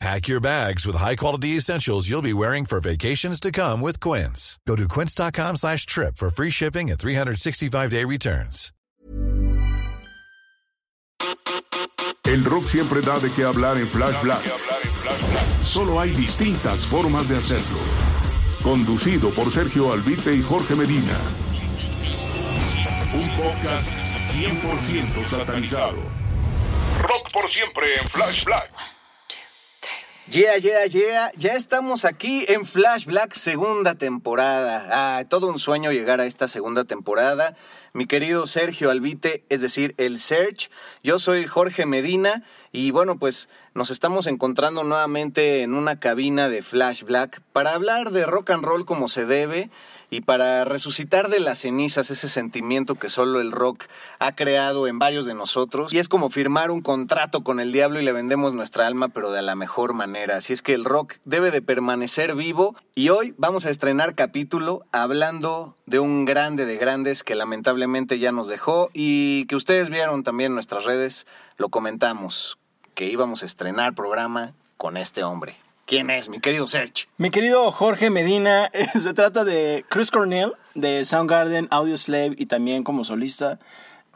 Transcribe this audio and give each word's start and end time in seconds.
Pack 0.00 0.28
your 0.28 0.40
bags 0.40 0.86
with 0.86 0.96
high-quality 0.96 1.56
essentials 1.58 2.08
you'll 2.08 2.22
be 2.22 2.32
wearing 2.32 2.64
for 2.64 2.80
vacations 2.80 3.38
to 3.38 3.52
come 3.52 3.82
with 3.82 4.00
Quince. 4.00 4.58
Go 4.66 4.74
to 4.74 4.88
quince.com 4.88 5.56
slash 5.56 5.84
trip 5.84 6.16
for 6.16 6.30
free 6.30 6.48
shipping 6.48 6.90
and 6.90 6.98
365-day 6.98 8.04
returns. 8.06 8.72
El 12.24 12.44
rock 12.44 12.66
siempre 12.68 13.02
da 13.02 13.18
de 13.18 13.30
qué 13.32 13.44
hablar 13.44 13.76
en 13.76 13.88
Flash 13.88 14.22
Black. 14.22 14.42
Solo 15.62 16.00
hay 16.00 16.10
distintas 16.10 16.86
formas 16.86 17.28
de 17.28 17.36
hacerlo. 17.36 17.78
Conducido 18.62 19.30
por 19.34 19.52
Sergio 19.52 19.92
Albite 19.92 20.34
y 20.34 20.42
Jorge 20.42 20.76
Medina. 20.76 21.18
Un 23.12 23.28
podcast 23.36 23.86
100% 24.32 25.28
satanizado. 25.28 25.98
Rock 27.02 27.30
por 27.32 27.50
siempre 27.50 27.96
en 28.00 28.08
Flash 28.08 28.44
Black. 28.44 28.72
Yeah, 30.30 30.58
yeah, 30.58 30.86
yeah. 30.86 31.32
Ya 31.36 31.54
estamos 31.54 32.04
aquí 32.04 32.44
en 32.46 32.64
Flash 32.64 33.04
Black 33.04 33.34
segunda 33.34 33.96
temporada. 33.96 34.86
Ah, 34.92 35.24
todo 35.24 35.48
un 35.48 35.58
sueño 35.58 35.90
llegar 35.90 36.20
a 36.20 36.26
esta 36.26 36.46
segunda 36.46 36.84
temporada. 36.84 37.56
Mi 37.94 38.06
querido 38.06 38.46
Sergio 38.46 38.92
Albite, 38.92 39.42
es 39.48 39.60
decir, 39.60 39.92
el 39.98 40.20
Search. 40.20 40.70
Yo 41.02 41.18
soy 41.18 41.48
Jorge 41.48 41.84
Medina 41.84 42.44
y 42.70 42.92
bueno, 42.92 43.18
pues 43.18 43.48
nos 43.74 43.90
estamos 43.90 44.28
encontrando 44.28 44.84
nuevamente 44.84 45.62
en 45.62 45.74
una 45.74 45.98
cabina 45.98 46.48
de 46.48 46.62
Flash 46.62 47.02
Black 47.02 47.42
para 47.52 47.72
hablar 47.72 48.12
de 48.12 48.24
rock 48.24 48.50
and 48.50 48.64
roll 48.64 48.86
como 48.86 49.08
se 49.08 49.26
debe 49.26 49.68
y 50.10 50.22
para 50.22 50.64
resucitar 50.64 51.28
de 51.28 51.40
las 51.40 51.60
cenizas 51.60 52.10
ese 52.10 52.28
sentimiento 52.28 52.96
que 52.96 53.08
solo 53.08 53.40
el 53.40 53.52
rock 53.52 53.84
ha 54.18 54.34
creado 54.34 54.88
en 54.88 54.98
varios 54.98 55.24
de 55.24 55.34
nosotros. 55.34 55.92
Y 55.94 55.98
es 55.98 56.08
como 56.08 56.30
firmar 56.30 56.70
un 56.70 56.82
contrato 56.82 57.42
con 57.42 57.60
el 57.60 57.70
diablo 57.70 58.00
y 58.00 58.04
le 58.04 58.12
vendemos 58.12 58.52
nuestra 58.52 58.86
alma, 58.86 59.08
pero 59.08 59.30
de 59.30 59.42
la 59.42 59.54
mejor 59.54 59.94
manera. 59.94 60.36
Así 60.36 60.52
es 60.52 60.62
que 60.62 60.74
el 60.74 60.84
rock 60.84 61.14
debe 61.24 61.52
de 61.52 61.62
permanecer 61.62 62.34
vivo. 62.34 62.74
Y 62.94 63.10
hoy 63.10 63.34
vamos 63.38 63.66
a 63.66 63.70
estrenar 63.70 64.16
capítulo 64.16 64.84
hablando 64.90 65.76
de 65.86 66.00
un 66.00 66.24
grande 66.24 66.66
de 66.66 66.76
grandes 66.76 67.22
que 67.22 67.36
lamentablemente 67.36 68.18
ya 68.18 68.32
nos 68.32 68.48
dejó 68.48 68.90
y 68.92 69.46
que 69.46 69.56
ustedes 69.56 69.90
vieron 69.90 70.24
también 70.24 70.50
en 70.50 70.54
nuestras 70.54 70.84
redes, 70.84 71.26
lo 71.56 71.68
comentamos, 71.68 72.58
que 72.94 73.06
íbamos 73.06 73.42
a 73.42 73.46
estrenar 73.46 73.94
programa 73.94 74.54
con 74.76 74.96
este 74.96 75.22
hombre. 75.22 75.56
¿Quién 75.90 76.08
es, 76.08 76.28
mi 76.28 76.38
querido 76.38 76.68
Serge? 76.68 77.08
Mi 77.18 77.32
querido 77.32 77.68
Jorge 77.72 78.10
Medina, 78.10 78.70
se 78.96 79.12
trata 79.12 79.42
de 79.42 79.84
Chris 79.88 80.12
Cornell, 80.12 80.52
de 80.76 81.04
Soundgarden, 81.04 81.66
Audioslave 81.72 82.36
y 82.38 82.46
también 82.46 82.84
como 82.84 83.02
solista, 83.02 83.58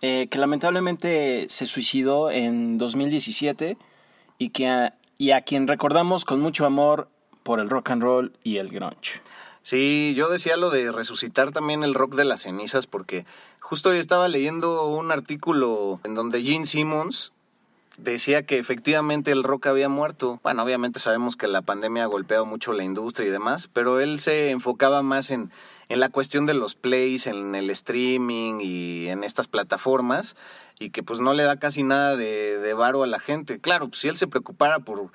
eh, 0.01 0.29
que 0.31 0.39
lamentablemente 0.39 1.47
se 1.51 1.67
suicidó 1.67 2.31
en 2.31 2.79
2017 2.79 3.77
y, 4.39 4.51
que 4.51 4.69
a, 4.69 4.95
y 5.19 5.33
a 5.33 5.41
quien 5.41 5.67
recordamos 5.67 6.25
con 6.25 6.41
mucho 6.41 6.65
amor 6.65 7.09
por 7.43 7.59
el 7.59 7.69
rock 7.69 7.91
and 7.91 8.03
roll 8.05 8.33
y 8.45 8.59
el 8.59 8.69
grunge. 8.69 9.21
Sí, 9.63 10.15
yo 10.17 10.29
decía 10.29 10.57
lo 10.57 10.71
de 10.71 10.93
resucitar 10.93 11.51
también 11.51 11.83
el 11.83 11.95
rock 11.95 12.15
de 12.15 12.25
las 12.25 12.43
cenizas 12.43 12.87
porque 12.87 13.27
justo 13.59 13.89
hoy 13.89 13.99
estaba 13.99 14.29
leyendo 14.29 14.87
un 14.87 15.11
artículo 15.11 15.99
en 16.05 16.15
donde 16.15 16.41
Gene 16.45 16.67
Simmons 16.67 17.33
decía 17.99 18.45
que 18.45 18.59
efectivamente 18.59 19.31
el 19.31 19.45
rock 19.45 19.67
había 19.67 19.89
muerto. 19.89 20.41
Bueno, 20.43 20.63
obviamente 20.63 20.99
sabemos 20.99 21.37
que 21.37 21.49
la 21.49 21.63
pandemia 21.63 22.05
ha 22.05 22.07
golpeado 22.07 22.47
mucho 22.47 22.73
la 22.73 22.85
industria 22.85 23.29
y 23.29 23.33
demás, 23.33 23.69
pero 23.73 24.01
él 24.01 24.21
se 24.21 24.51
enfocaba 24.51 25.03
más 25.03 25.31
en, 25.31 25.51
en 25.89 26.01
la 26.01 26.09
cuestión 26.09 26.47
de 26.47 26.55
los 26.55 26.75
plays, 26.75 27.27
en 27.27 27.55
el 27.55 27.71
streaming 27.71 28.61
y 28.61 29.09
en 29.09 29.25
estas 29.25 29.49
plataformas, 29.49 30.37
y 30.79 30.91
que 30.91 31.03
pues 31.03 31.21
no 31.21 31.35
le 31.35 31.45
da 31.45 31.57
casi 31.59 31.83
nada 31.83 32.17
de, 32.17 32.59
de 32.59 32.75
varo 32.75 33.03
a 33.03 33.07
la 33.07 33.19
gente. 33.19 33.61
Claro, 33.61 33.89
pues 33.89 34.01
si 34.01 34.09
él 34.09 34.17
se 34.17 34.27
preocupara 34.27 34.81
por 34.81 35.11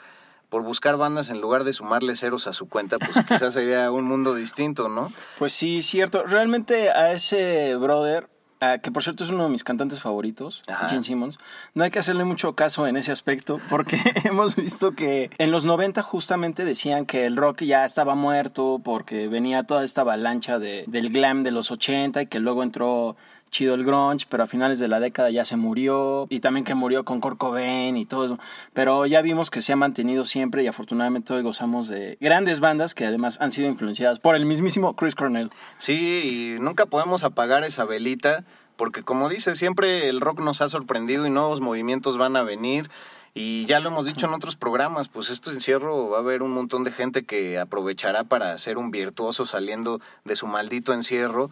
por 0.50 0.64
buscar 0.64 0.98
bandas 0.98 1.30
en 1.30 1.42
lugar 1.42 1.64
de 1.64 1.74
sumarle 1.74 2.16
ceros 2.16 2.48
a 2.48 2.54
su 2.54 2.68
cuenta, 2.68 2.98
pues 2.98 3.12
quizás 3.28 3.54
sería 3.54 3.92
un 3.92 4.06
mundo 4.06 4.34
distinto, 4.34 4.90
¿no? 4.90 5.12
Pues 5.38 5.54
sí, 5.54 5.82
cierto. 5.82 6.24
Realmente 6.24 6.90
a 6.90 7.14
ese 7.14 7.76
brother 7.76 8.28
Ah, 8.62 8.80
que 8.80 8.92
por 8.92 9.04
cierto 9.04 9.24
es 9.24 9.30
uno 9.30 9.46
de 9.46 9.50
mis 9.50 9.64
cantantes 9.64 10.02
favoritos, 10.02 10.64
Ajá. 10.68 10.90
Gene 10.90 11.04
Simmons. 11.04 11.38
No 11.74 11.86
hay 11.86 11.92
que 11.92 12.00
hacerle 12.00 12.26
mucho 12.26 12.56
caso 12.56 12.88
en 12.88 12.98
ese 12.98 13.12
aspecto 13.12 13.60
porque 13.70 13.98
hemos 14.26 14.56
visto 14.58 14.92
que 14.92 15.30
en 15.38 15.52
los 15.52 15.64
90 15.64 16.02
justamente 16.02 16.66
decían 16.66 17.06
que 17.06 17.26
el 17.26 17.38
rock 17.38 17.64
ya 17.64 17.86
estaba 17.86 18.16
muerto 18.16 18.82
porque 18.84 19.30
venía 19.30 19.64
toda 19.64 19.86
esta 19.86 20.02
avalancha 20.02 20.60
de, 20.60 20.84
del 20.88 21.10
glam 21.10 21.44
de 21.44 21.52
los 21.52 21.72
80 21.72 22.24
y 22.24 22.28
que 22.28 22.40
luego 22.40 22.64
entró 22.64 23.16
chido 23.50 23.74
el 23.76 23.84
grunge, 23.84 24.26
pero 24.30 24.44
a 24.44 24.48
finales 24.48 24.80
de 24.80 24.88
la 24.88 25.00
década 25.00 25.30
ya 25.30 25.46
se 25.46 25.58
murió 25.58 26.28
y 26.30 26.40
también 26.40 26.64
que 26.64 26.76
murió 26.76 27.06
con 27.06 27.20
Kurt 27.22 27.38
Cobain 27.38 27.98
y 27.98 28.06
todo 28.06 28.26
eso. 28.26 28.40
Pero 28.74 29.06
ya 29.06 29.22
vimos 29.22 29.50
que 29.50 29.62
se 29.62 29.74
ha 29.74 29.76
mantenido 29.76 30.26
siempre 30.26 30.64
y 30.64 30.68
afortunadamente 30.68 31.34
hoy 31.34 31.42
gozamos 31.42 31.88
de 31.88 32.18
grandes 32.22 32.60
bandas 32.60 32.96
que 32.96 33.06
además 33.06 33.38
han 33.42 33.52
sido 33.52 33.68
influenciadas 33.68 34.20
por 34.20 34.36
el 34.36 34.46
mismísimo 34.46 34.96
Chris 34.96 35.16
Cornell. 35.16 35.52
Sí, 35.78 36.56
y 36.58 36.62
nunca 36.62 36.86
podemos 36.86 37.24
apagar 37.24 37.64
esa 37.64 37.86
velita 37.86 38.44
porque 38.80 39.04
como 39.04 39.28
dice, 39.28 39.56
siempre 39.56 40.08
el 40.08 40.22
rock 40.22 40.40
nos 40.40 40.62
ha 40.62 40.70
sorprendido 40.70 41.28
y 41.28 41.30
nuevos 41.30 41.60
movimientos 41.60 42.18
van 42.18 42.38
a 42.38 42.44
venir. 42.44 42.90
Y 43.34 43.66
ya 43.66 43.82
lo 43.82 43.90
hemos 43.90 44.06
dicho 44.06 44.26
en 44.26 44.34
otros 44.34 44.56
programas, 44.56 45.10
pues 45.10 45.30
este 45.30 45.50
encierro 45.52 46.10
va 46.10 46.18
a 46.18 46.22
haber 46.22 46.42
un 46.42 46.52
montón 46.52 46.86
de 46.86 46.92
gente 46.92 47.26
que 47.26 47.60
aprovechará 47.60 48.24
para 48.24 48.58
ser 48.58 48.78
un 48.78 48.90
virtuoso 48.90 49.46
saliendo 49.46 50.00
de 50.24 50.38
su 50.38 50.48
maldito 50.48 50.94
encierro. 50.94 51.52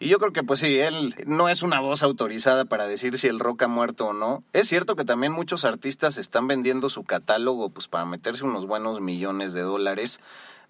Y 0.00 0.08
yo 0.08 0.18
creo 0.18 0.32
que 0.32 0.42
pues 0.42 0.60
sí, 0.60 0.78
él 0.78 1.14
no 1.26 1.48
es 1.48 1.62
una 1.62 1.80
voz 1.80 2.02
autorizada 2.02 2.64
para 2.64 2.86
decir 2.86 3.18
si 3.18 3.28
el 3.28 3.38
rock 3.38 3.62
ha 3.62 3.68
muerto 3.68 4.08
o 4.08 4.12
no. 4.12 4.42
Es 4.52 4.68
cierto 4.68 4.96
que 4.96 5.04
también 5.04 5.32
muchos 5.32 5.64
artistas 5.64 6.18
están 6.18 6.48
vendiendo 6.48 6.88
su 6.88 7.04
catálogo 7.04 7.70
pues 7.70 7.88
para 7.88 8.04
meterse 8.04 8.44
unos 8.44 8.66
buenos 8.66 9.00
millones 9.00 9.52
de 9.52 9.62
dólares, 9.62 10.20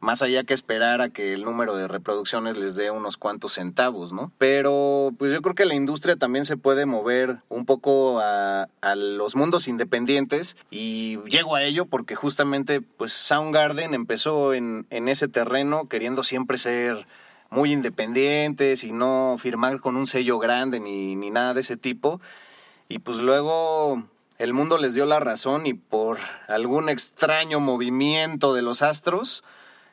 más 0.01 0.21
allá 0.21 0.45
que 0.45 0.53
esperar 0.53 1.01
a 1.01 1.09
que 1.09 1.33
el 1.33 1.45
número 1.45 1.75
de 1.77 1.89
reproducciones 1.89 2.57
les 2.59 2.77
dé 2.77 2.91
unos 2.91 3.17
cuantos 3.17 3.55
centavos, 3.55 4.13
¿no? 4.13 4.31
Pero 4.37 5.13
pues 5.19 5.33
yo 5.33 5.41
creo 5.41 5.55
que 5.55 5.65
la 5.65 5.75
industria 5.75 6.17
también 6.17 6.45
se 6.45 6.59
puede 6.59 6.85
mover 6.85 7.39
un 7.49 7.65
poco 7.65 8.21
a, 8.21 8.69
a 8.83 8.95
los 8.95 9.37
mundos 9.37 9.67
independientes 9.67 10.57
y 10.71 11.19
llego 11.31 11.57
a 11.57 11.63
ello 11.63 11.87
porque 11.87 12.15
justamente 12.15 12.83
pues 12.83 13.15
Soundgarden 13.15 13.95
empezó 13.95 14.53
en, 14.53 14.87
en 14.91 15.09
ese 15.09 15.29
terreno 15.29 15.89
queriendo 15.89 16.23
siempre 16.23 16.59
ser 16.59 17.07
muy 17.55 17.73
independientes 17.73 18.83
y 18.85 18.93
no 18.93 19.37
firmar 19.39 19.81
con 19.81 19.97
un 19.97 20.07
sello 20.07 20.39
grande 20.39 20.81
ni, 20.81 21.15
ni 21.15 21.31
nada 21.31 21.55
de 21.55 21.61
ese 21.61 21.77
tipo. 21.77 22.21
Y 22.89 22.99
pues 22.99 23.19
luego 23.19 24.03
el 24.39 24.53
mundo 24.53 24.77
les 24.77 24.95
dio 24.95 25.07
la 25.07 25.21
razón 25.21 25.67
y 25.67 25.75
por 25.75 26.19
algún 26.49 26.89
extraño 26.89 27.61
movimiento 27.61 28.55
de 28.55 28.63
los 28.63 28.83
astros, 28.83 29.45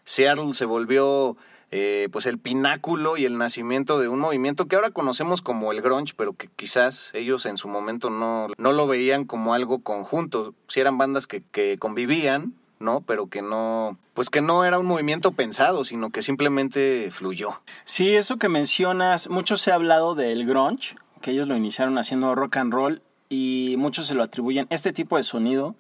Seattle 0.04 0.54
se 0.54 0.66
volvió 0.66 1.38
eh, 1.70 2.10
pues 2.12 2.26
el 2.26 2.40
pináculo 2.40 3.16
y 3.16 3.26
el 3.26 3.38
nacimiento 3.38 4.00
de 4.00 4.08
un 4.08 4.20
movimiento 4.20 4.66
que 4.66 4.76
ahora 4.76 4.90
conocemos 4.90 5.42
como 5.42 5.72
el 5.72 5.82
grunge, 5.82 6.14
pero 6.18 6.34
que 6.34 6.50
quizás 6.56 7.12
ellos 7.14 7.46
en 7.46 7.58
su 7.58 7.68
momento 7.68 8.10
no, 8.10 8.48
no 8.58 8.74
lo 8.74 8.88
veían 8.88 9.24
como 9.26 9.54
algo 9.54 9.80
conjunto. 9.80 10.56
Si 10.68 10.80
eran 10.80 10.98
bandas 10.98 11.28
que, 11.28 11.44
que 11.52 11.78
convivían, 11.78 12.56
¿no? 12.82 13.02
Pero 13.02 13.28
que 13.28 13.42
no, 13.42 13.98
pues 14.14 14.30
que 14.30 14.42
no 14.42 14.66
era 14.66 14.80
un 14.80 14.86
movimiento 14.86 15.32
pensado, 15.32 15.86
sino 15.86 16.10
que 16.10 16.22
simplemente 16.22 17.10
fluyó. 17.12 17.62
Sí, 17.86 18.16
eso 18.16 18.38
que 18.38 18.50
mencionas, 18.50 19.30
mucho 19.30 19.58
se 19.58 19.72
ha 19.72 19.76
hablado 19.76 20.16
del 20.16 20.46
grunge, 20.46 20.96
que 21.22 21.32
ellos 21.32 21.48
lo 21.48 21.56
iniciaron 21.56 21.98
haciendo 21.98 22.36
rock 22.36 22.58
and 22.58 22.74
roll 22.74 23.02
y 23.30 23.76
muchos 23.78 24.08
se 24.08 24.16
lo 24.16 24.24
atribuyen 24.24 24.68
este 24.70 24.92
tipo 24.92 25.18
de 25.18 25.24
sonido 25.24 25.76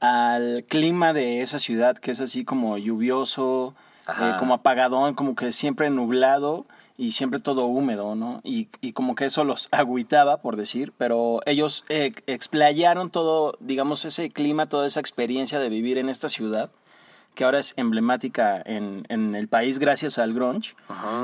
al 0.00 0.64
clima 0.68 1.12
de 1.12 1.42
esa 1.42 1.58
ciudad 1.58 1.96
que 1.96 2.10
es 2.10 2.20
así 2.20 2.44
como 2.44 2.78
lluvioso, 2.78 3.74
eh, 4.08 4.32
como 4.38 4.54
apagadón, 4.54 5.14
como 5.14 5.34
que 5.34 5.52
siempre 5.52 5.90
nublado 5.90 6.66
y 6.98 7.12
siempre 7.12 7.38
todo 7.38 7.66
húmedo, 7.66 8.16
¿no? 8.16 8.40
Y, 8.42 8.68
y 8.80 8.92
como 8.92 9.14
que 9.14 9.24
eso 9.24 9.44
los 9.44 9.68
agüitaba, 9.72 10.42
por 10.42 10.56
decir, 10.56 10.92
pero 10.98 11.40
ellos 11.46 11.84
eh, 11.88 12.12
explayaron 12.26 13.08
todo, 13.08 13.56
digamos, 13.60 14.04
ese 14.04 14.30
clima, 14.30 14.68
toda 14.68 14.86
esa 14.86 15.00
experiencia 15.00 15.60
de 15.60 15.70
vivir 15.70 15.96
en 15.96 16.08
esta 16.08 16.28
ciudad, 16.28 16.70
que 17.34 17.44
ahora 17.44 17.60
es 17.60 17.72
emblemática 17.76 18.60
en, 18.66 19.06
en 19.08 19.36
el 19.36 19.46
país 19.46 19.78
gracias 19.78 20.18
al 20.18 20.34
grunge, 20.34 20.74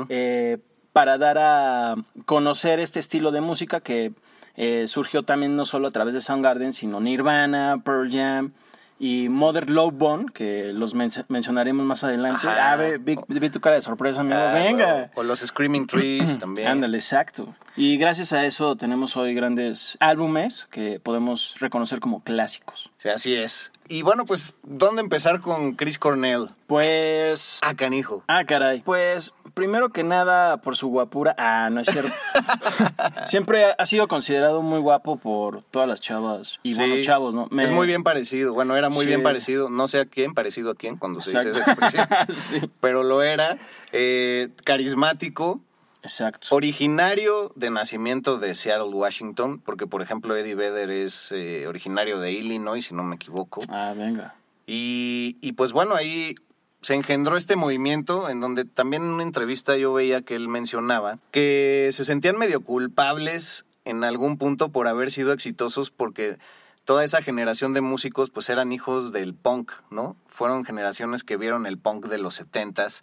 eh, 0.07 0.59
para 0.93 1.17
dar 1.17 1.37
a 1.37 1.95
conocer 2.25 2.79
este 2.79 3.01
estilo 3.01 3.31
de 3.31 3.41
música 3.41 3.81
que 3.81 4.13
eh, 4.55 4.85
surgió 4.87 5.23
también 5.23 5.57
no 5.57 5.65
solo 5.65 5.89
a 5.89 5.91
través 5.91 6.13
de 6.13 6.21
Soundgarden, 6.21 6.71
sino 6.71 7.01
Nirvana, 7.01 7.81
Pearl 7.83 8.09
Jam, 8.09 8.53
y 8.97 9.27
Mother 9.29 9.69
Love 9.69 9.93
Bone, 9.93 10.25
que 10.33 10.71
los 10.73 10.93
men- 10.93 11.11
mencionaremos 11.27 11.85
más 11.85 12.03
adelante. 12.03 12.47
Ajá. 12.47 12.71
Ah, 12.71 12.75
ve, 12.77 12.97
vi, 12.97 13.17
vi 13.27 13.49
tu 13.49 13.59
cara 13.59 13.75
de 13.75 13.81
sorpresa, 13.81 14.21
amigo. 14.21 14.37
Ah, 14.39 14.53
Venga. 14.53 15.11
O, 15.15 15.19
o 15.19 15.23
los 15.23 15.39
Screaming 15.39 15.85
Trees 15.87 16.39
también. 16.39 16.67
Ándale, 16.69 16.97
exacto. 16.97 17.53
Y 17.75 17.97
gracias 17.97 18.31
a 18.31 18.45
eso 18.45 18.77
tenemos 18.77 19.17
hoy 19.17 19.33
grandes 19.33 19.97
álbumes 19.99 20.67
que 20.71 20.99
podemos 21.01 21.55
reconocer 21.59 21.99
como 21.99 22.23
clásicos. 22.23 22.89
Sí, 23.05 23.09
así 23.11 23.35
es. 23.35 23.71
Y 23.87 24.01
bueno, 24.01 24.25
pues, 24.25 24.55
¿dónde 24.63 25.01
empezar 25.01 25.39
con 25.41 25.73
Chris 25.75 25.99
Cornell? 25.99 26.49
Pues... 26.65 27.59
Ah, 27.63 27.75
canijo. 27.75 28.23
Ah, 28.27 28.43
caray. 28.45 28.81
Pues, 28.81 29.31
primero 29.53 29.89
que 29.89 30.03
nada, 30.03 30.57
por 30.57 30.75
su 30.75 30.87
guapura. 30.87 31.35
Ah, 31.37 31.69
no 31.71 31.81
es 31.81 31.87
cierto. 31.87 32.11
Siempre 33.25 33.75
ha- 33.77 33.85
sido 33.85 34.07
considerado 34.07 34.63
muy 34.63 34.79
guapo 34.79 35.17
por 35.17 35.61
todas 35.69 35.87
las 35.87 36.01
chavas. 36.01 36.57
Y 36.63 36.73
bueno, 36.73 36.95
Sí. 36.95 37.01
chavos, 37.03 37.35
¿no? 37.35 37.47
Me- 37.51 37.63
Es 37.63 37.71
muy 37.71 37.85
bien 37.85 38.01
parecido. 38.03 38.53
Bueno, 38.55 38.75
era 38.75 38.89
muy 38.89 39.01
Sí. 39.01 39.07
bien 39.09 39.21
parecido. 39.21 39.69
No 39.69 39.87
sé 39.87 39.99
a 39.99 40.05
quién, 40.05 40.33
parecido 40.33 40.71
a 40.71 40.75
quién 40.75 40.97
cuando 40.97 41.21
se 41.21 41.37
dice 41.37 41.49
esa 41.51 41.59
expresión. 41.71 42.07
sí. 42.37 42.71
Pero 42.81 43.03
lo 43.03 43.21
era. 43.21 43.57
eh, 43.91 44.49
carismático. 44.63 45.61
Exacto. 46.05 46.49
Originario 46.51 47.51
de 47.55 47.71
nacimiento 47.71 48.37
de 48.37 48.53
Seattle, 48.53 48.93
Washington. 48.93 49.59
Porque, 49.59 49.87
por 49.87 50.03
ejemplo, 50.03 50.37
Eddie 50.37 50.53
Vedder 50.53 50.91
es 50.91 51.31
eh, 51.31 51.65
originario 51.67 52.19
de 52.19 52.31
Illinois, 52.31 52.85
si 52.85 52.93
no 52.93 53.03
me 53.03 53.15
equivoco. 53.15 53.61
Ah, 53.69 53.93
venga. 53.97 54.35
Y, 54.67 55.37
y 55.41 55.53
pues 55.53 55.73
bueno, 55.73 55.95
ahí 55.95 56.35
se 56.81 56.93
engendró 56.93 57.37
este 57.37 57.55
movimiento 57.55 58.29
en 58.29 58.39
donde 58.39 58.65
también 58.65 59.01
en 59.01 59.09
una 59.09 59.23
entrevista 59.23 59.75
yo 59.77 59.93
veía 59.93 60.21
que 60.21 60.35
él 60.35 60.47
mencionaba 60.47 61.17
que 61.31 61.89
se 61.91 62.05
sentían 62.05 62.37
medio 62.37 62.61
culpables 62.61 63.65
en 63.85 64.03
algún 64.03 64.37
punto 64.37 64.69
por 64.69 64.87
haber 64.87 65.09
sido 65.09 65.33
exitosos 65.33 65.89
porque 65.89 66.37
toda 66.83 67.03
esa 67.03 67.23
generación 67.23 67.73
de 67.73 67.81
músicos 67.81 68.29
pues 68.29 68.49
eran 68.49 68.71
hijos 68.71 69.11
del 69.11 69.33
punk, 69.33 69.71
¿no? 69.89 70.15
Fueron 70.27 70.65
generaciones 70.65 71.23
que 71.23 71.37
vieron 71.37 71.65
el 71.65 71.79
punk 71.79 72.05
de 72.05 72.19
los 72.19 72.39
70s 72.39 73.01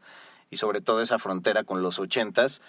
y 0.50 0.58
sobre 0.58 0.81
todo 0.81 1.02
esa 1.02 1.19
frontera 1.19 1.64
con 1.64 1.82
los 1.82 1.98
80s 1.98 2.60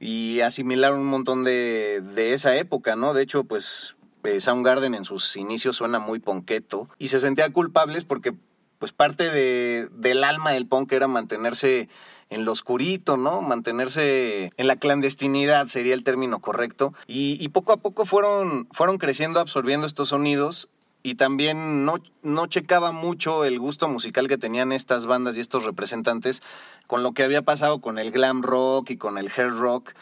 y 0.00 0.40
asimilaron 0.40 1.00
un 1.00 1.06
montón 1.06 1.44
de, 1.44 2.02
de 2.14 2.32
esa 2.32 2.56
época, 2.56 2.96
¿no? 2.96 3.14
De 3.14 3.22
hecho, 3.22 3.44
pues 3.44 3.96
eh, 4.24 4.40
Soundgarden 4.40 4.94
en 4.94 5.04
sus 5.04 5.36
inicios 5.36 5.76
suena 5.76 5.98
muy 5.98 6.18
ponqueto 6.18 6.88
y 6.98 7.08
se 7.08 7.20
sentían 7.20 7.52
culpables 7.52 8.04
porque 8.04 8.34
pues 8.78 8.92
parte 8.92 9.30
de, 9.30 9.88
del 9.92 10.22
alma 10.22 10.52
del 10.52 10.66
punk 10.66 10.92
era 10.92 11.08
mantenerse 11.08 11.88
en 12.30 12.44
lo 12.44 12.52
oscurito, 12.52 13.16
¿no? 13.16 13.40
Mantenerse 13.42 14.50
en 14.56 14.66
la 14.66 14.76
clandestinidad 14.76 15.66
sería 15.66 15.94
el 15.94 16.04
término 16.04 16.40
correcto. 16.40 16.92
Y, 17.06 17.38
y 17.40 17.48
poco 17.48 17.72
a 17.72 17.78
poco 17.78 18.04
fueron, 18.04 18.68
fueron 18.70 18.98
creciendo, 18.98 19.40
absorbiendo 19.40 19.86
estos 19.86 20.10
sonidos 20.10 20.68
y 21.02 21.14
también 21.14 21.84
no, 21.84 21.96
no 22.22 22.46
checaba 22.48 22.92
mucho 22.92 23.44
el 23.44 23.58
gusto 23.58 23.88
musical 23.88 24.28
que 24.28 24.36
tenían 24.38 24.72
estas 24.72 25.06
bandas 25.06 25.36
y 25.36 25.40
estos 25.40 25.64
representantes 25.64 26.42
con 26.86 27.02
lo 27.02 27.12
que 27.12 27.22
había 27.22 27.42
pasado 27.42 27.80
con 27.80 27.98
el 27.98 28.10
glam 28.10 28.42
rock 28.42 28.90
y 28.90 28.96
con 28.96 29.16
el 29.18 29.30
hair 29.34 29.50
rock, 29.54 29.92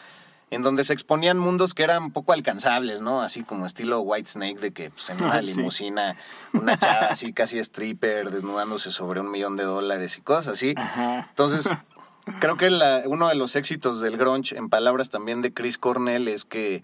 en 0.49 0.63
donde 0.63 0.83
se 0.85 0.93
exponían 0.93 1.37
mundos 1.37 1.73
que 1.73 1.83
eran 1.83 2.11
poco 2.11 2.31
alcanzables, 2.33 3.01
¿no? 3.01 3.21
Así 3.21 3.43
como 3.43 3.65
estilo 3.65 3.99
White 3.99 4.29
Snake, 4.31 4.59
de 4.59 4.71
que 4.71 4.89
pues, 4.91 5.09
en 5.09 5.21
una 5.23 5.41
limusina, 5.57 6.15
una 6.53 6.79
chava 6.79 7.07
así 7.07 7.33
casi 7.33 7.59
stripper, 7.59 8.31
desnudándose 8.31 8.91
sobre 8.91 9.19
un 9.19 9.29
millón 9.29 9.57
de 9.57 9.63
dólares 9.65 10.17
y 10.17 10.21
cosas 10.21 10.47
así. 10.47 10.73
Ajá. 10.77 11.27
Entonces, 11.29 11.69
creo 12.39 12.55
que 12.57 12.69
la- 12.69 13.03
uno 13.05 13.27
de 13.27 13.35
los 13.35 13.55
éxitos 13.57 13.99
del 13.99 14.15
grunge, 14.17 14.55
en 14.57 14.69
palabras 14.69 15.09
también 15.09 15.41
de 15.41 15.53
Chris 15.53 15.77
Cornell, 15.77 16.27
es 16.29 16.45
que 16.45 16.81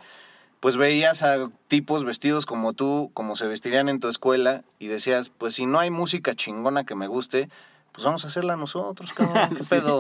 pues 0.64 0.78
veías 0.78 1.24
a 1.24 1.50
tipos 1.68 2.06
vestidos 2.06 2.46
como 2.46 2.72
tú, 2.72 3.12
como 3.14 3.36
se 3.36 3.48
vestirían 3.48 3.90
en 3.90 4.00
tu 4.00 4.08
escuela, 4.08 4.64
y 4.80 4.88
decías, 4.88 5.28
pues 5.28 5.56
si 5.56 5.66
no 5.66 5.78
hay 5.78 5.90
música 5.92 6.36
chingona 6.36 6.86
que 6.86 6.96
me 6.96 7.08
guste, 7.08 7.50
pues 7.92 8.06
vamos 8.06 8.24
a 8.24 8.28
hacerla 8.30 8.56
nosotros, 8.56 9.12
cabrón, 9.14 9.50
¿qué 9.50 9.56
Sí. 9.62 9.76
pedo? 9.76 10.00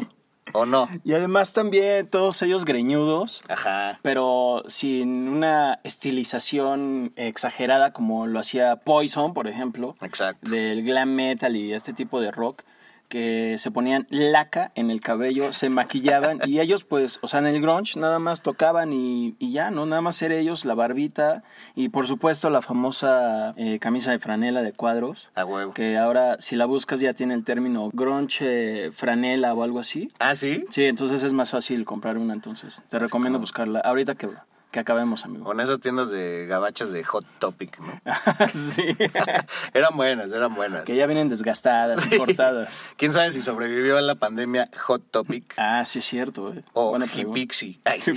¿O 0.54 0.66
no? 0.66 0.88
Y 1.04 1.14
además 1.16 1.52
también 1.52 2.08
todos 2.08 2.42
ellos 2.44 2.64
greñudos, 2.64 3.44
Ajá. 3.50 4.00
pero 4.04 4.64
sin 4.68 5.28
una 5.28 5.80
estilización 5.84 7.12
exagerada 7.18 7.92
como 7.92 8.26
lo 8.28 8.40
hacía 8.40 8.78
Poison, 8.78 9.34
por 9.34 9.48
ejemplo, 9.50 9.96
Exacto. 10.02 10.50
del 10.50 10.84
glam 10.84 11.10
metal 11.14 11.58
y 11.58 11.74
este 11.74 11.92
tipo 11.92 12.22
de 12.22 12.32
rock, 12.32 12.64
que 13.10 13.58
se 13.60 13.72
ponían 13.72 14.08
laca 14.10 14.72
en 14.76 14.90
el 14.90 15.00
cabello, 15.02 15.54
se 15.54 15.70
maquillaban 15.70 16.40
y 16.46 16.60
ellos 16.60 16.84
pues, 16.84 17.20
o 17.22 17.28
sea, 17.28 17.40
en 17.40 17.48
el 17.48 17.62
grunge 17.62 18.00
nada 18.00 18.20
más 18.20 18.42
tocaban 18.42 18.92
y, 18.94 19.36
y 19.40 19.52
ya, 19.52 19.72
¿no? 19.72 19.86
Nada 19.86 20.02
más 20.02 20.16
ser 20.16 20.32
ellos, 20.32 20.66
la 20.66 20.74
barbita 20.74 21.44
y 21.76 21.90
por 21.90 22.08
supuesto 22.08 22.50
la 22.50 22.62
famosa 22.62 23.54
eh, 23.58 23.80
camisa 23.80 24.12
de 24.12 24.20
franela 24.20 24.62
de 24.62 24.74
cuadros. 24.74 25.30
A 25.36 25.46
huevo. 25.46 25.74
Que 25.74 25.98
ahora, 25.98 26.38
si 26.40 26.56
la 26.56 26.66
buscas, 26.66 27.00
ya 27.00 27.14
tiene 27.14 27.34
el 27.34 27.44
término 27.44 27.90
grunge, 27.94 28.88
eh, 28.88 28.92
franela 28.92 29.54
o 29.54 29.64
algo 29.64 29.80
así. 29.80 30.12
¿Ah, 30.20 30.36
sí? 30.36 30.64
Sí, 30.70 30.86
entonces 30.86 31.24
es 31.24 31.34
más 31.34 31.52
fácil 31.52 31.86
comprar 31.86 32.18
una, 32.18 32.34
entonces. 32.34 32.84
Te 32.90 33.00
recomiendo 33.00 33.40
buscarla. 33.40 33.80
Ahorita 33.80 34.16
que, 34.16 34.30
que 34.74 34.80
acabemos, 34.80 35.24
amigo. 35.24 35.46
Con 35.46 35.62
esas 35.62 35.80
tiendas 35.80 36.10
de 36.10 36.48
gabachas 36.48 36.92
de 36.92 37.04
Hot 37.04 37.26
Topic, 37.38 37.80
¿no? 37.80 38.02
sí. 38.52 38.84
eran 39.74 39.96
buenas, 39.96 40.32
eran 40.32 40.56
buenas. 40.56 40.84
que 40.84 40.96
ya 40.96 41.06
vienen 41.06 41.30
desgastadas, 41.30 42.12
y 42.12 42.18
cortadas. 42.18 42.84
¿Quién 42.98 43.14
sabe 43.14 43.32
si 43.32 43.40
sobrevivió 43.42 43.98
a 43.98 44.02
la 44.02 44.16
pandemia 44.16 44.70
Hot 44.86 45.04
Topic? 45.12 45.54
Ah, 45.58 45.86
sí 45.86 46.00
es 46.00 46.06
cierto. 46.06 46.52
eh. 46.54 46.64
O. 46.74 46.98
Hipixi. 46.98 47.80
Sí. 48.02 48.14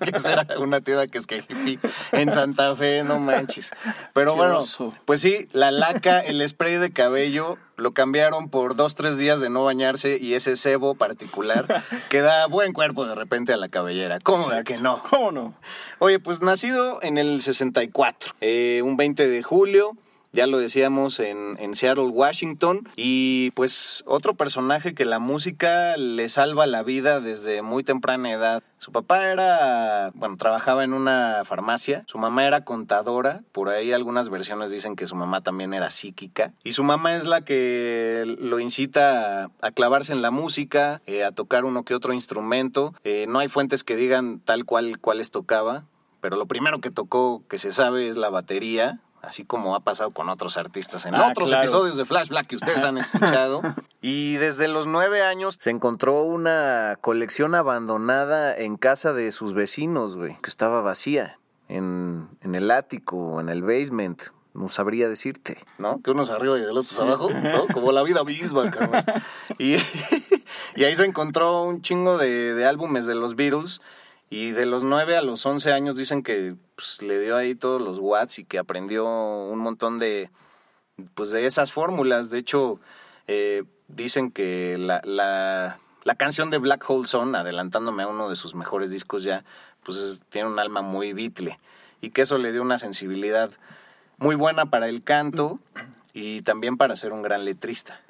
que 0.00 0.10
esa 0.16 0.32
era 0.34 0.58
una 0.60 0.82
tienda 0.82 1.06
que 1.06 1.16
es 1.16 1.26
que 1.26 1.38
hippie 1.38 1.78
en 2.12 2.30
Santa 2.30 2.76
Fe, 2.76 3.02
no 3.02 3.18
manches. 3.18 3.72
Pero 4.12 4.32
Qué 4.32 4.36
bueno, 4.38 4.58
oso. 4.58 4.94
pues 5.06 5.22
sí, 5.22 5.48
la 5.52 5.70
laca, 5.70 6.20
el 6.20 6.46
spray 6.46 6.76
de 6.76 6.90
cabello, 6.92 7.56
lo 7.78 7.92
cambiaron 7.92 8.50
por 8.50 8.74
dos, 8.74 8.94
tres 8.94 9.18
días 9.18 9.40
de 9.40 9.48
no 9.48 9.64
bañarse 9.64 10.18
y 10.20 10.34
ese 10.34 10.56
cebo 10.56 10.96
particular 10.96 11.84
que 12.10 12.20
da 12.20 12.46
buen 12.46 12.72
cuerpo 12.72 13.06
de 13.06 13.14
repente 13.14 13.52
a 13.52 13.56
la 13.56 13.68
cabellera. 13.68 14.18
¿Cómo 14.20 14.48
de 14.48 14.64
que 14.64 14.76
no? 14.78 15.02
¿Cómo 15.08 15.32
no? 15.32 15.54
Oye, 16.00 16.18
pues 16.18 16.42
nacido 16.42 16.98
en 17.02 17.18
el 17.18 17.40
64, 17.40 18.34
eh, 18.40 18.82
un 18.84 18.96
20 18.96 19.28
de 19.28 19.42
julio, 19.42 19.96
ya 20.32 20.46
lo 20.46 20.58
decíamos, 20.58 21.20
en, 21.20 21.56
Seattle, 21.74 22.08
Washington, 22.08 22.88
y 22.96 23.50
pues 23.52 24.02
otro 24.06 24.34
personaje 24.34 24.94
que 24.94 25.04
la 25.04 25.18
música 25.18 25.96
le 25.96 26.28
salva 26.28 26.66
la 26.66 26.82
vida 26.82 27.20
desde 27.20 27.62
muy 27.62 27.84
temprana 27.84 28.32
edad. 28.32 28.62
Su 28.78 28.90
papá 28.92 29.26
era, 29.26 30.10
bueno, 30.14 30.36
trabajaba 30.36 30.84
en 30.84 30.92
una 30.92 31.42
farmacia, 31.44 32.02
su 32.06 32.18
mamá 32.18 32.46
era 32.46 32.64
contadora, 32.64 33.42
por 33.52 33.68
ahí 33.68 33.92
algunas 33.92 34.28
versiones 34.28 34.70
dicen 34.70 34.96
que 34.96 35.06
su 35.06 35.14
mamá 35.14 35.42
también 35.42 35.74
era 35.74 35.90
psíquica, 35.90 36.52
y 36.64 36.72
su 36.72 36.84
mamá 36.84 37.16
es 37.16 37.26
la 37.26 37.42
que 37.42 38.24
lo 38.38 38.60
incita 38.60 39.44
a, 39.44 39.50
a 39.60 39.70
clavarse 39.70 40.12
en 40.12 40.22
la 40.22 40.30
música, 40.30 41.02
eh, 41.06 41.24
a 41.24 41.32
tocar 41.32 41.64
uno 41.64 41.84
que 41.84 41.94
otro 41.94 42.12
instrumento. 42.12 42.94
Eh, 43.04 43.26
no 43.28 43.38
hay 43.38 43.48
fuentes 43.48 43.84
que 43.84 43.96
digan 43.96 44.40
tal 44.40 44.64
cual 44.64 44.98
cuáles 44.98 45.30
tocaba, 45.30 45.84
pero 46.20 46.36
lo 46.36 46.46
primero 46.46 46.80
que 46.80 46.90
tocó 46.90 47.42
que 47.48 47.58
se 47.58 47.72
sabe 47.72 48.08
es 48.08 48.16
la 48.16 48.28
batería, 48.28 49.00
así 49.28 49.44
como 49.44 49.76
ha 49.76 49.80
pasado 49.80 50.10
con 50.10 50.28
otros 50.28 50.56
artistas 50.56 51.06
en 51.06 51.14
Ah, 51.14 51.28
otros 51.30 51.50
claro. 51.50 51.62
episodios 51.64 51.96
de 51.96 52.04
Flash 52.04 52.28
Black 52.28 52.46
que 52.48 52.56
ustedes 52.56 52.82
han 52.82 52.98
escuchado. 52.98 53.60
y 54.00 54.34
desde 54.36 54.66
los 54.68 54.86
nueve 54.86 55.22
años 55.22 55.56
se 55.58 55.70
encontró 55.70 56.22
una 56.22 56.96
colección 57.00 57.54
abandonada 57.54 58.56
en 58.56 58.76
casa 58.76 59.12
de 59.12 59.30
sus 59.32 59.54
vecinos, 59.54 60.16
güey, 60.16 60.36
que 60.42 60.50
estaba 60.50 60.80
vacía, 60.80 61.38
en, 61.68 62.28
en 62.40 62.54
el 62.54 62.70
ático, 62.70 63.40
en 63.40 63.48
el 63.48 63.62
basement. 63.62 64.20
No 64.54 64.68
sabría 64.68 65.08
decirte, 65.08 65.58
¿no? 65.76 66.00
Que 66.02 66.10
unos 66.10 66.30
arriba 66.30 66.58
y 66.58 66.62
de 66.62 66.72
los 66.72 66.92
otros 66.98 67.06
abajo, 67.24 67.30
¿no? 67.30 67.66
Como 67.72 67.92
la 67.92 68.02
vida 68.02 68.24
misma, 68.24 68.68
cabrón. 68.72 69.04
Y, 69.58 69.76
y 70.74 70.84
ahí 70.84 70.96
se 70.96 71.04
encontró 71.04 71.62
un 71.62 71.80
chingo 71.82 72.18
de, 72.18 72.54
de 72.54 72.66
álbumes 72.66 73.06
de 73.06 73.14
los 73.14 73.36
Beatles. 73.36 73.80
Y 74.30 74.50
de 74.50 74.66
los 74.66 74.84
9 74.84 75.16
a 75.16 75.22
los 75.22 75.44
11 75.46 75.72
años 75.72 75.96
dicen 75.96 76.22
que 76.22 76.54
pues, 76.76 77.00
le 77.02 77.18
dio 77.18 77.36
ahí 77.36 77.54
todos 77.54 77.80
los 77.80 77.98
watts 77.98 78.38
y 78.38 78.44
que 78.44 78.58
aprendió 78.58 79.06
un 79.06 79.58
montón 79.58 79.98
de, 79.98 80.30
pues, 81.14 81.30
de 81.30 81.46
esas 81.46 81.72
fórmulas. 81.72 82.28
De 82.30 82.38
hecho, 82.38 82.78
eh, 83.26 83.64
dicen 83.88 84.30
que 84.30 84.76
la, 84.78 85.00
la, 85.04 85.78
la 86.04 86.14
canción 86.14 86.50
de 86.50 86.58
Black 86.58 86.84
Hole 86.88 87.06
Sun, 87.08 87.34
adelantándome 87.34 88.02
a 88.02 88.08
uno 88.08 88.28
de 88.28 88.36
sus 88.36 88.54
mejores 88.54 88.90
discos 88.90 89.24
ya, 89.24 89.44
pues 89.82 89.96
es- 89.96 90.20
tiene 90.28 90.48
un 90.48 90.58
alma 90.58 90.82
muy 90.82 91.14
Beatle. 91.14 91.58
Y 92.02 92.10
que 92.10 92.22
eso 92.22 92.36
le 92.36 92.52
dio 92.52 92.60
una 92.62 92.78
sensibilidad 92.78 93.50
muy 94.18 94.34
buena 94.34 94.66
para 94.66 94.88
el 94.88 95.02
canto 95.02 95.58
y 96.12 96.42
también 96.42 96.76
para 96.76 96.96
ser 96.96 97.12
un 97.12 97.22
gran 97.22 97.44
letrista. 97.46 98.00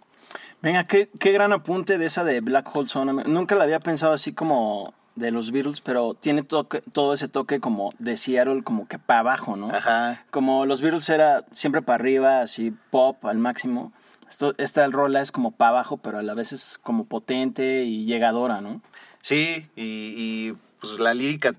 Venga, 0.62 0.84
qué, 0.88 1.08
qué 1.20 1.30
gran 1.30 1.52
apunte 1.52 1.96
de 1.96 2.06
esa 2.06 2.24
de 2.24 2.40
Black 2.40 2.74
Hole 2.74 2.88
Sun. 2.88 3.22
Nunca 3.32 3.54
la 3.54 3.62
había 3.64 3.78
pensado 3.78 4.12
así 4.12 4.32
como 4.32 4.92
de 5.18 5.30
los 5.30 5.50
Beatles, 5.50 5.80
pero 5.80 6.14
tiene 6.14 6.42
toque, 6.42 6.82
todo 6.92 7.12
ese 7.12 7.28
toque 7.28 7.60
como 7.60 7.92
de 7.98 8.16
Seattle, 8.16 8.62
como 8.62 8.86
que 8.88 8.98
para 8.98 9.20
abajo, 9.20 9.56
¿no? 9.56 9.70
Ajá. 9.70 10.24
Como 10.30 10.64
los 10.66 10.80
Beatles 10.80 11.08
era 11.08 11.44
siempre 11.52 11.82
para 11.82 11.96
arriba, 11.96 12.40
así 12.40 12.72
pop 12.90 13.24
al 13.26 13.38
máximo. 13.38 13.92
Esto, 14.28 14.52
esta 14.58 14.86
rola 14.88 15.20
es 15.20 15.32
como 15.32 15.52
para 15.52 15.70
abajo, 15.70 15.96
pero 15.96 16.18
a 16.18 16.22
la 16.22 16.34
vez 16.34 16.52
es 16.52 16.78
como 16.82 17.04
potente 17.06 17.84
y 17.84 18.04
llegadora, 18.04 18.60
¿no? 18.60 18.80
Sí, 19.22 19.66
y, 19.74 20.14
y, 20.16 20.56
pues 20.80 21.00
la 21.00 21.14
lírica 21.14 21.54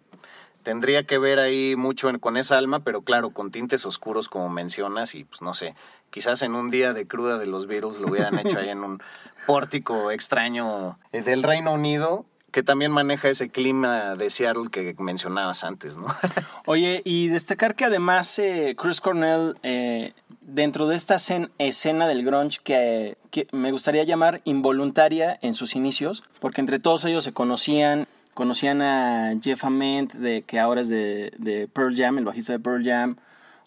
tendría 0.64 1.04
que 1.04 1.18
ver 1.18 1.40
ahí 1.40 1.76
mucho 1.76 2.10
en- 2.10 2.20
con 2.20 2.38
esa 2.38 2.58
alma, 2.58 2.82
pero 2.84 3.02
claro, 3.02 3.32
con 3.32 3.52
tintes 3.52 3.86
oscuros 3.86 4.30
como 4.30 4.50
mencionas 4.50 5.16
y 5.16 5.24
pues 5.24 5.42
no 5.42 5.54
sé, 5.54 5.74
quizás 6.12 6.42
en 6.42 6.54
un 6.56 6.70
día 6.70 6.94
de 6.94 7.08
cruda 7.08 7.38
de 7.38 7.48
los 7.48 7.66
Beatles 7.66 8.00
lo 8.00 8.10
hubieran 8.10 8.38
hecho 8.40 8.60
ahí 8.60 8.70
en 8.70 8.84
un 8.84 9.02
pórtico 9.48 10.12
extraño 10.12 11.00
eh, 11.12 11.22
del 11.22 11.44
Reino 11.44 11.74
Unido 11.74 12.26
que 12.52 12.64
también 12.64 12.92
maneja 12.92 13.30
ese 13.30 13.50
clima 13.50 14.16
de 14.16 14.30
Seattle 14.30 14.70
que 14.72 14.96
mencionabas 15.00 15.64
antes, 15.64 15.98
¿no? 15.98 16.08
Oye, 16.66 17.02
y 17.06 17.28
destacar 17.28 17.76
que 17.76 17.86
además 17.86 18.38
eh, 18.40 18.76
Chris 18.78 19.02
Cornell, 19.02 19.56
eh, 19.64 20.14
dentro 20.42 20.88
de 20.88 20.96
esta 20.96 21.16
escen- 21.16 21.50
escena 21.58 22.08
del 22.08 22.24
grunge 22.24 22.60
que, 22.64 23.18
que 23.32 23.48
me 23.52 23.72
gustaría 23.72 24.04
llamar 24.04 24.42
involuntaria 24.46 25.38
en 25.42 25.54
sus 25.54 25.76
inicios, 25.76 26.24
porque 26.40 26.62
entre 26.62 26.80
todos 26.80 27.06
ellos 27.06 27.24
se 27.24 27.34
conocían, 27.34 28.08
conocían 28.34 28.82
a 28.82 29.34
Jeff 29.42 29.64
Ament, 29.66 30.14
de, 30.14 30.42
que 30.44 30.60
ahora 30.60 30.82
es 30.82 30.90
de, 30.90 31.32
de 31.38 31.68
Pearl 31.68 31.96
Jam, 31.96 32.18
el 32.18 32.26
bajista 32.26 32.54
de 32.54 32.60
Pearl 32.60 32.84
Jam, 32.84 33.18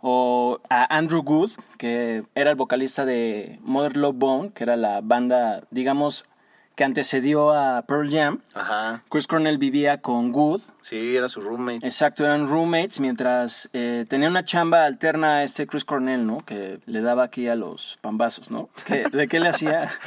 o 0.01 0.59
a 0.69 0.97
Andrew 0.97 1.23
Good, 1.23 1.53
que 1.79 2.25
era 2.35 2.51
el 2.51 2.57
vocalista 2.57 3.05
de 3.05 3.61
Mother 3.62 3.97
Love 3.97 4.17
Bone, 4.17 4.51
que 4.53 4.65
era 4.65 4.77
la 4.77 5.01
banda, 5.01 5.62
digamos, 5.71 6.25
que 6.75 6.85
antecedió 6.85 7.52
a 7.52 7.83
Pearl 7.83 8.11
Jam. 8.11 8.41
Ajá. 8.55 9.02
Chris 9.11 9.26
Cornell 9.26 9.59
vivía 9.59 10.00
con 10.00 10.33
Good, 10.33 10.61
Sí, 10.81 11.17
era 11.17 11.29
su 11.29 11.41
roommate. 11.41 11.87
Exacto, 11.87 12.25
eran 12.25 12.49
roommates 12.49 12.99
mientras 13.00 13.69
eh, 13.73 14.07
tenía 14.09 14.29
una 14.29 14.45
chamba 14.45 14.85
alterna 14.87 15.37
a 15.37 15.43
este 15.43 15.67
Chris 15.67 15.85
Cornell, 15.85 16.26
¿no? 16.26 16.45
Que 16.45 16.81
le 16.87 17.02
daba 17.02 17.25
aquí 17.25 17.47
a 17.49 17.55
los 17.57 17.99
pambazos, 18.00 18.50
¿no? 18.50 18.71
¿Qué- 18.87 19.05
¿De 19.11 19.29
qué 19.29 19.41
le 19.41 19.49
hacía? 19.49 19.91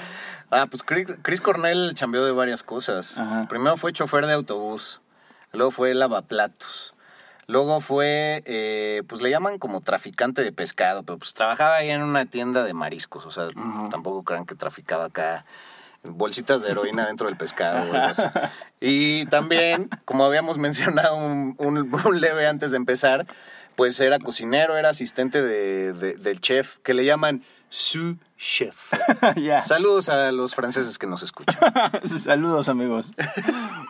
Ah, 0.51 0.67
pues 0.69 0.83
Chris, 0.83 1.41
Cornell 1.41 1.95
cambió 1.99 2.23
de 2.23 2.31
varias 2.31 2.61
cosas. 2.61 3.17
Ajá. 3.17 3.47
Primero 3.49 3.77
fue 3.77 3.91
chofer 3.91 4.27
de 4.27 4.33
autobús, 4.33 5.01
luego 5.51 5.71
fue 5.71 5.95
lavaplatos, 5.95 6.93
luego 7.47 7.81
fue, 7.81 8.43
eh, 8.45 9.01
pues 9.07 9.21
le 9.21 9.31
llaman 9.31 9.57
como 9.57 9.81
traficante 9.81 10.43
de 10.43 10.51
pescado, 10.51 11.01
pero 11.01 11.17
pues 11.17 11.33
trabajaba 11.33 11.77
ahí 11.77 11.89
en 11.89 12.03
una 12.03 12.27
tienda 12.27 12.63
de 12.63 12.75
mariscos, 12.75 13.25
o 13.25 13.31
sea, 13.31 13.47
tampoco 13.89 14.23
crean 14.23 14.45
que 14.45 14.53
traficaba 14.53 15.05
acá 15.05 15.45
bolsitas 16.09 16.61
de 16.61 16.71
heroína 16.71 17.05
dentro 17.07 17.27
del 17.27 17.37
pescado. 17.37 17.79
o 17.89 17.93
algo 17.93 18.07
así. 18.07 18.23
Y 18.79 19.25
también, 19.27 19.89
como 20.05 20.25
habíamos 20.25 20.57
mencionado 20.59 21.15
un, 21.17 21.55
un- 21.57 21.91
un 22.05 22.21
leve 22.21 22.47
antes 22.47 22.71
de 22.71 22.77
empezar, 22.77 23.25
pues 23.75 23.99
era 23.99 24.19
cocinero, 24.19 24.77
era 24.77 24.89
asistente 24.89 25.41
de- 25.41 25.93
de- 25.93 26.13
del 26.15 26.39
chef, 26.41 26.77
que 26.83 26.93
le 26.93 27.03
llaman 27.05 27.43
su 27.69 28.17
chef. 28.37 28.75
Saludos 29.65 30.07
a 30.09 30.31
los 30.31 30.55
franceses 30.55 30.97
que 30.97 31.07
nos 31.07 31.23
escuchan. 31.23 31.55
Saludos, 32.05 32.69
amigos. 32.69 33.11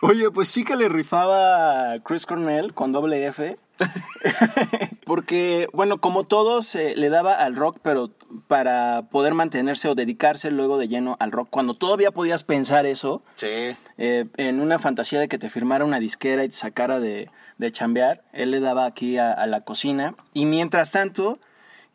Oye, 0.02 0.30
pues 0.30 0.48
sí 0.48 0.64
que 0.64 0.74
le 0.76 0.88
rifaba 0.88 1.94
Chris 2.04 2.26
Cornell 2.26 2.74
con 2.74 2.90
doble 2.92 3.26
F. 3.26 3.58
Porque, 5.04 5.68
bueno, 5.72 5.98
como 5.98 6.24
todos, 6.24 6.74
eh, 6.74 6.94
le 6.96 7.08
daba 7.08 7.34
al 7.34 7.56
rock, 7.56 7.78
pero 7.82 8.10
para 8.48 9.02
poder 9.10 9.34
mantenerse 9.34 9.88
o 9.88 9.94
dedicarse 9.94 10.50
luego 10.50 10.78
de 10.78 10.88
lleno 10.88 11.16
al 11.20 11.32
rock, 11.32 11.48
cuando 11.50 11.74
todavía 11.74 12.10
podías 12.10 12.42
pensar 12.42 12.86
eso, 12.86 13.22
Sí. 13.36 13.76
eh, 13.98 14.26
en 14.36 14.60
una 14.60 14.78
fantasía 14.78 15.20
de 15.20 15.28
que 15.28 15.38
te 15.38 15.50
firmara 15.50 15.84
una 15.84 16.00
disquera 16.00 16.44
y 16.44 16.48
te 16.48 16.56
sacara 16.56 16.98
de, 17.00 17.30
de 17.58 17.72
chambear, 17.72 18.22
él 18.32 18.50
le 18.50 18.60
daba 18.60 18.86
aquí 18.86 19.18
a, 19.18 19.32
a 19.32 19.46
la 19.46 19.60
cocina 19.62 20.14
y 20.34 20.44
mientras 20.46 20.92
tanto 20.92 21.38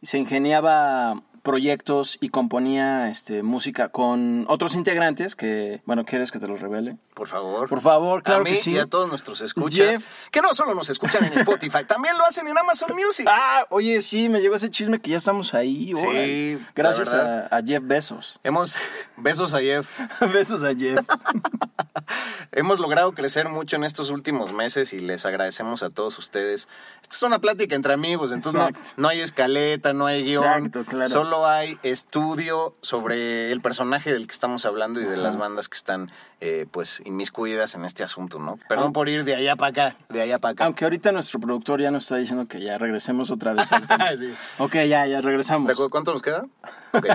se 0.02 0.18
ingeniaba 0.18 1.22
proyectos 1.42 2.18
y 2.22 2.30
componía 2.30 3.10
este, 3.10 3.44
música 3.44 3.90
con 3.90 4.46
otros 4.48 4.76
integrantes 4.76 5.36
que, 5.36 5.82
bueno, 5.86 6.06
¿quieres 6.06 6.32
que 6.32 6.40
te 6.40 6.48
los 6.48 6.60
revele? 6.62 6.98
Por 7.14 7.28
favor. 7.28 7.68
Por 7.68 7.82
favor, 7.82 8.24
claro 8.24 8.42
a 8.42 8.44
mí 8.44 8.52
que 8.52 8.58
sí. 8.58 8.72
y 8.74 8.78
a 8.78 8.86
todos 8.86 9.10
nuestros 9.10 9.42
escuchas. 9.42 9.96
Jeff. 9.96 10.08
Que 10.32 10.42
no 10.42 10.54
solo 10.54 10.74
nos 10.74 10.90
escuchan 10.90 11.26
en 11.26 11.34
Spotify, 11.40 11.84
también 11.88 12.18
lo 12.18 12.24
hacen 12.26 12.48
en 12.48 12.58
Amazon 12.58 12.96
Music. 12.96 13.28
Ah, 13.44 13.66
oye, 13.70 14.02
sí, 14.02 14.30
me 14.30 14.42
llegó 14.42 14.56
ese 14.56 14.70
chisme 14.70 15.00
que 15.00 15.12
ya 15.12 15.18
estamos 15.18 15.54
ahí. 15.54 15.94
Sí, 15.96 16.60
Gracias 16.76 17.14
a, 17.14 17.48
a 17.48 17.62
Jeff 17.62 17.82
Bezos. 17.84 18.40
Hemos, 18.44 18.76
besos 19.18 19.54
a 19.54 19.60
Jeff. 19.60 19.88
Besos 20.34 20.64
a 20.64 20.76
Jeff. 20.76 21.00
Hemos 22.52 22.80
logrado 22.80 23.14
crecer 23.14 23.48
mucho 23.50 23.78
en 23.78 23.84
estos 23.84 24.10
últimos 24.10 24.52
meses 24.54 24.94
y 24.94 25.00
les 25.00 25.26
agradecemos 25.26 25.84
a 25.84 25.90
todos 25.90 26.18
ustedes. 26.20 26.68
Esta 27.02 27.16
es 27.16 27.24
una 27.24 27.40
plática 27.40 27.76
entre 27.76 27.94
amigos, 27.94 28.32
entonces 28.32 28.60
no, 28.60 28.70
no 28.98 29.08
hay 29.08 29.22
escaleta, 29.22 29.94
no 29.94 30.06
hay 30.06 30.24
guion. 30.24 30.44
Exacto, 30.44 30.86
claro. 30.86 31.10
Solo 31.10 31.31
hay 31.46 31.78
estudio 31.84 32.76
sobre 32.82 33.52
el 33.52 33.62
personaje 33.62 34.12
del 34.14 34.28
que 34.28 34.34
estamos 34.34 34.66
hablando 34.66 35.00
y 35.02 35.06
de 35.06 35.18
las 35.18 35.38
bandas 35.38 35.70
que 35.70 35.78
están 35.78 36.12
eh, 36.42 36.66
pues 36.72 37.02
inmiscuidas 37.06 37.76
en 37.76 37.86
este 37.86 38.04
asunto, 38.04 38.40
¿no? 38.40 38.58
Perdón 38.68 38.94
por 38.94 39.08
ir 39.10 39.24
de 39.24 39.36
allá 39.36 39.56
para 39.56 39.70
acá, 39.90 39.98
de 40.10 40.22
allá 40.22 40.40
para 40.40 40.54
acá. 40.54 40.66
Aunque 40.66 40.84
ahorita 40.86 41.12
nuestro 41.12 41.40
productor 41.40 41.82
ya 41.82 41.92
nos 41.92 42.04
está 42.04 42.18
diciendo 42.18 42.48
que 42.48 42.60
ya 42.60 42.78
regresemos 42.78 43.32
otra 43.32 43.54
vez 43.54 43.72
al 43.72 43.88
tema. 43.88 44.10
Sí. 44.18 44.34
Ok, 44.60 44.74
ya, 44.88 45.06
ya 45.08 45.22
regresamos. 45.22 45.72
¿Cuánto 45.90 46.14
nos 46.14 46.22
queda? 46.22 46.46
Ok. 46.94 47.06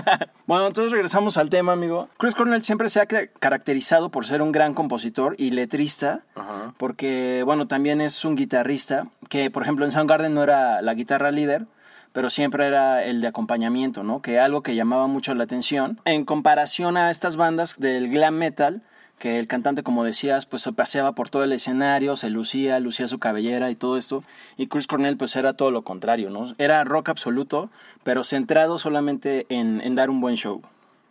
Bueno, 0.47 0.65
entonces 0.67 0.91
regresamos 0.91 1.37
al 1.37 1.49
tema, 1.51 1.73
amigo. 1.73 2.09
Chris 2.17 2.33
Cornell 2.33 2.63
siempre 2.63 2.89
se 2.89 2.99
ha 2.99 3.05
ca- 3.05 3.27
caracterizado 3.39 4.09
por 4.09 4.25
ser 4.25 4.41
un 4.41 4.51
gran 4.51 4.73
compositor 4.73 5.35
y 5.37 5.51
letrista, 5.51 6.23
Ajá. 6.33 6.73
porque, 6.77 7.43
bueno, 7.45 7.67
también 7.67 8.01
es 8.01 8.25
un 8.25 8.35
guitarrista, 8.35 9.07
que, 9.29 9.51
por 9.51 9.61
ejemplo, 9.61 9.85
en 9.85 9.91
Soundgarden 9.91 10.33
no 10.33 10.41
era 10.41 10.81
la 10.81 10.93
guitarra 10.95 11.29
líder, 11.31 11.67
pero 12.13 12.29
siempre 12.29 12.67
era 12.67 13.03
el 13.03 13.21
de 13.21 13.27
acompañamiento, 13.27 14.03
¿no? 14.03 14.21
Que 14.21 14.39
algo 14.39 14.61
que 14.61 14.75
llamaba 14.75 15.07
mucho 15.07 15.33
la 15.33 15.43
atención. 15.43 15.99
En 16.05 16.25
comparación 16.25 16.97
a 16.97 17.11
estas 17.11 17.35
bandas 17.35 17.79
del 17.79 18.09
glam 18.09 18.35
metal, 18.35 18.81
que 19.19 19.39
el 19.39 19.47
cantante, 19.47 19.83
como 19.83 20.03
decías, 20.03 20.45
pues 20.45 20.61
se 20.61 20.71
paseaba 20.73 21.13
por 21.13 21.29
todo 21.29 21.43
el 21.43 21.51
escenario, 21.51 22.15
se 22.15 22.29
lucía, 22.29 22.79
lucía 22.79 23.07
su 23.07 23.19
cabellera 23.19 23.71
y 23.71 23.75
todo 23.75 23.97
esto. 23.97 24.23
Y 24.57 24.67
Chris 24.67 24.87
Cornell, 24.87 25.17
pues 25.17 25.35
era 25.35 25.53
todo 25.53 25.71
lo 25.71 25.81
contrario, 25.81 26.29
¿no? 26.29 26.53
Era 26.57 26.83
rock 26.83 27.09
absoluto, 27.09 27.69
pero 28.03 28.23
centrado 28.23 28.77
solamente 28.77 29.45
en, 29.49 29.81
en 29.81 29.95
dar 29.95 30.09
un 30.09 30.21
buen 30.21 30.35
show. 30.35 30.61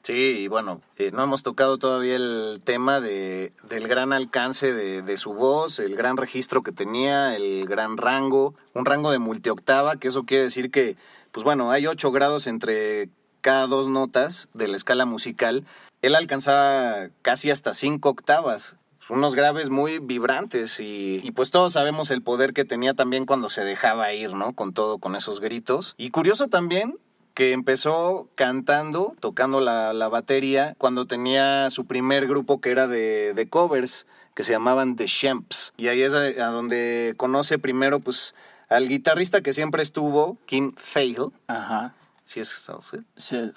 Sí, 0.06 0.42
y 0.42 0.46
bueno, 0.46 0.82
eh, 0.98 1.10
no 1.10 1.24
hemos 1.24 1.42
tocado 1.42 1.78
todavía 1.78 2.14
el 2.14 2.60
tema 2.62 3.00
de, 3.00 3.52
del 3.68 3.88
gran 3.88 4.12
alcance 4.12 4.72
de, 4.72 5.16
su 5.16 5.34
voz, 5.34 5.80
el 5.80 5.96
gran 5.96 6.16
registro 6.16 6.62
que 6.62 6.70
tenía, 6.70 7.34
el 7.34 7.66
gran 7.66 7.96
rango, 7.96 8.54
un 8.72 8.84
rango 8.84 9.10
de 9.10 9.18
multioctava, 9.18 9.96
que 9.96 10.06
eso 10.06 10.22
quiere 10.22 10.44
decir 10.44 10.70
que, 10.70 10.96
pues 11.32 11.42
bueno, 11.42 11.72
hay 11.72 11.88
ocho 11.88 12.12
grados 12.12 12.46
entre 12.46 13.08
cada 13.40 13.66
dos 13.66 13.88
notas 13.88 14.48
de 14.54 14.68
la 14.68 14.76
escala 14.76 15.06
musical. 15.06 15.64
Él 16.02 16.14
alcanzaba 16.14 17.08
casi 17.22 17.50
hasta 17.50 17.74
cinco 17.74 18.10
octavas, 18.10 18.76
unos 19.08 19.34
graves 19.34 19.70
muy 19.70 19.98
vibrantes 19.98 20.78
y, 20.78 21.20
y 21.24 21.32
pues 21.32 21.50
todos 21.50 21.72
sabemos 21.72 22.12
el 22.12 22.22
poder 22.22 22.52
que 22.52 22.64
tenía 22.64 22.94
también 22.94 23.26
cuando 23.26 23.48
se 23.48 23.64
dejaba 23.64 24.12
ir, 24.12 24.34
¿no? 24.34 24.52
Con 24.52 24.72
todo, 24.72 24.98
con 24.98 25.16
esos 25.16 25.40
gritos. 25.40 25.96
Y 25.98 26.10
curioso 26.10 26.46
también 26.46 26.96
que 27.36 27.52
empezó 27.52 28.30
cantando, 28.34 29.14
tocando 29.20 29.60
la, 29.60 29.92
la 29.92 30.08
batería, 30.08 30.74
cuando 30.78 31.06
tenía 31.06 31.68
su 31.68 31.84
primer 31.84 32.26
grupo 32.26 32.62
que 32.62 32.70
era 32.70 32.88
de, 32.88 33.34
de 33.34 33.48
covers, 33.50 34.06
que 34.34 34.42
se 34.42 34.52
llamaban 34.52 34.96
The 34.96 35.06
Shemps. 35.06 35.74
Y 35.76 35.88
ahí 35.88 36.00
es 36.00 36.14
a, 36.14 36.20
a 36.20 36.50
donde 36.50 37.12
conoce 37.18 37.58
primero, 37.58 38.00
pues, 38.00 38.34
al 38.70 38.88
guitarrista 38.88 39.42
que 39.42 39.52
siempre 39.52 39.82
estuvo, 39.82 40.38
Kim 40.46 40.74
Thale. 40.94 41.28
Ajá. 41.46 41.92
¿Sí 42.24 42.40
es 42.40 42.48
¿sí? 42.80 42.96
Sí. 43.18 43.52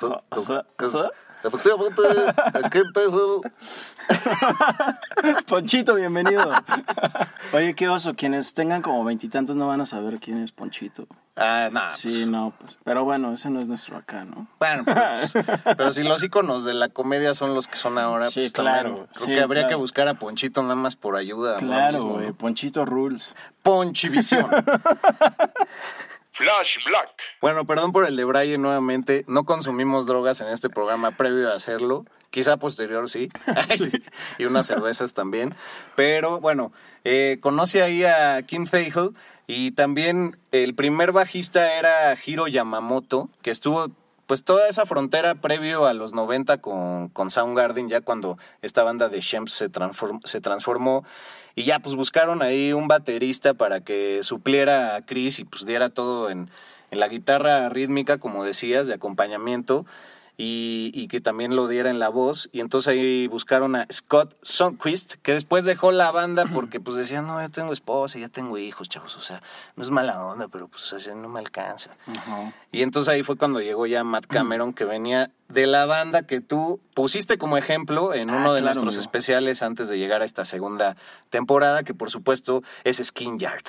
Ponchito, 5.48 5.96
bienvenido. 5.96 6.52
Oye, 7.54 7.74
qué 7.76 7.88
oso. 7.88 8.14
Quienes 8.16 8.54
tengan 8.54 8.82
como 8.82 9.06
veintitantos 9.06 9.56
no 9.56 9.68
van 9.68 9.80
a 9.80 9.86
saber 9.86 10.20
quién 10.20 10.44
es 10.44 10.52
Ponchito. 10.52 11.08
Ah, 11.40 11.70
no. 11.72 11.90
Sí, 11.90 12.26
no, 12.30 12.54
pues. 12.60 12.78
Pero 12.84 13.06
bueno, 13.06 13.32
ese 13.34 13.50
no 13.50 13.62
es 13.62 13.68
nuestro 13.68 13.98
acá, 13.98 14.26
¿no? 14.26 14.48
Bueno, 14.60 14.84
pero, 14.86 15.02
pues, 15.20 15.34
pero 15.78 15.92
si 15.92 16.04
los 16.04 16.22
iconos 16.24 16.66
de 16.66 16.74
la 16.74 16.90
comedia 16.90 17.34
son 17.34 17.54
los 17.56 17.68
que 17.68 17.78
son 17.78 17.98
ahora, 17.98 18.30
Sí, 18.30 18.42
pues 18.42 18.54
claro, 18.54 18.90
también 18.90 19.08
creo 19.14 19.26
sí, 19.26 19.34
que 19.34 19.42
habría 19.42 19.62
claro. 19.64 19.70
que 19.70 19.82
buscar 19.82 20.08
a 20.08 20.16
Ponchito 20.16 20.62
nada 20.62 20.76
más 20.76 20.96
por 20.96 21.16
ayuda. 21.16 21.58
Claro, 21.58 21.94
mismo, 21.94 22.14
güey. 22.14 22.28
¿no? 22.28 22.34
Ponchito 22.36 22.86
Rules. 22.86 23.36
Ponchivisión. 23.64 24.46
Flash 26.40 26.86
Black. 26.88 27.10
bueno, 27.42 27.66
perdón 27.66 27.92
por 27.92 28.08
el 28.08 28.16
de 28.16 28.24
Brian 28.24 28.62
nuevamente. 28.62 29.26
No 29.28 29.44
consumimos 29.44 30.06
drogas 30.06 30.40
en 30.40 30.48
este 30.48 30.70
programa 30.70 31.12
previo 31.12 31.52
a 31.52 31.56
hacerlo. 31.56 32.06
Quizá 32.30 32.56
posterior 32.56 33.10
sí. 33.10 33.30
y 34.38 34.46
unas 34.46 34.66
cervezas 34.66 35.14
también. 35.14 35.54
Pero 35.98 36.40
bueno, 36.40 36.72
eh, 37.04 37.40
conoce 37.42 37.82
ahí 37.82 38.06
a 38.06 38.42
Kim 38.44 38.66
Thale 38.66 39.12
y 39.52 39.72
también 39.72 40.38
el 40.52 40.76
primer 40.76 41.12
bajista 41.12 41.74
era 41.80 42.16
Hiro 42.24 42.48
Yamamoto, 42.48 43.30
que 43.42 43.50
estuvo 43.50 43.88
pues 44.28 44.44
toda 44.44 44.68
esa 44.70 44.86
frontera 44.86 45.34
previo 45.34 45.88
a 45.88 45.94
los 45.96 46.14
90 46.14 46.60
con, 46.60 47.10
con 47.10 47.32
Soundgarden, 47.32 47.90
ya 47.90 48.02
cuando 48.02 48.38
esta 48.62 48.84
banda 48.84 49.10
de 49.10 49.22
Shemps 49.22 49.54
se, 49.54 49.72
transform- 49.72 50.22
se 50.24 50.40
transformó. 50.40 51.04
Y 51.56 51.64
ya 51.64 51.80
pues 51.80 51.96
buscaron 51.96 52.44
ahí 52.44 52.72
un 52.72 52.88
baterista 52.88 53.56
para 53.56 53.80
que 53.80 54.20
supliera 54.22 54.96
a 54.96 55.02
Chris 55.04 55.40
y 55.40 55.46
pues 55.46 55.66
diera 55.66 55.90
todo 55.90 56.30
en, 56.30 56.52
en 56.92 57.00
la 57.00 57.08
guitarra 57.08 57.70
rítmica, 57.70 58.20
como 58.20 58.44
decías, 58.44 58.86
de 58.86 58.94
acompañamiento 58.94 59.88
y, 60.42 60.92
y, 60.94 61.10
que 61.10 61.20
también 61.20 61.54
lo 61.54 61.68
diera 61.68 61.90
en 61.90 62.00
la 62.00 62.08
voz. 62.08 62.48
Y 62.54 62.62
entonces 62.62 62.88
ahí 62.88 63.28
buscaron 63.28 63.76
a 63.76 63.86
Scott 63.92 64.38
Sundquist, 64.42 65.16
que 65.16 65.34
después 65.34 65.66
dejó 65.66 65.92
la 65.92 66.12
banda 66.12 66.46
porque 66.46 66.80
pues 66.80 66.96
decía, 66.96 67.22
no, 67.22 67.42
yo 67.42 67.50
tengo 67.50 67.74
esposa, 67.74 68.18
ya 68.20 68.30
tengo 68.30 68.58
hijos, 68.58 68.88
chavos, 68.88 69.18
o 69.18 69.22
sea, 69.22 69.44
no 69.76 69.84
es 69.84 69.90
mala 69.90 70.26
onda, 70.26 70.48
pero 70.48 70.70
pues 70.70 70.94
así 70.94 71.10
no 71.14 71.28
me 71.28 71.40
alcanza. 71.40 71.92
Uh 72.08 72.12
-huh. 72.14 72.54
Y 72.72 72.84
entonces 72.84 73.10
ahí 73.10 73.22
fue 73.22 73.36
cuando 73.36 73.60
llegó 73.60 73.86
ya 73.86 74.06
Matt 74.06 74.28
Cameron, 74.28 74.72
que 74.72 74.86
venía 74.86 75.30
de 75.50 75.68
la 75.68 75.86
banda 75.86 76.24
que 76.24 76.42
tú 76.42 76.80
pusiste 76.94 77.38
como 77.38 77.58
ejemplo 77.58 78.14
en 78.14 78.30
Ah, 78.30 78.34
uno 78.38 78.54
de 78.54 78.62
claro, 78.62 78.66
nuestros 78.66 78.96
amigo. 78.96 79.02
especiales 79.02 79.62
antes 79.64 79.90
de 79.90 79.98
llegar 79.98 80.22
a 80.22 80.26
esta 80.26 80.46
segunda 80.46 80.96
temporada, 81.30 81.84
que 81.84 81.94
por 81.94 82.10
supuesto 82.12 82.64
es 82.84 82.98
Skin 82.98 83.40
Yard. 83.40 83.64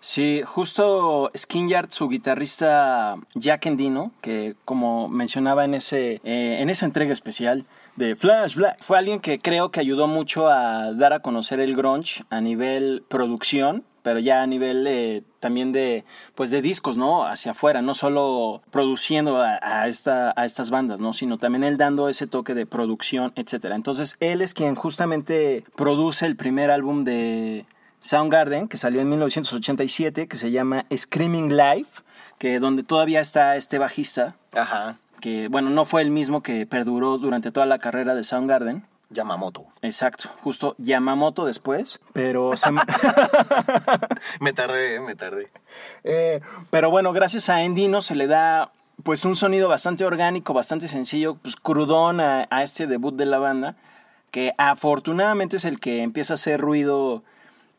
Sí, 0.00 0.42
justo 0.44 1.30
Skinyard, 1.36 1.90
su 1.90 2.08
guitarrista 2.08 3.16
Jack 3.34 3.66
Endino, 3.66 4.12
que 4.22 4.54
como 4.64 5.08
mencionaba 5.08 5.64
en, 5.64 5.74
ese, 5.74 6.20
eh, 6.24 6.56
en 6.60 6.70
esa 6.70 6.86
entrega 6.86 7.12
especial 7.12 7.66
de 7.96 8.14
Flash 8.16 8.54
Black, 8.56 8.78
fue 8.82 8.98
alguien 8.98 9.20
que 9.20 9.38
creo 9.38 9.70
que 9.70 9.80
ayudó 9.80 10.06
mucho 10.06 10.48
a 10.48 10.92
dar 10.92 11.12
a 11.12 11.20
conocer 11.20 11.60
el 11.60 11.74
grunge 11.76 12.24
a 12.30 12.40
nivel 12.40 13.04
producción, 13.08 13.84
pero 14.06 14.20
ya 14.20 14.40
a 14.40 14.46
nivel 14.46 14.86
eh, 14.86 15.24
también 15.40 15.72
de 15.72 16.04
pues 16.36 16.52
de 16.52 16.62
discos, 16.62 16.96
¿no? 16.96 17.26
Hacia 17.26 17.50
afuera, 17.50 17.82
no 17.82 17.92
solo 17.92 18.62
produciendo 18.70 19.42
a, 19.42 19.58
a, 19.60 19.88
esta, 19.88 20.32
a 20.36 20.44
estas 20.44 20.70
bandas, 20.70 21.00
¿no? 21.00 21.12
Sino 21.12 21.38
también 21.38 21.64
él 21.64 21.76
dando 21.76 22.08
ese 22.08 22.28
toque 22.28 22.54
de 22.54 22.66
producción, 22.66 23.32
etcétera. 23.34 23.74
Entonces, 23.74 24.16
él 24.20 24.42
es 24.42 24.54
quien 24.54 24.76
justamente 24.76 25.64
produce 25.74 26.24
el 26.24 26.36
primer 26.36 26.70
álbum 26.70 27.02
de 27.02 27.66
Soundgarden, 27.98 28.68
que 28.68 28.76
salió 28.76 29.00
en 29.00 29.08
1987, 29.08 30.28
que 30.28 30.36
se 30.36 30.52
llama 30.52 30.86
Screaming 30.96 31.56
Life, 31.56 32.02
que 32.38 32.60
donde 32.60 32.84
todavía 32.84 33.18
está 33.18 33.56
este 33.56 33.78
bajista, 33.78 34.36
Ajá. 34.52 34.98
que 35.20 35.48
bueno, 35.48 35.70
no 35.70 35.84
fue 35.84 36.02
el 36.02 36.10
mismo 36.10 36.44
que 36.44 36.64
perduró 36.64 37.18
durante 37.18 37.50
toda 37.50 37.66
la 37.66 37.80
carrera 37.80 38.14
de 38.14 38.22
Soundgarden. 38.22 38.84
Yamamoto. 39.10 39.66
Exacto, 39.82 40.30
justo 40.42 40.74
Yamamoto 40.78 41.44
después, 41.44 42.00
pero 42.12 42.56
se... 42.56 42.70
me 44.40 44.52
tardé, 44.52 45.00
me 45.00 45.14
tardé. 45.14 45.50
Eh, 46.04 46.40
pero 46.70 46.90
bueno, 46.90 47.12
gracias 47.12 47.48
a 47.48 47.62
Endino 47.62 48.02
se 48.02 48.14
le 48.14 48.26
da 48.26 48.72
pues 49.02 49.24
un 49.24 49.36
sonido 49.36 49.68
bastante 49.68 50.04
orgánico, 50.04 50.54
bastante 50.54 50.88
sencillo, 50.88 51.36
pues 51.36 51.56
crudón 51.56 52.20
a, 52.20 52.46
a 52.50 52.62
este 52.62 52.86
debut 52.86 53.14
de 53.14 53.26
la 53.26 53.38
banda, 53.38 53.76
que 54.30 54.52
afortunadamente 54.58 55.56
es 55.56 55.64
el 55.64 55.78
que 55.80 56.02
empieza 56.02 56.34
a 56.34 56.36
hacer 56.36 56.60
ruido 56.60 57.22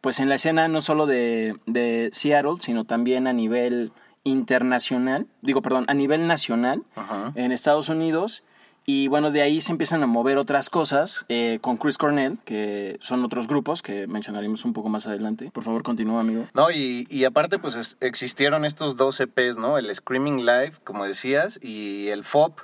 pues 0.02 0.20
en 0.20 0.30
la 0.30 0.36
escena 0.36 0.68
no 0.68 0.82
solo 0.82 1.06
de, 1.06 1.58
de 1.66 2.10
Seattle, 2.14 2.56
sino 2.60 2.86
también 2.86 3.28
a 3.28 3.34
nivel 3.34 3.92
internacional, 4.24 5.28
digo, 5.42 5.62
perdón, 5.62 5.86
a 5.88 5.94
nivel 5.94 6.28
nacional 6.28 6.84
Ajá. 6.96 7.32
en 7.36 7.52
Estados 7.52 7.90
Unidos. 7.90 8.44
Y 8.90 9.10
bueno, 9.10 9.32
de 9.32 9.42
ahí 9.42 9.60
se 9.60 9.74
empiezan 9.74 10.02
a 10.02 10.08
mover 10.08 10.38
otras 10.38 10.70
cosas 10.70 11.26
eh, 11.28 11.60
con 11.60 11.76
Chris 11.76 11.98
Cornell, 11.98 12.38
que 12.46 12.98
son 13.02 13.22
otros 13.26 13.46
grupos 13.46 13.82
que 13.82 14.08
mencionaremos 14.08 14.64
un 14.64 14.72
poco 14.72 14.88
más 14.88 15.06
adelante. 15.08 15.52
Por 15.52 15.66
favor, 15.66 15.84
continúa, 15.84 16.22
amigo. 16.22 16.48
No, 16.54 16.72
y, 16.72 17.06
y 17.10 17.26
aparte, 17.26 17.60
pues 17.60 17.76
es- 17.76 17.98
existieron 18.00 18.64
estos 18.64 18.96
dos 18.96 19.20
EPs, 19.20 19.58
¿no? 19.58 19.78
El 19.78 19.94
Screaming 19.94 20.46
Live, 20.46 20.72
como 20.86 21.04
decías, 21.04 21.60
y 21.62 22.08
el 22.08 22.24
FOP, 22.24 22.62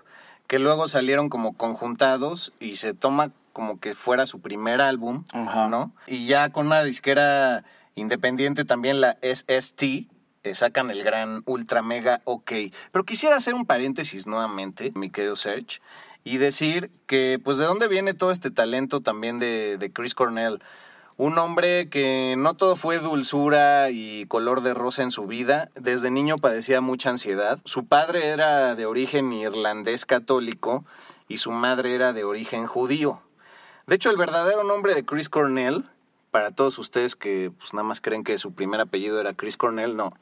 que 0.48 0.60
luego 0.60 0.88
salieron 0.88 1.28
como 1.28 1.58
conjuntados 1.58 2.54
y 2.62 2.78
se 2.78 2.94
toma 2.94 3.32
como 3.52 3.82
que 3.82 3.94
fuera 3.94 4.26
su 4.26 4.40
primer 4.40 4.80
álbum, 4.80 5.26
Ajá. 5.34 5.68
¿no? 5.68 5.92
Y 6.08 6.26
ya 6.26 6.54
con 6.54 6.68
una 6.68 6.84
disquera 6.86 7.66
independiente 7.96 8.64
también, 8.64 9.02
la 9.02 9.18
SST, 9.22 10.08
eh, 10.46 10.56
sacan 10.56 10.90
el 10.90 11.04
gran 11.04 11.44
Ultra 11.46 11.82
Mega 11.82 12.22
OK. 12.24 12.52
Pero 12.94 13.04
quisiera 13.06 13.36
hacer 13.36 13.54
un 13.54 13.66
paréntesis 13.66 14.26
nuevamente, 14.26 14.92
mi 14.96 15.10
querido 15.10 15.36
Serge, 15.36 15.80
y 16.24 16.38
decir 16.38 16.92
que, 17.06 17.40
pues, 17.44 17.58
¿de 17.58 17.66
dónde 17.66 17.88
viene 17.88 18.14
todo 18.14 18.32
este 18.32 18.52
talento 18.52 19.02
también 19.02 19.40
de, 19.40 19.78
de 19.78 19.92
Chris 19.92 20.16
Cornell? 20.16 20.60
Un 21.16 21.38
hombre 21.38 21.90
que 21.90 22.36
no 22.38 22.56
todo 22.56 22.76
fue 22.76 22.98
dulzura 22.98 23.92
y 23.92 24.26
color 24.26 24.62
de 24.62 24.74
rosa 24.74 25.04
en 25.04 25.12
su 25.12 25.28
vida. 25.28 25.70
Desde 25.76 26.10
niño 26.10 26.38
padecía 26.38 26.82
mucha 26.82 27.12
ansiedad. 27.12 27.60
Su 27.66 27.86
padre 27.86 28.30
era 28.30 28.74
de 28.74 28.88
origen 28.88 29.32
irlandés 29.32 30.08
católico 30.08 30.86
y 31.28 31.38
su 31.38 31.52
madre 31.52 31.94
era 31.94 32.14
de 32.14 32.24
origen 32.24 32.66
judío. 32.66 33.22
De 33.86 33.96
hecho, 33.96 34.10
el 34.10 34.18
verdadero 34.18 34.64
nombre 34.64 34.96
de 34.96 35.06
Chris 35.06 35.30
Cornell, 35.30 35.84
para 36.32 36.52
todos 36.52 36.80
ustedes 36.80 37.16
que 37.16 37.52
pues, 37.60 37.74
nada 37.74 37.84
más 37.84 38.02
creen 38.02 38.24
que 38.24 38.40
su 38.40 38.54
primer 38.54 38.82
apellido 38.82 39.20
era 39.20 39.34
Chris 39.34 39.56
Cornell, 39.56 39.96
no. 39.96 40.14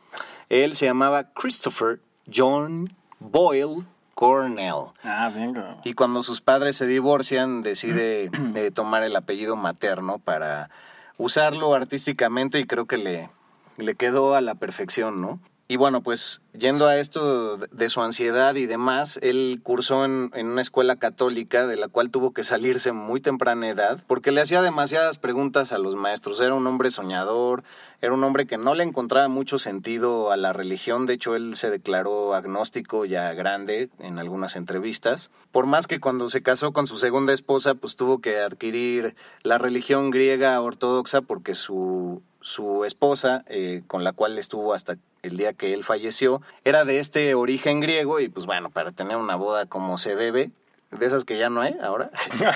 Él 0.49 0.75
se 0.75 0.87
llamaba 0.87 1.31
Christopher 1.31 2.01
John 2.33 2.93
Boyle 3.19 3.85
Cornell. 4.13 4.91
Ah, 5.03 5.31
venga. 5.33 5.77
Y 5.83 5.93
cuando 5.93 6.23
sus 6.23 6.41
padres 6.41 6.75
se 6.75 6.85
divorcian, 6.85 7.63
decide 7.63 8.29
eh, 8.55 8.71
tomar 8.71 9.03
el 9.03 9.15
apellido 9.15 9.55
materno 9.55 10.19
para 10.19 10.69
usarlo 11.17 11.73
artísticamente 11.73 12.59
y 12.59 12.65
creo 12.65 12.85
que 12.85 12.97
le, 12.97 13.29
le 13.77 13.95
quedó 13.95 14.35
a 14.35 14.41
la 14.41 14.55
perfección, 14.55 15.21
¿no? 15.21 15.39
Y 15.71 15.77
bueno, 15.77 16.01
pues 16.01 16.41
yendo 16.51 16.85
a 16.87 16.97
esto 16.97 17.55
de- 17.55 17.87
su 17.87 18.01
ansiedad 18.01 18.55
y 18.55 18.65
demás, 18.65 19.17
él 19.21 19.61
cursó 19.63 20.03
en, 20.03 20.29
en 20.33 20.47
una 20.47 20.61
escuela 20.61 20.97
católica 20.97 21.65
de 21.65 21.77
la 21.77 21.87
cual 21.87 22.09
tuvo 22.11 22.33
que 22.33 22.43
salirse 22.43 22.91
muy 22.91 23.21
temprana 23.21 23.69
edad 23.69 24.03
porque 24.05 24.33
le 24.33 24.41
hacía 24.41 24.61
demasiadas 24.61 25.17
preguntas 25.17 25.71
a 25.71 25.77
los 25.77 25.95
maestros. 25.95 26.41
Era 26.41 26.55
un 26.55 26.67
hombre 26.67 26.91
soñador, 26.91 27.63
era 28.01 28.11
un 28.13 28.21
hombre 28.25 28.47
que 28.47 28.57
no 28.57 28.75
le 28.75 28.83
encontraba 28.83 29.29
mucho 29.29 29.59
sentido 29.59 30.33
a 30.33 30.35
la 30.35 30.51
religión. 30.51 31.05
De 31.05 31.13
hecho, 31.13 31.37
él 31.37 31.55
se 31.55 31.69
declaró 31.69 32.33
agnóstico 32.33 33.05
ya 33.05 33.31
grande 33.31 33.89
en 33.99 34.19
algunas 34.19 34.57
entrevistas. 34.57 35.31
Por 35.53 35.67
más 35.67 35.87
que 35.87 36.01
cuando 36.01 36.27
se 36.27 36.43
casó 36.43 36.73
con 36.73 36.85
su 36.85 36.97
segunda 36.97 37.31
esposa, 37.31 37.75
pues 37.75 37.95
tuvo 37.95 38.19
que 38.19 38.39
adquirir 38.39 39.15
la 39.41 39.57
religión 39.57 40.11
griega 40.11 40.59
ortodoxa 40.59 41.21
porque 41.21 41.55
su 41.55 42.23
su 42.41 42.85
esposa, 42.85 43.43
eh, 43.47 43.83
con 43.87 44.03
la 44.03 44.13
cual 44.13 44.37
estuvo 44.37 44.73
hasta 44.73 44.97
el 45.21 45.37
día 45.37 45.53
que 45.53 45.73
él 45.73 45.83
falleció, 45.83 46.41
era 46.65 46.85
de 46.85 46.99
este 46.99 47.35
origen 47.35 47.79
griego 47.79 48.19
y 48.19 48.29
pues 48.29 48.45
bueno, 48.45 48.69
para 48.69 48.91
tener 48.91 49.17
una 49.17 49.35
boda 49.35 49.65
como 49.65 49.97
se 49.97 50.15
debe, 50.15 50.51
de 50.91 51.05
esas 51.05 51.23
que 51.23 51.37
ya 51.37 51.49
no 51.49 51.61
hay 51.61 51.77
ahora, 51.81 52.11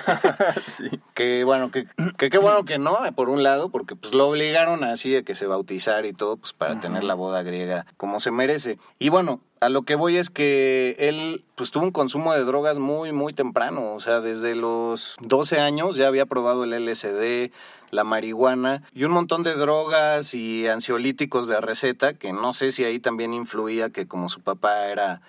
sí. 0.68 0.90
que 1.14 1.44
bueno, 1.46 1.72
que, 1.72 1.88
que 2.18 2.30
qué 2.30 2.38
bueno 2.38 2.66
que 2.66 2.78
no, 2.78 2.98
por 3.16 3.30
un 3.30 3.44
lado, 3.44 3.70
porque 3.70 3.96
pues 3.96 4.14
lo 4.14 4.28
obligaron 4.28 4.84
así 4.84 5.16
a 5.16 5.24
que 5.24 5.36
se 5.36 5.48
bautizara 5.48 6.06
y 6.06 6.14
todo, 6.14 6.38
pues 6.38 6.52
para 6.52 6.80
tener 6.80 7.04
la 7.04 7.14
boda 7.14 7.44
griega 7.44 7.86
como 7.96 8.20
se 8.20 8.32
merece. 8.32 8.78
Y 9.00 9.10
bueno, 9.10 9.40
a 9.66 9.70
lo 9.70 9.82
que 9.82 9.96
voy 9.96 10.18
es 10.18 10.30
que 10.30 10.96
él 11.00 11.44
pues 11.56 11.72
tuvo 11.72 11.86
un 11.86 11.92
consumo 11.92 12.34
de 12.34 12.44
drogas 12.44 12.78
muy, 12.78 13.12
muy 13.12 13.34
temprano, 13.34 13.96
o 13.96 14.00
sea, 14.00 14.22
desde 14.22 14.54
los 14.54 15.16
12 15.22 15.60
años 15.60 15.96
ya 15.96 16.08
había 16.08 16.28
probado 16.28 16.64
el 16.64 16.86
LSD, 16.86 17.52
la 17.90 18.04
marihuana 18.04 18.84
y 18.94 19.06
un 19.06 19.12
montón 19.12 19.42
de 19.42 19.56
drogas 19.56 20.36
y 20.36 20.68
ansiolíticos 20.68 21.48
de 21.48 21.60
receta, 21.62 22.14
que 22.14 22.32
no 22.32 22.54
sé 22.54 22.72
si 22.72 22.84
ahí 22.84 23.00
también 23.00 23.34
influía 23.34 23.90
que 23.90 24.08
como 24.08 24.30
su 24.30 24.42
papá 24.42 24.88
era 24.88 25.22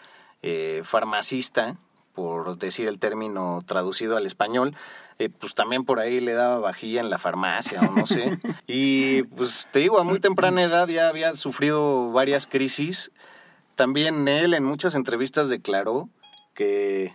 eh, 0.42 0.83
farmacista, 0.85 1.79
por 2.14 2.59
decir 2.59 2.88
el 2.88 2.99
término 2.99 3.62
traducido 3.66 4.18
al 4.18 4.27
español, 4.27 4.75
eh, 5.18 5.31
pues 5.31 5.55
también 5.55 5.87
por 5.87 5.99
ahí 5.99 6.20
le 6.20 6.35
daba 6.35 6.59
vajilla 6.59 7.01
en 7.01 7.09
la 7.09 7.16
farmacia 7.16 7.81
o 7.81 7.90
no 7.90 8.07
sé. 8.07 8.38
Y 8.66 9.22
pues 9.22 9.68
te 9.72 9.79
digo, 9.79 9.99
a 9.99 10.05
muy 10.05 10.20
temprana 10.20 10.62
edad 10.62 10.88
ya 10.88 11.09
había 11.09 11.35
sufrido 11.37 12.12
varias 12.12 12.46
crisis. 12.46 13.11
También 13.77 14.27
él 14.27 14.55
en 14.55 14.65
muchas 14.65 14.95
entrevistas 14.95 15.49
declaró 15.51 16.09
que... 16.55 17.15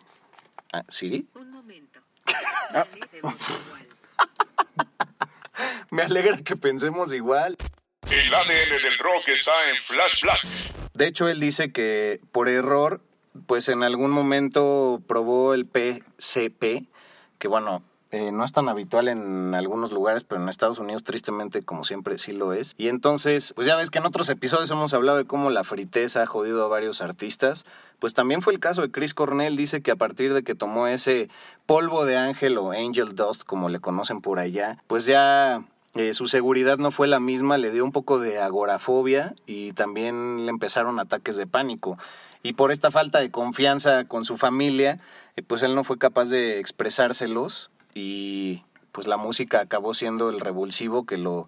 Ah, 0.72 0.84
¿Sí? 0.90 1.28
Un 1.36 1.52
momento. 1.52 2.00
Ah. 2.74 2.86
Me 5.90 6.04
alegra 6.04 6.38
que 6.38 6.56
pensemos 6.56 7.12
igual. 7.12 7.58
El 8.10 8.34
ADN 8.34 8.82
del 8.82 8.98
rock 8.98 9.28
está 9.28 9.52
en 9.70 9.76
Flash 9.76 10.22
Black. 10.24 10.48
De 10.94 11.06
hecho, 11.06 11.28
él 11.28 11.42
dice 11.42 11.74
que 11.74 12.22
por 12.32 12.48
error, 12.48 13.02
pues 13.46 13.68
en 13.68 13.84
algún 13.84 14.12
momento 14.12 15.02
probó 15.06 15.54
el 15.54 15.66
PCP, 15.66 16.88
que 17.38 17.48
bueno, 17.50 17.84
eh, 18.12 18.34
no 18.34 18.44
es 18.44 18.52
tan 18.52 18.68
habitual 18.68 19.08
en 19.08 19.56
algunos 19.56 19.94
lugares, 19.94 20.26
pero 20.26 20.42
en 20.42 20.50
Estados 20.50 20.80
Unidos 20.80 21.06
tristemente, 21.06 21.62
como 21.62 21.86
siempre, 21.86 22.18
sí 22.18 22.34
lo 22.34 22.52
es. 22.52 22.76
Y 22.78 22.90
entonces, 22.90 23.54
pues 23.56 23.66
ya 23.66 23.78
ves 23.78 23.90
que 23.90 24.00
en 24.00 24.06
otros 24.06 24.30
episodios 24.30 24.70
hemos 24.70 24.94
hablado 24.94 25.18
de 25.18 25.24
cómo 25.24 25.50
la 25.50 25.64
friteza 25.64 26.24
ha 26.24 26.26
jodido 26.26 26.66
a 26.66 26.68
varios 26.68 27.02
artistas. 27.02 27.66
Pues 28.00 28.14
también 28.14 28.42
fue 28.42 28.52
el 28.52 28.60
caso 28.60 28.82
de 28.82 28.92
Chris 28.92 29.14
Cornell, 29.14 29.56
dice 29.56 29.82
que 29.82 29.92
a 29.92 29.96
partir 29.96 30.34
de 30.34 30.44
que 30.44 30.56
tomó 30.56 30.88
ese 30.88 31.30
polvo 31.66 32.04
de 32.04 32.18
ángel 32.18 32.58
o 32.58 32.72
angel 32.72 33.16
dust, 33.16 33.44
como 33.44 33.70
le 33.70 33.80
conocen 33.80 34.20
por 34.20 34.40
allá, 34.40 34.78
pues 34.88 35.06
ya 35.06 35.64
eh, 35.96 36.14
su 36.14 36.28
seguridad 36.28 36.80
no 36.80 36.92
fue 36.92 37.08
la 37.08 37.22
misma, 37.22 37.58
le 37.58 37.72
dio 37.72 37.86
un 37.86 37.94
poco 37.94 38.20
de 38.20 38.40
agorafobia 38.40 39.36
y 39.46 39.72
también 39.72 40.46
le 40.46 40.50
empezaron 40.50 41.00
ataques 41.00 41.38
de 41.38 41.48
pánico. 41.48 41.98
Y 42.44 42.54
por 42.54 42.74
esta 42.74 42.92
falta 42.92 43.20
de 43.20 43.32
confianza 43.32 44.04
con 44.04 44.26
su 44.26 44.36
familia, 44.36 45.00
eh, 45.38 45.44
pues 45.44 45.64
él 45.64 45.76
no 45.76 45.86
fue 45.86 45.98
capaz 45.98 46.30
de 46.30 46.60
expresárselos 46.60 47.72
y 47.94 48.64
pues 48.92 49.08
la 49.08 49.18
música 49.18 49.62
acabó 49.62 49.94
siendo 49.94 50.30
el 50.30 50.40
revulsivo 50.40 51.06
que 51.06 51.18
lo 51.18 51.48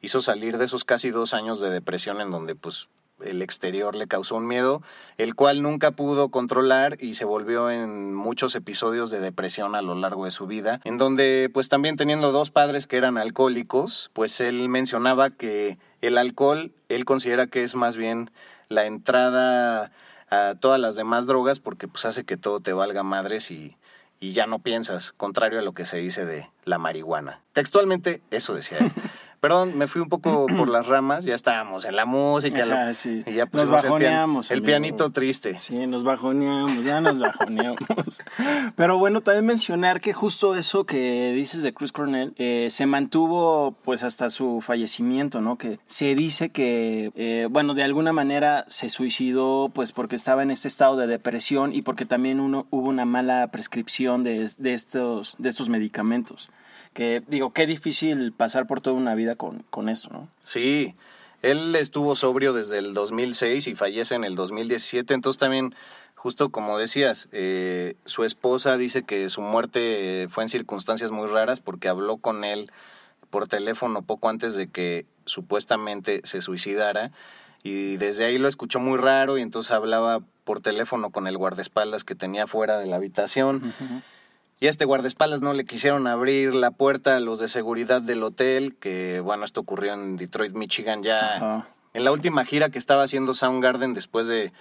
hizo 0.00 0.20
salir 0.20 0.58
de 0.58 0.64
esos 0.64 0.84
casi 0.84 1.10
dos 1.10 1.32
años 1.34 1.60
de 1.60 1.70
depresión 1.70 2.20
en 2.20 2.30
donde 2.30 2.54
pues 2.54 2.88
el 3.20 3.40
exterior 3.40 3.94
le 3.94 4.08
causó 4.08 4.36
un 4.36 4.48
miedo, 4.48 4.82
el 5.16 5.36
cual 5.36 5.62
nunca 5.62 5.92
pudo 5.92 6.30
controlar 6.30 6.98
y 7.00 7.14
se 7.14 7.24
volvió 7.24 7.70
en 7.70 8.14
muchos 8.14 8.56
episodios 8.56 9.10
de 9.10 9.20
depresión 9.20 9.76
a 9.76 9.82
lo 9.82 9.94
largo 9.94 10.24
de 10.24 10.32
su 10.32 10.48
vida, 10.48 10.80
en 10.84 10.98
donde 10.98 11.48
pues 11.52 11.68
también 11.68 11.96
teniendo 11.96 12.32
dos 12.32 12.50
padres 12.50 12.88
que 12.88 12.96
eran 12.96 13.18
alcohólicos, 13.18 14.10
pues 14.12 14.40
él 14.40 14.68
mencionaba 14.68 15.30
que 15.30 15.78
el 16.00 16.18
alcohol, 16.18 16.72
él 16.88 17.04
considera 17.04 17.46
que 17.46 17.62
es 17.62 17.76
más 17.76 17.96
bien 17.96 18.30
la 18.68 18.86
entrada 18.86 19.92
a 20.30 20.54
todas 20.58 20.80
las 20.80 20.96
demás 20.96 21.26
drogas 21.26 21.60
porque 21.60 21.86
pues 21.86 22.04
hace 22.06 22.24
que 22.24 22.36
todo 22.36 22.60
te 22.60 22.72
valga 22.72 23.02
madres 23.02 23.50
y, 23.50 23.76
y 24.22 24.32
ya 24.32 24.46
no 24.46 24.60
piensas, 24.60 25.10
contrario 25.10 25.58
a 25.58 25.62
lo 25.62 25.72
que 25.72 25.84
se 25.84 25.96
dice 25.96 26.24
de 26.24 26.48
la 26.64 26.78
marihuana. 26.78 27.40
Textualmente, 27.52 28.22
eso 28.30 28.54
decía 28.54 28.78
él. 28.78 28.92
Perdón, 29.42 29.76
me 29.76 29.88
fui 29.88 30.00
un 30.00 30.08
poco 30.08 30.46
por 30.56 30.68
las 30.68 30.86
ramas, 30.86 31.24
ya 31.24 31.34
estábamos 31.34 31.84
en 31.84 31.96
la 31.96 32.04
música. 32.06 32.62
Ajá, 32.62 32.86
lo- 32.86 32.94
sí. 32.94 33.24
Y 33.26 33.32
ya 33.32 33.46
Nos 33.46 33.50
pusimos 33.50 33.68
el 33.70 33.74
pian- 33.74 33.82
bajoneamos, 33.82 34.50
El, 34.52 34.62
pianito 34.62 35.10
triste. 35.10 35.58
Sí, 35.58 35.84
nos 35.88 36.04
bajoneamos, 36.04 36.84
ya 36.84 37.00
nos 37.00 37.18
bajoneamos. 37.18 37.76
Pero 38.76 38.98
bueno, 38.98 39.20
también 39.20 39.44
mencionar 39.46 40.00
que 40.00 40.12
justo 40.12 40.54
eso 40.54 40.84
que 40.86 41.32
dices 41.32 41.64
de 41.64 41.74
Chris 41.74 41.90
Cornell 41.90 42.34
eh, 42.36 42.68
se 42.70 42.86
mantuvo 42.86 43.74
pues 43.82 44.04
hasta 44.04 44.30
su 44.30 44.60
fallecimiento, 44.60 45.40
¿no? 45.40 45.58
Que 45.58 45.80
se 45.86 46.14
dice 46.14 46.50
que, 46.50 47.10
eh, 47.16 47.48
bueno, 47.50 47.74
de 47.74 47.82
alguna 47.82 48.12
manera 48.12 48.64
se 48.68 48.90
suicidó 48.90 49.72
pues 49.74 49.90
porque 49.90 50.14
estaba 50.14 50.44
en 50.44 50.52
este 50.52 50.68
estado 50.68 50.96
de 50.96 51.08
depresión 51.08 51.74
y 51.74 51.82
porque 51.82 52.06
también 52.06 52.38
uno, 52.38 52.68
hubo 52.70 52.88
una 52.88 53.06
mala 53.06 53.48
prescripción 53.48 54.22
de, 54.22 54.48
de 54.56 54.72
estos, 54.72 55.34
de 55.38 55.48
estos 55.48 55.68
medicamentos. 55.68 56.48
Que 56.92 57.22
digo, 57.26 57.52
qué 57.52 57.66
difícil 57.66 58.32
pasar 58.32 58.66
por 58.66 58.80
toda 58.80 58.96
una 58.96 59.14
vida 59.14 59.34
con, 59.34 59.64
con 59.70 59.88
esto, 59.88 60.10
¿no? 60.10 60.28
Sí, 60.44 60.94
él 61.42 61.74
estuvo 61.74 62.14
sobrio 62.14 62.52
desde 62.52 62.78
el 62.78 62.94
2006 62.94 63.66
y 63.66 63.74
fallece 63.74 64.14
en 64.14 64.24
el 64.24 64.36
2017, 64.36 65.12
entonces 65.12 65.38
también, 65.38 65.74
justo 66.14 66.50
como 66.50 66.78
decías, 66.78 67.28
eh, 67.32 67.96
su 68.04 68.24
esposa 68.24 68.76
dice 68.76 69.02
que 69.02 69.28
su 69.28 69.40
muerte 69.40 70.28
fue 70.30 70.44
en 70.44 70.48
circunstancias 70.48 71.10
muy 71.10 71.26
raras 71.26 71.60
porque 71.60 71.88
habló 71.88 72.18
con 72.18 72.44
él 72.44 72.70
por 73.30 73.48
teléfono 73.48 74.02
poco 74.02 74.28
antes 74.28 74.54
de 74.54 74.68
que 74.68 75.06
supuestamente 75.24 76.20
se 76.24 76.40
suicidara 76.40 77.10
y 77.62 77.96
desde 77.96 78.24
ahí 78.24 78.38
lo 78.38 78.46
escuchó 78.46 78.78
muy 78.78 78.98
raro 78.98 79.38
y 79.38 79.42
entonces 79.42 79.72
hablaba 79.72 80.20
por 80.44 80.60
teléfono 80.60 81.10
con 81.10 81.26
el 81.26 81.38
guardaespaldas 81.38 82.04
que 82.04 82.14
tenía 82.14 82.46
fuera 82.46 82.78
de 82.78 82.86
la 82.86 82.96
habitación. 82.96 83.72
Y 84.62 84.68
a 84.68 84.70
este 84.70 84.84
guardaespaldas 84.84 85.40
no 85.42 85.54
le 85.54 85.64
quisieron 85.64 86.06
abrir 86.06 86.54
la 86.54 86.70
puerta 86.70 87.16
a 87.16 87.20
los 87.20 87.40
de 87.40 87.48
seguridad 87.48 88.00
del 88.00 88.22
hotel, 88.22 88.76
que 88.78 89.18
bueno, 89.18 89.44
esto 89.44 89.60
ocurrió 89.60 89.92
en 89.92 90.16
Detroit, 90.16 90.52
Michigan, 90.52 91.02
ya 91.02 91.34
Ajá. 91.34 91.68
en 91.94 92.04
la 92.04 92.12
última 92.12 92.44
gira 92.44 92.68
que 92.68 92.78
estaba 92.78 93.02
haciendo 93.02 93.34
Soundgarden 93.34 93.92
después 93.92 94.28
de 94.28 94.52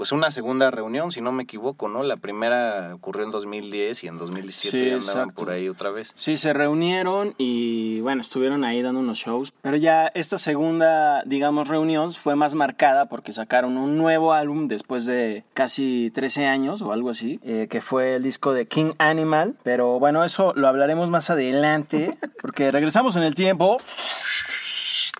pues 0.00 0.12
una 0.12 0.30
segunda 0.30 0.70
reunión, 0.70 1.12
si 1.12 1.20
no 1.20 1.30
me 1.30 1.42
equivoco, 1.42 1.86
¿no? 1.86 2.02
La 2.02 2.16
primera 2.16 2.94
ocurrió 2.94 3.26
en 3.26 3.30
2010 3.30 4.04
y 4.04 4.06
en 4.06 4.16
2017 4.16 4.70
Sí, 4.70 4.84
andaban 4.84 5.00
exacto. 5.02 5.34
por 5.34 5.50
ahí 5.50 5.68
otra 5.68 5.90
vez. 5.90 6.14
Sí, 6.16 6.38
se 6.38 6.54
reunieron 6.54 7.34
y 7.36 8.00
bueno, 8.00 8.22
estuvieron 8.22 8.64
ahí 8.64 8.80
dando 8.80 9.00
unos 9.00 9.18
shows. 9.18 9.52
Pero 9.60 9.76
ya 9.76 10.06
esta 10.14 10.38
segunda, 10.38 11.22
digamos, 11.26 11.68
reunión 11.68 12.12
fue 12.12 12.34
más 12.34 12.54
marcada 12.54 13.10
porque 13.10 13.34
sacaron 13.34 13.76
un 13.76 13.98
nuevo 13.98 14.32
álbum 14.32 14.68
después 14.68 15.04
de 15.04 15.44
casi 15.52 16.10
13 16.14 16.46
años 16.46 16.80
o 16.80 16.92
algo 16.92 17.10
así, 17.10 17.38
eh, 17.42 17.66
que 17.68 17.82
fue 17.82 18.14
el 18.14 18.22
disco 18.22 18.54
de 18.54 18.64
King 18.66 18.92
Animal. 18.96 19.56
Pero 19.64 19.98
bueno, 19.98 20.24
eso 20.24 20.54
lo 20.56 20.66
hablaremos 20.66 21.10
más 21.10 21.28
adelante 21.28 22.10
porque 22.40 22.70
regresamos 22.72 23.16
en 23.16 23.24
el 23.24 23.34
tiempo. 23.34 23.76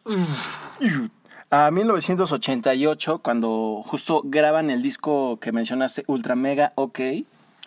A 1.52 1.72
1988, 1.72 3.18
cuando 3.18 3.82
justo 3.84 4.22
graban 4.24 4.70
el 4.70 4.82
disco 4.82 5.38
que 5.40 5.50
mencionaste, 5.50 6.04
Ultra 6.06 6.36
Mega 6.36 6.72
OK, 6.76 7.00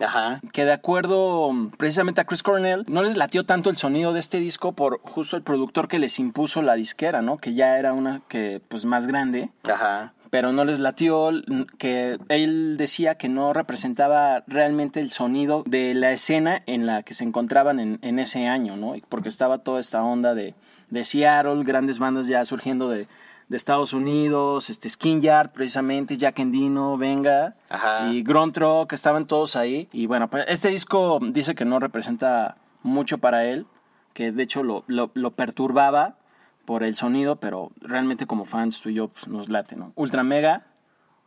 Ajá. 0.00 0.40
que 0.54 0.64
de 0.64 0.72
acuerdo 0.72 1.52
mm, 1.52 1.72
precisamente 1.76 2.22
a 2.22 2.24
Chris 2.24 2.42
Cornell, 2.42 2.86
no 2.88 3.02
les 3.02 3.18
latió 3.18 3.44
tanto 3.44 3.68
el 3.68 3.76
sonido 3.76 4.14
de 4.14 4.20
este 4.20 4.40
disco 4.40 4.72
por 4.72 5.00
justo 5.02 5.36
el 5.36 5.42
productor 5.42 5.86
que 5.86 5.98
les 5.98 6.18
impuso 6.18 6.62
la 6.62 6.76
disquera, 6.76 7.20
¿no? 7.20 7.36
Que 7.36 7.52
ya 7.52 7.78
era 7.78 7.92
una 7.92 8.22
que 8.26 8.62
pues 8.68 8.86
más 8.86 9.06
grande, 9.06 9.50
Ajá. 9.70 10.14
pero 10.30 10.50
no 10.50 10.64
les 10.64 10.78
latió 10.78 11.30
que 11.76 12.16
él 12.30 12.76
decía 12.78 13.16
que 13.16 13.28
no 13.28 13.52
representaba 13.52 14.44
realmente 14.46 15.00
el 15.00 15.10
sonido 15.10 15.62
de 15.66 15.92
la 15.92 16.10
escena 16.12 16.62
en 16.64 16.86
la 16.86 17.02
que 17.02 17.12
se 17.12 17.24
encontraban 17.24 17.80
en, 17.80 17.98
en 18.00 18.18
ese 18.18 18.46
año, 18.46 18.78
¿no? 18.78 18.94
Porque 19.10 19.28
estaba 19.28 19.58
toda 19.58 19.78
esta 19.78 20.02
onda 20.02 20.32
de, 20.34 20.54
de 20.88 21.04
Seattle, 21.04 21.64
grandes 21.64 21.98
bandas 21.98 22.28
ya 22.28 22.42
surgiendo 22.46 22.88
de, 22.88 23.08
de 23.48 23.56
Estados 23.56 23.92
Unidos, 23.92 24.70
este 24.70 24.88
Skin 24.88 25.20
Yard 25.20 25.52
precisamente, 25.52 26.16
Jack 26.16 26.38
Endino, 26.38 26.96
Venga, 26.96 27.56
Ajá. 27.68 28.08
y 28.12 28.22
Grunt 28.22 28.56
Rock, 28.56 28.92
estaban 28.94 29.26
todos 29.26 29.56
ahí. 29.56 29.88
Y 29.92 30.06
bueno, 30.06 30.28
pues 30.28 30.44
este 30.48 30.68
disco 30.70 31.18
dice 31.22 31.54
que 31.54 31.64
no 31.64 31.78
representa 31.78 32.56
mucho 32.82 33.18
para 33.18 33.44
él, 33.44 33.66
que 34.12 34.32
de 34.32 34.42
hecho 34.42 34.62
lo, 34.62 34.84
lo, 34.86 35.10
lo 35.14 35.30
perturbaba 35.32 36.16
por 36.64 36.82
el 36.82 36.96
sonido, 36.96 37.36
pero 37.36 37.72
realmente 37.80 38.26
como 38.26 38.44
fans 38.44 38.80
tú 38.80 38.88
y 38.88 38.94
yo 38.94 39.08
pues, 39.08 39.28
nos 39.28 39.48
late, 39.48 39.76
¿no? 39.76 39.92
Ultra 39.96 40.22
Mega, 40.22 40.64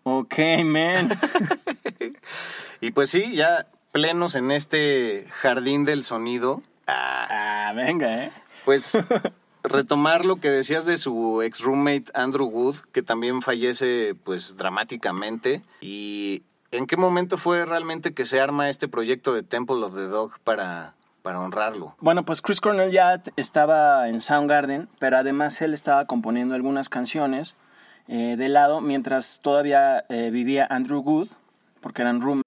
ok, 0.04 0.36
man. 0.66 1.10
Y 2.82 2.92
pues 2.92 3.10
sí, 3.10 3.34
ya 3.34 3.66
plenos 3.92 4.36
en 4.36 4.52
este 4.52 5.26
jardín 5.42 5.84
del 5.86 6.04
sonido. 6.04 6.62
Ah, 6.86 7.28
ah, 7.70 7.74
venga, 7.74 8.26
¿eh? 8.26 8.32
Pues 8.66 8.98
retomar 9.68 10.26
lo 10.26 10.38
que 10.38 10.50
decías 10.50 10.86
de 10.86 10.98
su 10.98 11.42
ex 11.42 11.62
roommate 11.62 12.06
Andrew 12.14 12.48
Wood, 12.48 12.78
que 12.92 13.02
también 13.02 13.42
fallece 13.42 14.16
pues 14.24 14.58
dramáticamente. 14.58 15.62
¿Y 15.82 16.44
en 16.72 16.88
qué 16.88 16.98
momento 16.98 17.38
fue 17.38 17.66
realmente 17.66 18.14
que 18.14 18.26
se 18.26 18.40
arma 18.40 18.70
este 18.70 18.88
proyecto 18.88 19.34
de 19.34 19.44
Temple 19.44 19.78
of 19.78 19.96
the 19.96 20.08
Dog 20.08 20.40
para, 20.44 20.94
para 21.22 21.40
honrarlo? 21.40 21.96
Bueno, 22.00 22.24
pues 22.26 22.42
Chris 22.42 22.62
Cornell 22.62 22.92
ya 22.92 23.22
estaba 23.36 24.10
en 24.10 24.22
Soundgarden, 24.22 24.90
pero 25.00 25.18
además 25.18 25.62
él 25.62 25.74
estaba 25.74 26.06
componiendo 26.06 26.56
algunas 26.56 26.90
canciones 26.90 27.56
eh, 28.08 28.36
de 28.38 28.50
lado 28.50 28.82
mientras 28.82 29.40
todavía 29.42 30.06
eh, 30.10 30.30
vivía 30.32 30.66
Andrew 30.70 31.02
Wood, 31.02 31.30
porque 31.82 32.02
eran 32.02 32.22
roommates. 32.22 32.47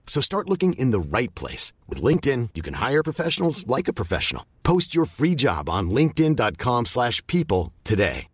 So 0.11 0.19
start 0.19 0.49
looking 0.49 0.73
in 0.73 0.91
the 0.91 0.99
right 0.99 1.33
place. 1.35 1.71
With 1.87 2.03
LinkedIn, 2.03 2.49
you 2.53 2.61
can 2.61 2.73
hire 2.73 3.01
professionals 3.01 3.65
like 3.65 3.87
a 3.87 3.93
professional. 3.93 4.43
Post 4.61 4.93
your 4.93 5.05
free 5.05 5.35
job 5.35 5.69
on 5.69 5.89
linkedin.com/people 5.89 6.83
slash 6.83 7.25
people 7.27 7.71
today. 7.85 8.27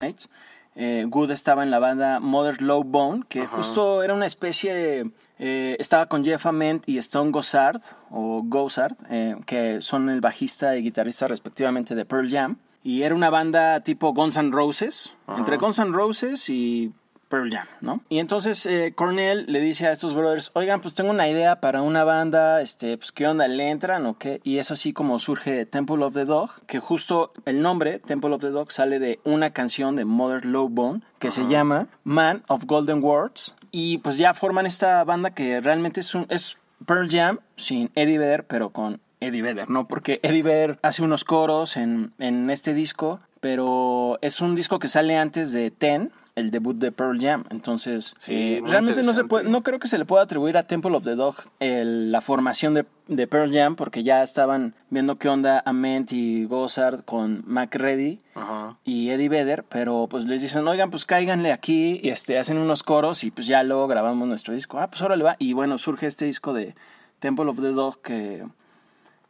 Nights. 0.00 0.28
Eh, 0.76 1.06
Good 1.08 1.30
estaba 1.32 1.64
en 1.64 1.70
la 1.72 1.80
banda 1.80 2.20
Mother 2.20 2.62
Low 2.62 2.84
Bone, 2.84 3.24
que 3.28 3.46
justo 3.48 4.04
era 4.04 4.14
una 4.14 4.26
especie. 4.26 5.10
eh, 5.40 5.76
estaba 5.80 6.06
con 6.06 6.22
Jeff 6.22 6.46
Ament 6.46 6.88
y 6.88 6.98
Stone 6.98 7.32
Gossard, 7.32 7.80
o 8.10 8.42
Gossard, 8.44 8.94
eh, 9.10 9.34
que 9.46 9.82
son 9.82 10.08
el 10.10 10.20
bajista 10.20 10.76
y 10.76 10.82
guitarrista 10.82 11.26
respectivamente 11.26 11.96
de 11.96 12.04
Pearl 12.04 12.30
Jam. 12.30 12.58
Y 12.84 13.02
era 13.02 13.16
una 13.16 13.30
banda 13.30 13.80
tipo 13.80 14.12
Guns 14.12 14.36
N' 14.36 14.52
Roses, 14.52 15.12
entre 15.36 15.56
Guns 15.56 15.80
N' 15.80 15.92
Roses 15.92 16.48
y 16.48 16.92
Pearl 17.34 17.50
Jam, 17.50 17.66
¿no? 17.80 18.00
Y 18.08 18.20
entonces 18.20 18.64
eh, 18.64 18.92
Cornell 18.94 19.46
le 19.48 19.60
dice 19.60 19.88
a 19.88 19.90
estos 19.92 20.14
brothers, 20.14 20.52
oigan, 20.54 20.80
pues 20.80 20.94
tengo 20.94 21.10
una 21.10 21.28
idea 21.28 21.60
para 21.60 21.82
una 21.82 22.04
banda, 22.04 22.60
este, 22.60 22.96
pues 22.96 23.10
qué 23.10 23.26
onda, 23.26 23.48
¿le 23.48 23.70
entran 23.70 24.06
o 24.06 24.16
qué? 24.18 24.40
Y 24.44 24.58
es 24.58 24.70
así 24.70 24.92
como 24.92 25.18
surge 25.18 25.66
Temple 25.66 26.04
of 26.04 26.14
the 26.14 26.26
Dog, 26.26 26.64
que 26.66 26.78
justo 26.78 27.32
el 27.44 27.60
nombre, 27.60 27.98
Temple 27.98 28.34
of 28.34 28.40
the 28.40 28.50
Dog, 28.50 28.70
sale 28.70 29.00
de 29.00 29.18
una 29.24 29.50
canción 29.50 29.96
de 29.96 30.04
Mother 30.04 30.44
Low 30.44 30.68
Bone, 30.68 31.00
que 31.18 31.32
se 31.32 31.48
llama 31.48 31.88
Man 32.04 32.44
of 32.46 32.66
Golden 32.66 33.02
Words. 33.02 33.56
Y 33.72 33.98
pues 33.98 34.16
ya 34.16 34.32
forman 34.32 34.66
esta 34.66 35.02
banda 35.02 35.30
que 35.30 35.60
realmente 35.60 36.00
es, 36.00 36.14
un, 36.14 36.26
es 36.28 36.56
Pearl 36.86 37.08
Jam 37.10 37.40
sin 37.56 37.90
Eddie 37.96 38.18
Vedder, 38.18 38.46
pero 38.46 38.70
con 38.70 39.00
Eddie 39.18 39.42
Vedder, 39.42 39.68
¿no? 39.68 39.88
Porque 39.88 40.20
Eddie 40.22 40.44
Vedder 40.44 40.78
hace 40.82 41.02
unos 41.02 41.24
coros 41.24 41.76
en, 41.76 42.12
en 42.20 42.48
este 42.50 42.74
disco, 42.74 43.18
pero 43.40 44.18
es 44.22 44.40
un 44.40 44.54
disco 44.54 44.78
que 44.78 44.86
sale 44.86 45.16
antes 45.16 45.50
de 45.50 45.72
Ten, 45.72 46.12
el 46.36 46.50
debut 46.50 46.76
de 46.76 46.90
Pearl 46.90 47.20
Jam. 47.20 47.44
Entonces, 47.50 48.14
Sí, 48.18 48.32
eh, 48.34 48.62
realmente 48.66 49.02
no 49.04 49.14
se 49.14 49.24
puede, 49.24 49.48
no 49.48 49.62
creo 49.62 49.78
que 49.78 49.86
se 49.86 49.98
le 49.98 50.04
pueda 50.04 50.24
atribuir 50.24 50.56
a 50.56 50.64
Temple 50.64 50.96
of 50.96 51.04
the 51.04 51.14
Dog 51.14 51.36
el- 51.60 52.10
la 52.10 52.20
formación 52.20 52.74
de, 52.74 52.86
de 53.06 53.26
Pearl 53.28 53.52
Jam, 53.52 53.76
porque 53.76 54.02
ya 54.02 54.22
estaban 54.22 54.74
viendo 54.90 55.16
qué 55.16 55.28
onda 55.28 55.62
Ament 55.64 56.10
y 56.12 56.44
Gossard 56.46 57.02
con 57.04 57.44
McReady 57.46 58.20
Ajá. 58.34 58.76
y 58.84 59.10
Eddie 59.10 59.28
Vedder, 59.28 59.64
pero 59.68 60.08
pues 60.10 60.26
les 60.26 60.42
dicen, 60.42 60.66
oigan, 60.66 60.90
pues 60.90 61.04
cáiganle 61.04 61.52
aquí, 61.52 62.00
y 62.02 62.08
este, 62.08 62.36
hacen 62.38 62.58
unos 62.58 62.82
coros 62.82 63.22
y 63.22 63.30
pues 63.30 63.46
ya 63.46 63.62
luego 63.62 63.86
grabamos 63.86 64.26
nuestro 64.26 64.54
disco. 64.54 64.80
Ah, 64.80 64.88
pues 64.88 65.02
ahora 65.02 65.14
le 65.16 65.22
va. 65.24 65.36
Y 65.38 65.52
bueno, 65.52 65.78
surge 65.78 66.06
este 66.08 66.24
disco 66.24 66.52
de 66.52 66.74
Temple 67.20 67.46
of 67.46 67.60
the 67.60 67.68
Dog 67.68 68.00
que... 68.02 68.44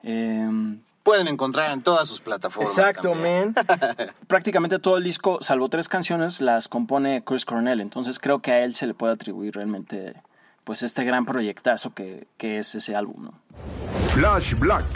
em, 0.03 0.81
Pueden 1.05 1.29
encontrar 1.29 1.71
en 1.73 1.83
todas 1.83 2.09
sus 2.09 2.21
plataformas. 2.21 2.77
Exacto, 2.77 3.11
también. 3.11 3.55
man. 3.55 4.11
Prácticamente 4.27 4.79
todo 4.79 4.97
el 4.97 5.05
disco, 5.05 5.38
salvo 5.43 5.69
tres 5.69 5.88
canciones, 5.88 6.40
las 6.40 6.67
compone 6.67 7.23
Chris 7.23 7.45
Cornell. 7.45 7.83
Entonces 7.83 8.19
creo 8.19 8.40
que 8.40 8.53
a 8.53 8.64
él 8.64 8.75
se 8.75 8.87
le 8.87 8.95
puede 8.95 9.12
atribuir 9.12 9.55
realmente 9.55 10.14
pues 10.64 10.83
este 10.83 11.05
gran 11.05 11.27
proyectazo 11.27 11.93
que, 11.93 12.27
que 12.38 12.59
es 12.59 12.75
ese 12.75 12.97
álbum, 12.97 13.25
¿no? 13.27 13.40
Flash 14.14 14.55
Black. 14.59 14.87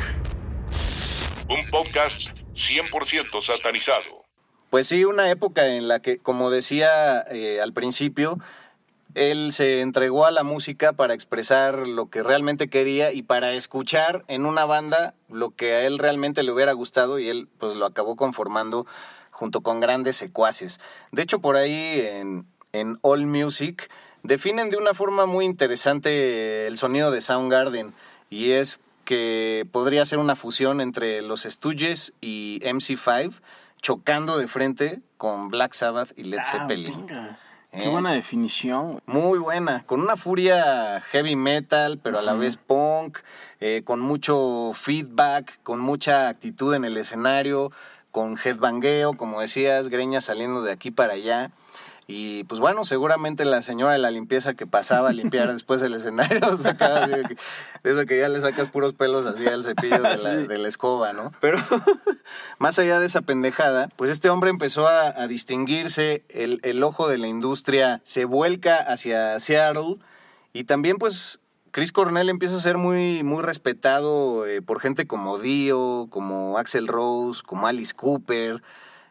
Un 1.51 1.71
podcast 1.71 2.41
100% 2.55 3.43
satanizado. 3.43 4.25
Pues 4.71 4.87
sí, 4.87 5.05
una 5.05 5.31
época 5.31 5.67
en 5.67 5.89
la 5.89 6.01
que, 6.01 6.19
como 6.19 6.51
decía 6.51 7.23
eh, 7.31 7.61
al 7.61 7.75
principio, 7.75 8.39
él 9.15 9.53
se 9.53 9.81
entregó 9.81 10.27
a 10.27 10.31
la 10.31 10.43
música 10.43 10.93
para 10.93 11.15
expresar 11.15 11.87
lo 11.87 12.11
que 12.11 12.23
realmente 12.23 12.69
quería 12.69 13.13
y 13.13 13.23
para 13.23 13.55
escuchar 13.55 14.25
en 14.29 14.47
una 14.47 14.65
banda 14.65 15.15
lo 15.29 15.51
que 15.51 15.75
a 15.75 15.87
él 15.87 15.99
realmente 15.99 16.43
le 16.43 16.53
hubiera 16.53 16.73
gustado 16.73 17.19
y 17.19 17.29
él 17.29 17.49
pues 17.59 17.75
lo 17.75 17.87
acabó 17.87 18.17
conformando 18.17 18.87
junto 19.31 19.61
con 19.63 19.81
grandes 19.81 20.17
secuaces. 20.17 20.79
De 21.13 21.23
hecho, 21.23 21.41
por 21.41 21.57
ahí 21.57 22.01
en, 22.07 22.45
en 22.73 22.99
All 23.03 23.25
Music 23.27 23.91
definen 24.23 24.69
de 24.71 24.77
una 24.77 24.95
forma 24.95 25.27
muy 25.27 25.45
interesante 25.45 26.67
el 26.67 26.77
sonido 26.77 27.11
de 27.11 27.21
Soundgarden 27.21 27.95
y 28.31 28.51
es 28.53 28.81
que 29.05 29.67
podría 29.73 30.05
ser 30.05 30.19
una 30.19 30.37
fusión 30.37 30.81
entre 30.83 31.23
los 31.23 31.45
Stooges 31.45 32.13
y 32.21 32.61
MC5 32.63 33.33
chocando 33.81 34.37
de 34.37 34.49
frente 34.49 35.01
con 35.17 35.49
Black 35.49 35.73
Sabbath 35.73 36.13
y 36.17 36.25
Led 36.25 36.41
Ah, 36.43 36.45
Zeppelin. 36.45 37.07
venga. 37.07 37.39
¿Eh? 37.73 37.81
Qué 37.83 37.89
buena 37.89 38.13
definición. 38.13 39.01
Muy 39.05 39.39
buena, 39.39 39.85
con 39.85 40.01
una 40.01 40.17
furia 40.17 41.03
heavy 41.11 41.37
metal, 41.37 41.99
pero 42.03 42.19
a 42.19 42.23
la 42.23 42.33
vez 42.33 42.57
punk, 42.57 43.19
eh, 43.61 43.83
con 43.85 44.01
mucho 44.01 44.73
feedback, 44.73 45.63
con 45.63 45.79
mucha 45.79 46.29
actitud 46.29 46.75
en 46.75 46.87
el 46.87 46.97
escenario, 46.97 47.71
con 48.11 48.39
headbangueo, 48.43 49.19
como 49.19 49.41
decías, 49.41 49.91
greñas 49.91 50.25
saliendo 50.25 50.63
de 50.63 50.73
aquí 50.73 50.91
para 50.91 51.13
allá. 51.13 51.51
Y 52.11 52.45
pues 52.45 52.59
bueno, 52.59 52.87
seguramente 52.87 53.45
la 53.45 53.61
señora 53.61 53.93
de 53.93 53.99
la 53.99 54.11
limpieza 54.11 54.55
que 54.55 54.67
pasaba 54.67 55.11
a 55.11 55.13
limpiar 55.13 55.53
después 55.53 55.83
del 55.83 55.93
escenario 55.93 56.57
sacaba 56.57 57.07
de, 57.07 57.37
eso 57.85 58.07
que 58.07 58.19
ya 58.19 58.31
le 58.31 58.41
sacas 58.41 58.69
puros 58.71 58.95
pelos 58.95 59.27
así 59.27 59.47
al 59.47 59.63
cepillo 59.63 59.97
de 59.97 60.01
la, 60.03 60.17
Sí. 60.17 60.47
de 60.49 60.57
la 60.57 60.69
escoba, 60.69 61.13
¿no? 61.13 61.33
Pero 61.41 61.59
más 62.59 62.79
allá 62.79 62.99
de 62.99 63.05
esa 63.05 63.21
pendejada, 63.21 63.91
pues 63.97 64.11
este 64.11 64.31
hombre 64.31 64.49
empezó 64.49 64.89
a, 64.89 65.09
a 65.09 65.27
distinguirse, 65.29 66.25
el, 66.31 66.61
el 66.63 66.83
ojo 66.83 67.09
de 67.09 67.19
la 67.19 67.29
industria 67.29 68.01
se 68.05 68.25
vuelca 68.25 68.77
hacia 68.77 69.39
Seattle 69.39 69.99
y 70.55 70.65
también 70.65 70.97
pues 70.97 71.41
Chris 71.73 71.93
Cornell 71.93 72.31
empieza 72.31 72.57
a 72.57 72.61
ser 72.61 72.79
muy, 72.79 73.23
muy 73.23 73.43
respetado 73.43 74.47
eh, 74.47 74.63
por 74.63 74.81
gente 74.81 75.07
como 75.07 75.39
Dio, 75.39 76.07
como 76.09 76.57
Axel 76.57 76.89
Rose, 76.89 77.43
como 77.45 77.67
Alice 77.67 77.93
Cooper, 77.95 78.63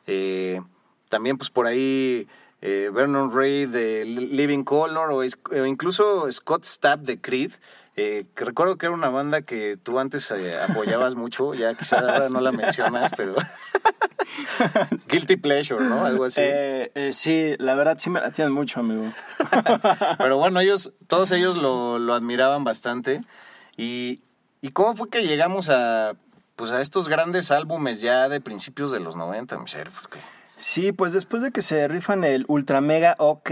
eh, 0.08 0.62
también 1.10 1.38
pues 1.38 1.52
por 1.52 1.68
ahí 1.68 2.28
eh, 2.62 2.90
Vernon 2.94 3.32
Ray 3.36 3.66
de 3.66 4.04
Li- 4.06 4.28
Living 4.28 4.64
Color 4.64 5.12
o, 5.12 5.24
incluso 5.66 6.32
Scott 6.32 6.64
Stapp 6.66 7.02
de 7.02 7.20
Creed. 7.20 7.52
eh, 7.96 8.26
que 8.36 8.46
recuerdo 8.46 8.78
que 8.78 8.86
era 8.86 8.94
una 8.96 9.10
banda 9.10 9.42
que 9.42 9.78
tú 9.82 10.00
antes 10.00 10.30
eh, 10.32 10.56
apoyabas 10.70 11.16
mucho, 11.24 11.54
ya 11.54 11.74
quizás 11.74 12.04
ahora 12.04 12.30
no 12.30 12.42
la 12.42 12.52
mencionas, 12.52 13.12
pero 13.18 13.36
Guilty 15.08 15.36
Pleasure, 15.38 15.84
¿no? 15.84 16.06
Algo 16.06 16.26
así. 16.26 16.42
Eh, 16.44 17.12
sí, 17.14 17.56
la 17.60 17.76
verdad 17.76 17.98
sí 18.00 18.10
me 18.10 18.20
la 18.22 18.32
tienen 18.32 18.54
mucho, 18.54 18.80
amigo. 18.80 19.04
Pero 20.18 20.38
bueno, 20.38 20.60
ellos, 20.60 20.94
todos 21.08 21.32
ellos 21.32 21.56
lo, 21.56 21.98
lo 22.00 22.14
admiraban 22.14 22.64
bastante. 22.64 23.24
Y, 23.78 24.22
¿Y 24.62 24.72
cómo 24.72 24.96
fue 24.96 25.10
que 25.10 25.26
llegamos 25.26 25.70
a, 25.70 26.14
pues 26.56 26.72
a 26.72 26.82
estos 26.82 27.08
grandes 27.10 27.52
álbumes 27.52 28.02
ya 28.02 28.30
de 28.30 28.42
principios 28.42 28.92
de 28.92 29.00
los 29.00 29.16
90, 29.16 29.58
mi 29.58 29.68
ser? 29.68 29.90
Porque 29.92 30.20
Sí, 30.58 30.92
pues 30.92 31.14
después 31.14 31.44
de 31.44 31.52
que 31.52 31.62
se 31.62 31.88
rifan 31.88 32.24
el 32.24 32.44
Ultra 32.48 32.82
Mega 32.82 33.16
OK 33.20 33.52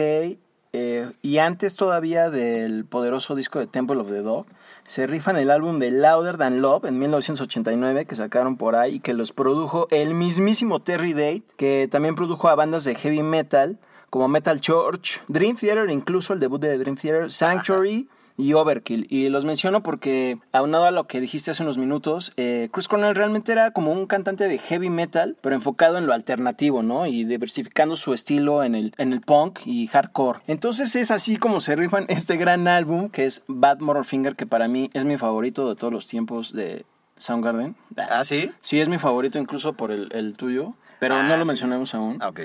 eh, 0.77 1.11
y 1.21 1.37
antes 1.37 1.75
todavía 1.75 2.29
del 2.31 2.83
poderoso 2.83 3.35
disco 3.35 3.59
de 3.59 3.67
Temple 3.67 3.97
of 3.97 4.09
the 4.09 4.21
Dog, 4.21 4.47
se 4.83 5.07
rifan 5.07 5.37
el 5.37 5.51
álbum 5.51 5.77
de 5.79 5.91
Louder 5.91 6.37
Than 6.37 6.61
Love 6.61 6.85
en 6.85 6.97
1989 6.97 8.05
que 8.05 8.15
sacaron 8.15 8.57
por 8.57 8.75
ahí 8.75 8.95
y 8.95 8.99
que 8.99 9.13
los 9.13 9.31
produjo 9.31 9.87
el 9.91 10.15
mismísimo 10.15 10.81
Terry 10.81 11.13
Date, 11.13 11.43
que 11.55 11.87
también 11.89 12.15
produjo 12.15 12.49
a 12.49 12.55
bandas 12.55 12.83
de 12.83 12.95
heavy 12.95 13.23
metal 13.23 13.77
como 14.09 14.27
Metal 14.27 14.59
Church, 14.59 15.21
Dream 15.27 15.55
Theater, 15.55 15.89
incluso 15.89 16.33
el 16.33 16.39
debut 16.39 16.59
de 16.59 16.77
Dream 16.77 16.97
Theater, 16.97 17.31
Sanctuary 17.31 18.09
y 18.37 18.53
Overkill. 18.53 19.07
Y 19.09 19.29
los 19.29 19.45
menciono 19.45 19.81
porque, 19.83 20.37
aunado 20.51 20.85
a 20.85 20.91
lo 20.91 21.05
que 21.07 21.21
dijiste 21.21 21.51
hace 21.51 21.63
unos 21.63 21.77
minutos, 21.77 22.33
eh, 22.37 22.69
Chris 22.73 22.87
Cornell 22.87 23.15
realmente 23.15 23.51
era 23.51 23.71
como 23.71 23.91
un 23.91 24.07
cantante 24.07 24.47
de 24.47 24.57
heavy 24.57 24.89
metal, 24.89 25.37
pero 25.41 25.55
enfocado 25.55 25.97
en 25.97 26.05
lo 26.05 26.13
alternativo, 26.13 26.83
¿no? 26.83 27.07
Y 27.07 27.23
diversificando 27.23 27.95
su 27.95 28.13
estilo 28.13 28.63
en 28.63 28.75
el, 28.75 28.93
en 28.97 29.13
el 29.13 29.21
punk 29.21 29.59
y 29.65 29.87
hardcore. 29.87 30.39
Entonces 30.47 30.95
es 30.95 31.11
así 31.11 31.37
como 31.37 31.59
se 31.61 31.75
rifan 31.75 32.05
este 32.09 32.35
gran 32.37 32.67
álbum 32.67 33.09
que 33.09 33.25
es 33.25 33.43
Bad 33.47 33.79
Motorfinger, 33.79 34.35
que 34.35 34.45
para 34.45 34.67
mí 34.67 34.89
es 34.93 35.05
mi 35.05 35.17
favorito 35.17 35.69
de 35.69 35.75
todos 35.75 35.93
los 35.93 36.07
tiempos 36.07 36.51
de 36.53 36.85
Soundgarden. 37.17 37.75
¿Ah, 37.97 38.23
sí? 38.25 38.51
Sí, 38.59 38.79
es 38.81 38.89
mi 38.89 38.97
favorito 38.97 39.39
incluso 39.39 39.73
por 39.73 39.91
el, 39.91 40.09
el 40.11 40.35
tuyo, 40.35 40.73
pero 40.99 41.15
Ah, 41.15 41.23
no 41.23 41.37
lo 41.37 41.43
sí. 41.45 41.47
mencionamos 41.47 41.95
aún. 41.95 42.17
Ah, 42.19 42.27
ok. 42.29 42.41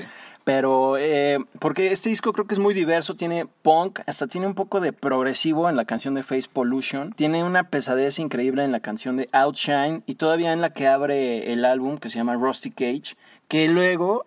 Pero, 0.53 0.97
eh, 0.99 1.39
porque 1.61 1.93
este 1.93 2.09
disco 2.09 2.33
creo 2.33 2.45
que 2.49 2.55
es 2.55 2.59
muy 2.59 2.75
diverso, 2.75 3.15
tiene 3.15 3.47
punk, 3.47 4.01
hasta 4.09 4.27
tiene 4.27 4.49
un 4.49 4.57
poco 4.57 4.81
de 4.81 4.93
progresivo 4.93 5.71
en 5.71 5.77
la 5.77 5.85
canción 5.85 6.15
de 6.15 6.25
Face 6.25 6.49
Pollution, 6.53 7.13
tiene 7.13 7.45
una 7.45 7.69
pesadez 7.69 8.19
increíble 8.19 8.65
en 8.65 8.73
la 8.73 8.81
canción 8.81 9.17
de 9.17 9.29
Outshine 9.31 10.03
y 10.07 10.17
todavía 10.17 10.53
en 10.53 10.61
la 10.61 10.71
que 10.71 10.89
abre 10.89 11.53
el 11.53 11.65
álbum 11.65 11.99
que 11.99 12.11
se 12.11 12.19
llama 12.19 12.35
Rusty 12.35 12.73
Cage, 12.73 13.15
que 13.47 13.69
luego 13.69 14.25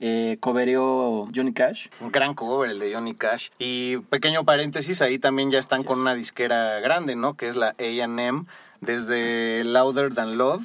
eh, 0.00 0.38
Johnny 0.40 1.52
Cash. 1.52 1.88
Un 2.00 2.10
gran 2.10 2.32
cover 2.32 2.70
el 2.70 2.78
de 2.78 2.94
Johnny 2.94 3.14
Cash. 3.14 3.50
Y 3.58 3.98
pequeño 3.98 4.46
paréntesis, 4.46 5.02
ahí 5.02 5.18
también 5.18 5.50
ya 5.50 5.58
están 5.58 5.84
con 5.84 6.00
una 6.00 6.14
disquera 6.14 6.80
grande, 6.80 7.16
¿no? 7.16 7.34
Que 7.34 7.48
es 7.48 7.56
la 7.56 7.76
AM, 7.78 8.46
desde 8.80 9.62
Louder 9.62 10.14
Than 10.14 10.38
Love. 10.38 10.62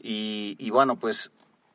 y, 0.00 0.54
y 0.60 0.70
bueno, 0.70 0.94
pues 0.94 1.32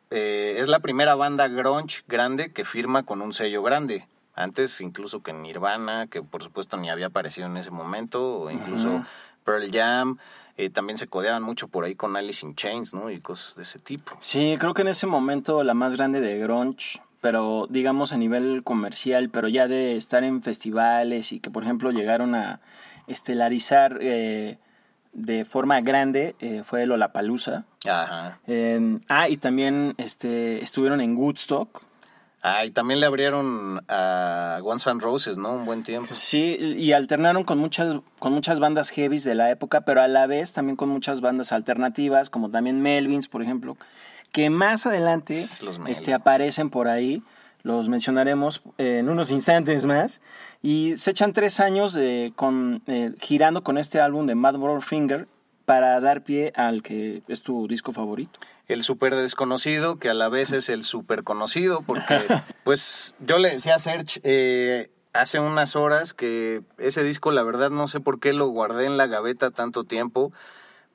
eh, 0.10 0.56
es 0.58 0.68
la 0.68 0.80
primera 0.80 1.16
banda 1.16 1.48
grunge 1.48 2.04
grande 2.08 2.52
que 2.52 2.66
firma 2.66 3.04
con 3.04 3.22
un 3.22 3.34
sello 3.34 3.62
grande. 3.62 4.08
Antes 4.36 4.80
incluso 4.82 5.22
que 5.22 5.34
Nirvana, 5.34 6.08
que 6.08 6.22
por 6.22 6.44
supuesto 6.44 6.78
ni 6.78 6.90
había 6.90 7.08
aparecido 7.08 7.48
en 7.48 7.58
ese 7.58 7.72
momento, 7.72 8.40
o 8.42 8.52
incluso 8.52 9.06
Pearl 9.44 9.70
Jam. 9.72 10.18
eh, 10.58 10.70
también 10.70 10.98
se 10.98 11.08
codeaban 11.08 11.44
mucho 11.44 11.68
por 11.68 11.86
ahí 11.86 11.96
con 11.96 12.16
Alice 12.16 12.46
in 12.46 12.56
Chains, 12.56 12.94
¿no? 12.94 13.10
Y 13.10 13.20
cosas 13.20 13.56
de 13.56 13.64
ese 13.64 13.80
tipo. 13.80 14.16
Sí, 14.20 14.56
creo 14.60 14.74
que 14.74 14.82
en 14.82 14.90
ese 14.90 15.08
momento 15.08 15.64
la 15.64 15.74
más 15.74 15.96
grande 15.96 16.22
de 16.22 16.38
grunge 16.40 17.02
pero 17.22 17.68
digamos 17.70 18.14
a 18.14 18.18
nivel 18.18 18.64
comercial, 18.64 19.30
pero 19.30 19.48
ya 19.48 19.68
de 19.68 19.98
estar 19.98 20.24
en 20.24 20.42
festivales 20.42 21.32
y 21.32 21.40
que 21.40 21.52
por 21.52 21.64
ejemplo 21.64 21.92
llegaron 21.92 22.36
a 22.36 22.62
estelarizar 23.08 23.98
eh, 24.02 24.58
de 25.14 25.46
forma 25.46 25.82
grande 25.82 26.36
eh, 26.40 26.64
fue 26.66 26.86
Lollapalooza. 26.86 27.66
Ajá. 27.88 28.40
En- 28.48 29.04
ah, 29.10 29.30
y 29.30 29.38
también 29.38 29.96
este, 29.98 30.64
estuvieron 30.64 31.02
en 31.02 31.16
Woodstock. 31.18 31.82
Ah, 32.42 32.64
y 32.64 32.72
también 32.72 33.02
le 33.02 33.06
abrieron 33.06 33.82
a 33.90 34.60
Guns 34.62 34.88
N' 34.88 35.02
Roses, 35.02 35.38
¿no? 35.38 35.56
Un 35.56 35.66
buen 35.66 35.84
tiempo. 35.84 36.08
Sí, 36.14 36.56
y 36.78 36.94
alternaron 36.94 37.44
con 37.44 37.58
muchas, 37.58 37.98
con 38.18 38.32
muchas 38.32 38.60
bandas 38.62 38.90
heavies 38.92 39.26
de 39.26 39.36
la 39.36 39.52
época, 39.52 39.82
pero 39.82 40.02
a 40.02 40.08
la 40.08 40.26
vez 40.26 40.54
también 40.54 40.78
con 40.78 40.88
muchas 40.88 41.20
bandas 41.20 41.52
alternativas, 41.52 42.30
como 42.30 42.50
también 42.50 42.82
Melvins, 42.82 43.28
por 43.28 43.42
ejemplo, 43.42 43.76
que 44.32 44.50
más 44.50 44.86
adelante 44.86 45.38
este, 45.88 46.14
aparecen 46.14 46.70
por 46.70 46.88
ahí. 46.88 47.22
Los 47.64 47.90
mencionaremos 47.90 48.62
eh, 48.78 49.00
en 49.00 49.10
unos 49.10 49.32
instantes 49.32 49.86
más. 49.86 50.22
Y 50.62 50.98
se 50.98 51.12
echan 51.12 51.34
tres 51.34 51.60
años 51.60 51.98
con, 52.36 52.82
eh, 52.88 53.14
girando 53.20 53.64
con 53.64 53.78
este 53.78 54.00
álbum 54.00 54.26
de 54.28 54.36
Mad 54.36 54.56
Finger 54.82 55.28
para 55.70 56.00
dar 56.00 56.24
pie 56.24 56.52
al 56.56 56.82
que 56.82 57.22
es 57.28 57.44
tu 57.44 57.68
disco 57.68 57.92
favorito. 57.92 58.40
El 58.68 58.82
súper 58.82 59.14
desconocido, 59.14 60.00
que 60.00 60.10
a 60.10 60.16
la 60.16 60.28
vez 60.28 60.52
es 60.52 60.68
el 60.68 60.84
súper 60.84 61.24
conocido, 61.24 61.84
porque, 61.84 62.18
pues, 62.64 63.14
yo 63.20 63.38
le 63.38 63.52
decía 63.52 63.76
a 63.76 63.80
Serge 63.80 64.20
eh, 64.24 64.90
hace 65.14 65.40
unas 65.40 65.76
horas 65.76 66.16
que 66.16 66.64
ese 66.80 67.04
disco, 67.04 67.30
la 67.30 67.44
verdad, 67.44 67.70
no 67.70 67.88
sé 67.88 68.00
por 68.00 68.20
qué 68.20 68.34
lo 68.34 68.48
guardé 68.48 68.86
en 68.86 68.98
la 68.98 69.06
gaveta 69.06 69.52
tanto 69.52 69.84
tiempo, 69.84 70.32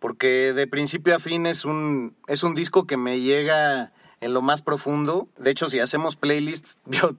porque 0.01 0.53
de 0.53 0.67
principio 0.67 1.15
a 1.15 1.21
fin 1.21 1.47
es 1.47 1.65
un, 1.65 2.17
es 2.27 2.43
un 2.43 2.57
disco 2.57 2.85
que 2.85 2.97
me 2.97 3.21
llega 3.21 3.93
en 4.21 4.35
lo 4.35 4.43
más 4.43 4.63
profundo. 4.63 5.29
De 5.39 5.51
hecho, 5.51 5.69
si 5.69 5.81
hacemos 5.81 6.17
playlists, 6.17 6.77
yo 6.87 7.17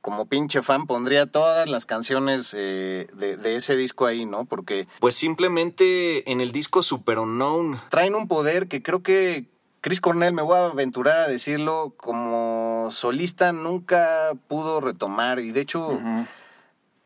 como 0.00 0.26
pinche 0.26 0.62
fan 0.62 0.86
pondría 0.86 1.26
todas 1.26 1.68
las 1.68 1.84
canciones 1.84 2.54
eh, 2.56 3.08
de, 3.14 3.36
de 3.36 3.56
ese 3.56 3.76
disco 3.76 4.06
ahí, 4.06 4.26
¿no? 4.26 4.44
Porque 4.44 4.86
pues 5.00 5.16
simplemente 5.16 6.30
en 6.30 6.40
el 6.40 6.52
disco 6.52 6.82
Super 6.82 7.18
Unknown 7.18 7.80
traen 7.90 8.14
un 8.14 8.28
poder 8.28 8.68
que 8.68 8.82
creo 8.82 9.02
que 9.02 9.46
Chris 9.80 10.00
Cornell, 10.00 10.32
me 10.32 10.42
voy 10.42 10.56
a 10.56 10.66
aventurar 10.66 11.20
a 11.20 11.28
decirlo, 11.28 11.94
como 11.96 12.88
solista 12.90 13.52
nunca 13.52 14.32
pudo 14.48 14.80
retomar 14.80 15.38
y 15.40 15.52
de 15.52 15.60
hecho... 15.60 16.00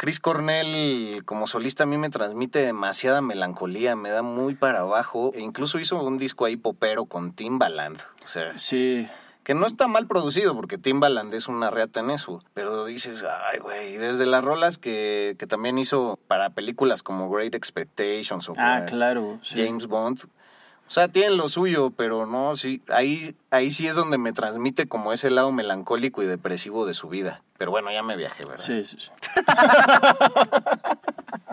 Chris 0.03 0.19
Cornell 0.19 1.23
como 1.25 1.47
solista 1.47 1.85
a 1.85 1.87
mí 1.87 1.97
me 1.97 2.11
transmite 2.11 2.59
demasiada 2.59 3.21
melancolía, 3.21 3.95
me 3.95 4.11
da 4.11 4.23
muy 4.23 4.57
para 4.57 4.81
abajo 4.81 5.31
e 5.33 5.41
incluso 5.41 5.79
hizo 5.79 6.03
un 6.03 6.19
disco 6.19 6.45
ahí 6.45 6.57
popero 6.57 7.05
con 7.05 7.33
Timbaland, 7.33 8.01
o 8.25 8.27
sea, 8.27 8.59
Sí, 8.59 9.09
que 9.45 9.55
no 9.55 9.65
está 9.65 9.87
mal 9.87 10.09
producido 10.09 10.57
porque 10.57 10.77
Timbaland 10.77 11.33
es 11.35 11.47
una 11.47 11.71
reata 11.71 12.01
en 12.01 12.11
eso, 12.11 12.43
pero 12.53 12.85
dices, 12.85 13.25
ay 13.25 13.61
güey, 13.61 13.97
desde 13.97 14.27
las 14.27 14.45
rolas 14.45 14.77
que, 14.77 15.37
que 15.39 15.47
también 15.47 15.79
hizo 15.79 16.19
para 16.27 16.51
películas 16.51 17.05
como 17.05 17.31
Great 17.31 17.55
Expectations 17.55 18.49
o 18.49 18.55
ah, 18.59 18.85
claro. 18.89 19.39
sí. 19.45 19.65
James 19.65 19.87
Bond, 19.87 20.19
o 20.89 20.91
sea, 20.91 21.07
tienen 21.07 21.37
lo 21.37 21.49
suyo, 21.49 21.91
pero 21.91 22.27
no, 22.27 22.57
sí, 22.57 22.83
ahí, 22.89 23.37
ahí 23.51 23.71
sí 23.71 23.87
es 23.87 23.95
donde 23.95 24.19
me 24.19 24.33
transmite 24.33 24.89
como 24.89 25.13
ese 25.13 25.31
lado 25.31 25.53
melancólico 25.53 26.25
y 26.25 26.27
depresivo 26.27 26.87
de 26.87 26.95
su 26.95 27.09
vida. 27.09 27.41
Pero 27.63 27.71
bueno, 27.71 27.93
ya 27.93 28.03
me 28.03 28.17
viajé, 28.17 28.43
¿verdad? 28.43 28.57
Sí, 28.59 28.85
sí, 28.85 28.97
sí. 28.99 29.09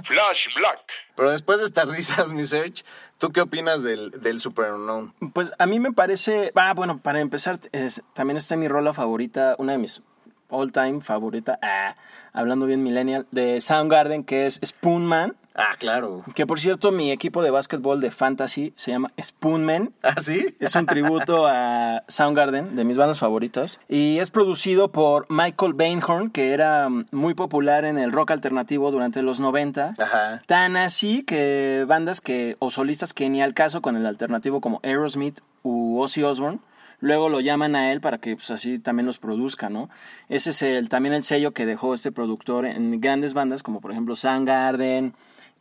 Flash 0.06 0.56
Black. 0.58 0.80
Pero 1.15 1.30
después 1.30 1.60
de 1.60 1.67
estas 1.67 1.88
risas, 1.88 2.34
mi 2.34 2.45
Serge, 2.45 2.84
¿tú 3.19 3.30
qué 3.32 3.41
opinas 3.41 3.84
del, 3.84 4.10
del 4.10 4.39
Super 4.39 4.72
Unknown? 4.72 5.13
Pues 5.34 5.52
a 5.60 5.67
mí 5.67 5.80
me 5.80 5.91
parece. 5.91 6.52
Ah, 6.56 6.74
bueno, 6.74 6.98
para 7.00 7.19
empezar, 7.19 7.60
es- 7.74 8.02
también 8.13 8.38
está 8.38 8.56
mi 8.56 8.67
rola 8.67 8.91
favorita, 8.91 9.54
una 9.60 9.74
de 9.74 9.78
mis 9.78 10.02
all 10.50 10.72
time 10.72 11.02
favorita, 11.02 11.60
ah, 11.62 11.95
hablando 12.34 12.65
bien 12.65 12.82
millennial, 12.82 13.28
de 13.30 13.62
Soundgarden, 13.62 14.24
que 14.24 14.48
es 14.48 14.60
Spoonman. 14.65 15.36
Ah, 15.60 15.76
claro. 15.78 16.24
Que 16.36 16.48
por 16.48 16.62
cierto, 16.62 16.93
mi 16.93 17.12
equipo 17.12 17.43
de 17.43 17.52
básquetbol 17.52 18.00
de 18.00 18.12
fantasy 18.12 18.72
se 18.78 18.91
llama 18.91 19.12
Spoonman. 19.22 19.91
¿Ah, 20.02 20.15
sí? 20.22 20.56
Es 20.62 20.74
un 20.76 20.86
tributo 20.86 21.48
a 21.48 22.04
Soundgarden, 22.08 22.78
de 22.78 22.86
mis 22.86 22.95
bandas 22.95 23.19
favoritas. 23.19 23.78
Y 23.89 24.19
es 24.19 24.32
producido 24.32 24.93
por 24.93 25.26
Michael 25.30 25.74
Bainhorn, 25.74 26.30
que 26.30 26.54
era 26.54 26.88
mm, 26.88 27.08
muy 27.12 27.34
popular 27.34 27.84
en 27.84 27.98
el 27.98 28.13
rock 28.13 28.32
alternativo 28.32 28.89
durante 28.89 29.22
los 29.22 29.41
90. 29.41 29.95
Ajá. 30.00 30.41
Tan 30.45 30.78
así 30.78 31.24
que 31.24 31.84
bandas 31.86 32.22
que, 32.22 32.56
o 32.60 32.72
solistas 32.72 33.13
que 33.13 33.30
ni 33.30 33.41
al 33.41 33.54
caso 33.54 33.82
con 33.82 33.98
el 33.98 34.06
alternativo 34.06 34.62
como 34.62 34.80
Aerosmith 34.82 35.41
u 35.63 36.00
Ozzy 36.00 36.24
Osbourne, 36.24 36.60
luego 37.02 37.28
lo 37.28 37.41
llaman 37.41 37.76
a 37.76 37.91
él 37.91 38.00
para 38.00 38.19
que 38.19 38.38
pues, 38.38 38.50
así 38.52 38.80
también 38.80 39.08
los 39.08 39.19
produzca, 39.19 39.67
¿no? 39.69 39.89
Ese 40.30 40.52
es 40.52 40.62
el, 40.62 40.88
también 40.88 41.13
el 41.13 41.24
sello 41.26 41.52
que 41.52 41.65
dejó 41.65 41.93
este 41.93 42.13
productor 42.13 42.65
en 42.65 43.02
grandes 43.02 43.34
bandas 43.34 43.62
como 43.62 43.82
por 43.82 43.91
ejemplo 43.91 44.15
Soundgarden 44.15 45.13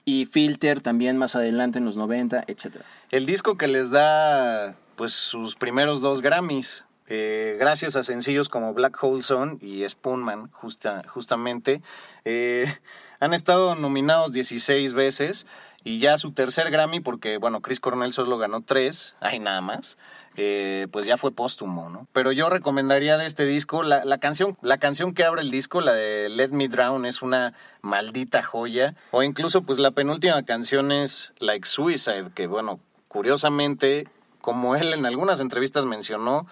y 0.09 0.25
Filter 0.25 0.81
también 0.81 1.19
más 1.19 1.37
adelante 1.37 1.77
en 1.77 1.85
los 1.85 1.99
90, 1.99 2.45
etcétera. 2.47 2.87
El 3.11 3.27
disco 3.27 3.59
que 3.59 3.69
les 3.69 3.91
da, 3.91 4.75
pues, 4.97 5.13
sus 5.13 5.55
primeros 5.55 6.01
dos 6.01 6.23
Grammys, 6.23 6.87
eh, 7.09 7.59
gracias 7.61 7.95
a 7.95 8.03
sencillos 8.03 8.49
como 8.49 8.73
Black 8.73 8.97
Hole 9.05 9.21
Sun 9.21 9.59
y 9.61 9.87
Spoonman, 9.87 10.51
justa, 10.51 11.03
justamente, 11.07 11.83
eh, 12.25 12.75
han 13.21 13.35
estado 13.35 13.75
nominados 13.75 14.33
16 14.33 14.93
veces 14.93 15.47
y 15.85 16.01
ya 16.01 16.19
su 16.19 16.33
tercer 16.33 16.71
Grammy, 16.71 17.01
porque, 17.01 17.39
bueno, 17.39 17.61
Chris 17.61 17.81
Cornell 17.81 18.13
solo 18.13 18.37
ganó 18.37 18.63
tres, 18.63 19.17
hay 19.21 19.39
nada 19.39 19.61
más, 19.61 19.97
eh, 20.37 20.87
pues 20.91 21.07
ya 21.07 21.17
fue 21.17 21.33
póstumo, 21.33 21.89
¿no? 21.89 22.07
Pero 22.13 22.33
yo 22.33 22.51
recomendaría 22.51 23.17
de 23.17 23.27
este 23.27 23.45
disco, 23.45 23.83
la, 23.83 24.05
la 24.05 24.19
canción, 24.19 24.59
la 24.61 24.79
canción 24.79 25.15
que 25.15 25.25
abre 25.25 25.41
el 25.41 25.51
disco, 25.51 25.81
la 25.81 25.95
de 25.95 26.29
Let 26.29 26.49
Me 26.49 26.69
Drown, 26.69 27.07
es 27.07 27.23
una 27.23 27.55
maldita 27.81 28.43
joya, 28.43 28.97
o 29.13 29.23
incluso, 29.23 29.63
pues, 29.63 29.79
la 29.79 29.93
penúltima 29.93 30.43
canción 30.45 30.93
es 30.93 31.33
Like 31.39 31.67
Suicide, 31.67 32.33
que, 32.35 32.47
bueno, 32.47 32.81
curiosamente, 33.07 34.09
como 34.41 34.77
él 34.77 34.93
en 34.93 35.07
algunas 35.07 35.41
entrevistas 35.41 35.87
mencionó, 35.87 36.47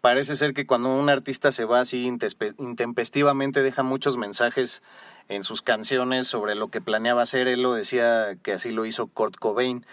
parece 0.00 0.36
ser 0.36 0.52
que 0.52 0.66
cuando 0.66 0.94
un 0.94 1.08
artista 1.08 1.50
se 1.50 1.64
va 1.64 1.80
así 1.80 2.04
intempestivamente 2.04 3.62
deja 3.62 3.82
muchos 3.82 4.18
mensajes 4.18 4.82
en 5.28 5.44
sus 5.44 5.62
canciones 5.62 6.26
sobre 6.26 6.54
lo 6.54 6.68
que 6.68 6.80
planeaba 6.80 7.22
hacer. 7.22 7.48
Él 7.48 7.62
lo 7.62 7.74
decía 7.74 8.36
que 8.42 8.52
así 8.52 8.70
lo 8.70 8.86
hizo 8.86 9.06
Kurt 9.06 9.36
Cobain, 9.36 9.86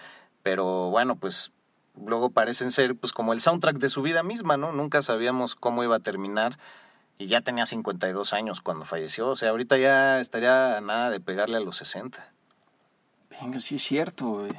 pero 0.44 0.90
bueno, 0.90 1.16
pues 1.16 1.52
luego 1.96 2.30
parecen 2.30 2.72
ser 2.72 2.96
pues 2.96 3.14
como 3.14 3.34
el 3.34 3.40
soundtrack 3.40 3.78
de 3.78 3.90
su 3.90 4.02
vida 4.02 4.24
misma, 4.24 4.58
¿no? 4.58 4.72
Nunca 4.72 5.02
sabíamos 5.02 5.56
cómo 5.56 5.84
iba 5.84 5.98
a 5.98 6.00
terminar 6.00 6.58
y 7.18 7.28
ya 7.28 7.42
tenía 7.42 7.66
52 7.66 8.34
años 8.34 8.62
cuando 8.62 8.86
falleció, 8.86 9.30
o 9.30 9.36
sea, 9.36 9.50
ahorita 9.50 9.78
ya 9.78 10.20
estaría 10.20 10.82
nada 10.82 11.12
de 11.12 11.20
pegarle 11.20 11.58
a 11.58 11.60
los 11.60 11.78
60. 11.78 12.32
Venga, 13.30 13.60
sí 13.60 13.76
es 13.76 13.84
cierto, 13.84 14.26
güey. 14.26 14.52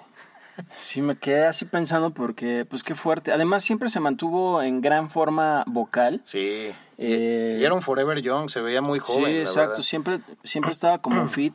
Sí, 0.77 1.01
me 1.03 1.17
quedé 1.17 1.47
así 1.47 1.65
pensando 1.65 2.11
porque, 2.11 2.67
pues 2.69 2.83
qué 2.83 2.95
fuerte. 2.95 3.33
Además, 3.33 3.65
siempre 3.65 3.89
se 3.89 4.01
mantuvo 4.01 4.63
en 4.63 4.81
gran 4.81 5.09
forma 5.11 5.65
vocal. 5.67 6.21
Sí. 6.25 6.71
Eh, 6.99 7.59
y 7.61 7.65
era 7.65 7.75
un 7.75 7.83
Forever 7.83 8.21
Young, 8.21 8.49
se 8.51 8.61
veía 8.61 8.83
muy 8.83 8.99
joven. 8.99 9.25
sí, 9.25 9.37
exacto. 9.39 9.71
verdad. 9.71 9.83
Siempre, 9.83 10.21
siempre 10.45 10.73
estaba 10.73 10.99
como 10.99 11.27
fit. 11.29 11.55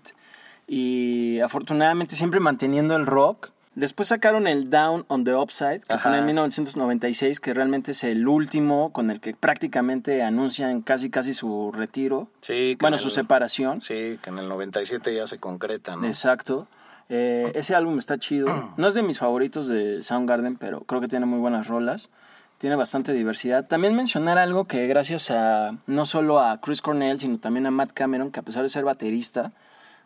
Y 0.67 1.39
afortunadamente 1.39 2.15
siempre 2.15 2.39
manteniendo 2.39 2.95
el 2.95 3.05
rock. 3.05 3.51
Después 3.75 4.07
sacaron 4.10 4.47
el 4.47 4.71
Down 4.71 5.05
on 5.07 5.23
the 5.23 5.36
Upside, 5.36 5.81
que 5.81 5.97
fue 5.99 6.10
en 6.12 6.17
Ajá. 6.17 6.25
1996, 6.25 7.39
que 7.39 7.53
realmente 7.53 7.91
es 7.91 8.03
el 8.03 8.27
último 8.27 8.91
con 8.91 9.12
el 9.12 9.19
que 9.21 9.36
prácticamente 9.36 10.23
anuncian 10.23 10.81
casi 10.81 11.12
casi 11.12 11.33
su 11.36 11.71
retiro. 11.71 12.27
Sí, 12.41 12.75
Bueno, 12.81 12.97
en 12.97 13.01
su 13.03 13.10
el- 13.10 13.13
separación. 13.13 13.81
Sí, 13.81 14.17
que 14.21 14.29
en 14.31 14.39
el 14.39 14.49
97 14.49 15.13
ya 15.15 15.27
se 15.27 15.38
concreta, 15.38 15.95
¿no? 15.95 16.07
Exacto. 16.07 16.67
Eh, 17.10 17.52
ese 17.56 17.76
álbum 17.76 17.98
está 17.98 18.17
chido. 18.17 18.48
No 18.78 18.88
es 18.88 18.93
de 18.93 19.04
mis 19.04 19.20
favoritos 19.20 19.67
de 19.67 20.04
Soundgarden, 20.04 20.56
pero 20.58 20.82
creo 20.82 21.02
que 21.02 21.08
tiene 21.08 21.26
muy 21.26 21.39
buenas 21.39 21.67
rolas. 21.67 22.10
Tiene 22.58 22.76
bastante 22.76 23.13
diversidad. 23.13 23.67
También 23.67 23.96
mencionar 23.96 24.38
algo 24.38 24.65
que 24.65 24.88
gracias 24.88 25.30
a 25.30 25.78
no 25.86 26.06
solo 26.06 26.39
a 26.39 26.60
Chris 26.60 26.82
Cornell, 26.82 27.20
sino 27.20 27.38
también 27.38 27.67
a 27.67 27.72
Matt 27.72 27.91
Cameron, 27.93 28.32
que 28.32 28.39
a 28.39 28.43
pesar 28.43 28.63
de 28.63 28.70
ser 28.70 28.84
baterista, 28.84 29.52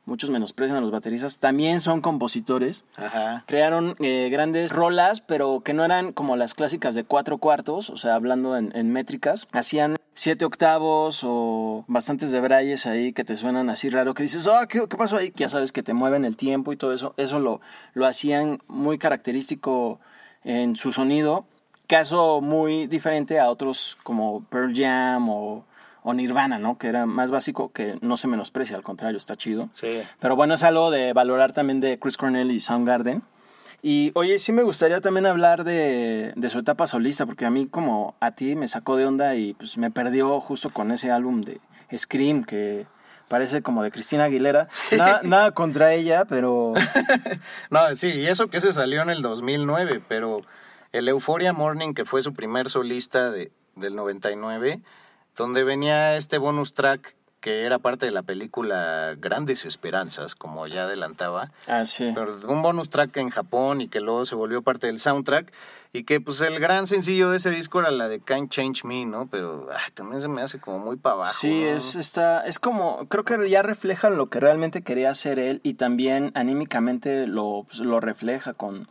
muchos 0.06 0.30
menosprecian 0.30 0.78
a 0.78 0.82
los 0.82 0.92
bateristas, 0.92 1.40
también 1.40 1.80
son 1.80 2.02
compositores. 2.02 2.84
Ajá. 2.98 3.46
Crearon 3.48 3.96
eh, 4.00 4.28
grandes 4.30 4.72
rolas, 4.72 5.22
pero 5.22 5.62
que 5.62 5.74
no 5.74 5.86
eran 5.86 6.12
como 6.12 6.36
las 6.36 6.54
clásicas 6.54 6.94
de 6.94 7.06
cuatro 7.06 7.38
cuartos, 7.38 7.90
o 7.90 7.96
sea, 7.96 8.16
hablando 8.16 8.58
en, 8.58 8.76
en 8.76 8.92
métricas. 8.92 9.48
Hacían 9.54 9.96
siete 10.22 10.46
octavos 10.46 11.22
o 11.24 11.84
bastantes 11.88 12.30
de 12.30 12.40
brayes 12.40 12.86
ahí 12.86 13.12
que 13.12 13.24
te 13.24 13.36
suenan 13.36 13.72
así 13.72 13.90
raro, 13.90 14.14
que 14.14 14.22
dices, 14.22 14.46
oh, 14.46 14.68
¿qué, 14.70 14.84
qué 14.88 14.96
pasó 14.96 15.18
ahí? 15.18 15.34
Ya 15.36 15.50
sabes 15.50 15.72
que 15.72 15.82
te 15.82 15.96
mueven 15.96 16.26
el 16.26 16.38
tiempo 16.38 16.72
y 16.72 16.78
todo 16.78 16.94
eso. 16.94 17.16
Eso 17.18 17.40
lo, 17.40 17.60
lo 17.96 18.06
hacían 18.06 18.62
muy 18.68 19.00
característico 19.00 20.00
en 20.44 20.76
su 20.76 20.92
sonido. 20.92 21.46
Caso 21.88 22.40
muy 22.40 22.86
diferente 22.86 23.40
a 23.40 23.50
otros 23.50 23.98
como 24.04 24.44
Pearl 24.44 24.76
Jam 24.76 25.28
o, 25.28 25.66
o 26.04 26.14
Nirvana, 26.14 26.60
¿no? 26.60 26.78
Que 26.78 26.90
era 26.90 27.08
más 27.08 27.32
básico, 27.32 27.72
que 27.72 27.98
no 28.02 28.16
se 28.16 28.28
menosprecia, 28.28 28.78
al 28.78 28.84
contrario, 28.84 29.18
está 29.18 29.36
chido. 29.36 29.70
Sí. 29.74 30.04
Pero 30.20 30.36
bueno, 30.36 30.54
es 30.54 30.62
algo 30.62 30.92
de 30.92 31.14
valorar 31.14 31.52
también 31.52 31.80
de 31.80 31.98
Chris 31.98 32.18
Cornell 32.18 32.52
y 32.52 32.60
Soundgarden. 32.60 33.24
Y 33.82 34.12
oye, 34.14 34.38
sí 34.38 34.52
me 34.52 34.62
gustaría 34.62 35.02
también 35.02 35.26
hablar 35.26 35.64
de, 35.64 36.34
de 36.36 36.50
su 36.50 36.60
etapa 36.60 36.86
solista, 36.86 37.26
porque 37.26 37.46
a 37.46 37.50
mí 37.50 37.68
como 37.68 38.16
a 38.20 38.32
ti 38.32 38.56
me 38.56 38.68
sacó 38.68 38.96
de 38.96 39.06
onda 39.06 39.36
y 39.36 39.54
pues 39.54 39.78
me 39.78 39.90
perdió 39.90 40.40
justo 40.40 40.70
con 40.70 40.92
ese 40.92 41.10
álbum 41.12 41.42
de 41.42 41.60
Scream 41.98 42.44
que 42.44 42.86
parece 43.28 43.62
como 43.62 43.82
de 43.82 43.92
Cristina 43.92 44.26
Aguilera. 44.26 44.68
Nada, 44.96 45.22
nada 45.24 45.52
contra 45.52 45.94
ella, 45.94 46.26
pero... 46.26 46.74
No, 47.70 47.96
sí, 47.96 48.10
y 48.10 48.28
eso 48.28 48.50
que 48.50 48.62
se 48.62 48.74
salió 48.74 49.02
en 49.02 49.10
el 49.10 49.22
2009, 49.22 50.02
pero 50.08 50.42
el 50.92 51.08
Euphoria 51.08 51.54
Morning, 51.54 51.94
que 51.94 52.06
fue 52.06 52.22
su 52.22 52.34
primer 52.34 52.70
solista 52.70 53.32
de, 53.32 53.52
del 53.76 53.96
99, 53.96 54.82
donde 55.36 55.64
venía 55.64 56.18
este 56.18 56.38
bonus 56.38 56.74
track 56.74 57.16
que 57.42 57.64
era 57.66 57.80
parte 57.80 58.06
de 58.06 58.12
la 58.12 58.22
película 58.22 59.16
Grandes 59.18 59.66
Esperanzas, 59.66 60.36
como 60.36 60.68
ya 60.68 60.84
adelantaba. 60.84 61.52
Ah, 61.68 61.86
sí. 61.86 62.12
Pero 62.14 62.38
un 62.48 62.62
bonus 62.62 62.90
track 62.90 63.18
en 63.18 63.32
Japón 63.32 63.82
y 63.82 63.88
que 63.88 64.00
luego 64.00 64.26
se 64.26 64.36
volvió 64.36 64.62
parte 64.62 64.88
del 64.88 65.00
soundtrack. 65.00 65.52
Y 65.94 66.04
que 66.04 66.22
pues 66.22 66.40
el 66.40 66.60
gran 66.60 66.88
sencillo 66.88 67.32
de 67.32 67.38
ese 67.38 67.50
disco 67.50 67.82
era 67.82 67.92
la 67.92 68.08
de 68.08 68.22
Can't 68.22 68.50
Change 68.50 68.86
Me, 68.86 69.06
¿no? 69.06 69.28
Pero 69.28 69.68
ah, 69.72 69.82
también 69.94 70.22
se 70.22 70.30
me 70.30 70.42
hace 70.42 70.60
como 70.60 70.80
muy 70.80 70.96
para 70.96 71.16
abajo. 71.16 71.34
Sí, 71.34 71.64
¿no? 71.64 71.72
es, 71.72 71.96
está, 71.96 72.46
es 72.46 72.60
como, 72.60 73.08
creo 73.10 73.26
que 73.26 73.50
ya 73.50 73.62
reflejan 73.62 74.16
lo 74.16 74.30
que 74.30 74.40
realmente 74.40 74.84
quería 74.84 75.10
hacer 75.10 75.38
él 75.38 75.60
y 75.64 75.74
también 75.74 76.32
anímicamente 76.34 77.28
lo, 77.28 77.66
pues, 77.68 77.80
lo 77.80 78.00
refleja 78.00 78.54
con, 78.54 78.88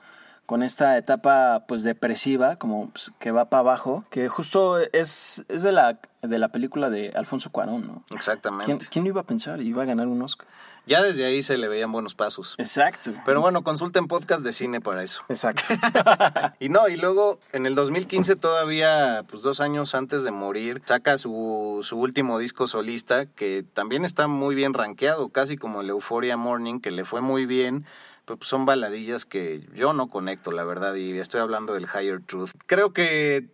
con 0.51 0.65
esta 0.65 0.99
etapa 0.99 1.63
pues 1.69 1.85
depresiva, 1.85 2.57
como 2.57 2.91
pues, 2.91 3.13
que 3.21 3.31
va 3.31 3.45
para 3.45 3.61
abajo, 3.61 4.05
que 4.11 4.29
justo 4.29 4.81
es, 4.81 5.45
es 5.47 5.63
de, 5.63 5.71
la, 5.71 6.01
de 6.23 6.39
la 6.41 6.49
película 6.49 6.91
de 6.91 7.13
Alfonso 7.15 7.51
Cuarón, 7.51 7.87
¿no? 7.87 8.05
Exactamente. 8.11 8.65
¿Quién, 8.65 8.79
¿Quién 8.91 9.07
iba 9.07 9.21
a 9.21 9.25
pensar? 9.25 9.61
Iba 9.61 9.85
a 9.85 9.87
ganar 9.87 10.09
un 10.09 10.21
Oscar. 10.23 10.49
Ya 10.87 11.05
desde 11.05 11.25
ahí 11.25 11.45
se 11.45 11.57
le 11.57 11.69
veían 11.69 11.93
buenos 11.93 12.17
pasos. 12.17 12.57
Exacto. 12.59 13.13
Pero 13.25 13.41
bueno, 13.41 13.63
consulten 13.63 14.09
podcast 14.09 14.43
de 14.43 14.53
cine 14.53 14.81
para 14.81 15.05
eso. 15.05 15.23
Exacto. 15.29 15.63
Y 16.59 16.69
no, 16.69 16.89
y 16.89 16.97
luego 16.97 17.39
en 17.53 17.65
el 17.65 17.77
2015 17.77 18.35
todavía, 18.35 19.25
pues 19.29 19.43
dos 19.43 19.61
años 19.61 19.95
antes 19.95 20.25
de 20.25 20.33
morir, 20.33 20.83
saca 20.85 21.17
su, 21.17 21.79
su 21.83 21.97
último 21.97 22.41
disco 22.41 22.67
solista, 22.67 23.27
que 23.27 23.65
también 23.73 24.05
está 24.05 24.27
muy 24.27 24.57
bien 24.57 24.75
rankeado, 24.75 25.29
casi 25.29 25.57
como 25.57 25.81
el 25.81 25.91
Euphoria 25.91 26.37
Morning, 26.37 26.81
que 26.81 26.91
le 26.91 27.05
fue 27.05 27.21
muy 27.21 27.47
bien, 27.47 27.87
son 28.41 28.67
baladillas 28.67 29.25
que 29.25 29.67
yo 29.75 29.93
no 29.93 30.09
conecto, 30.09 30.53
la 30.53 30.65
verdad, 30.65 30.95
y 30.95 31.19
estoy 31.19 31.41
hablando 31.41 31.75
del 31.75 31.85
Higher 31.87 32.21
Truth. 32.23 32.51
Creo 32.67 32.93
que 32.93 33.49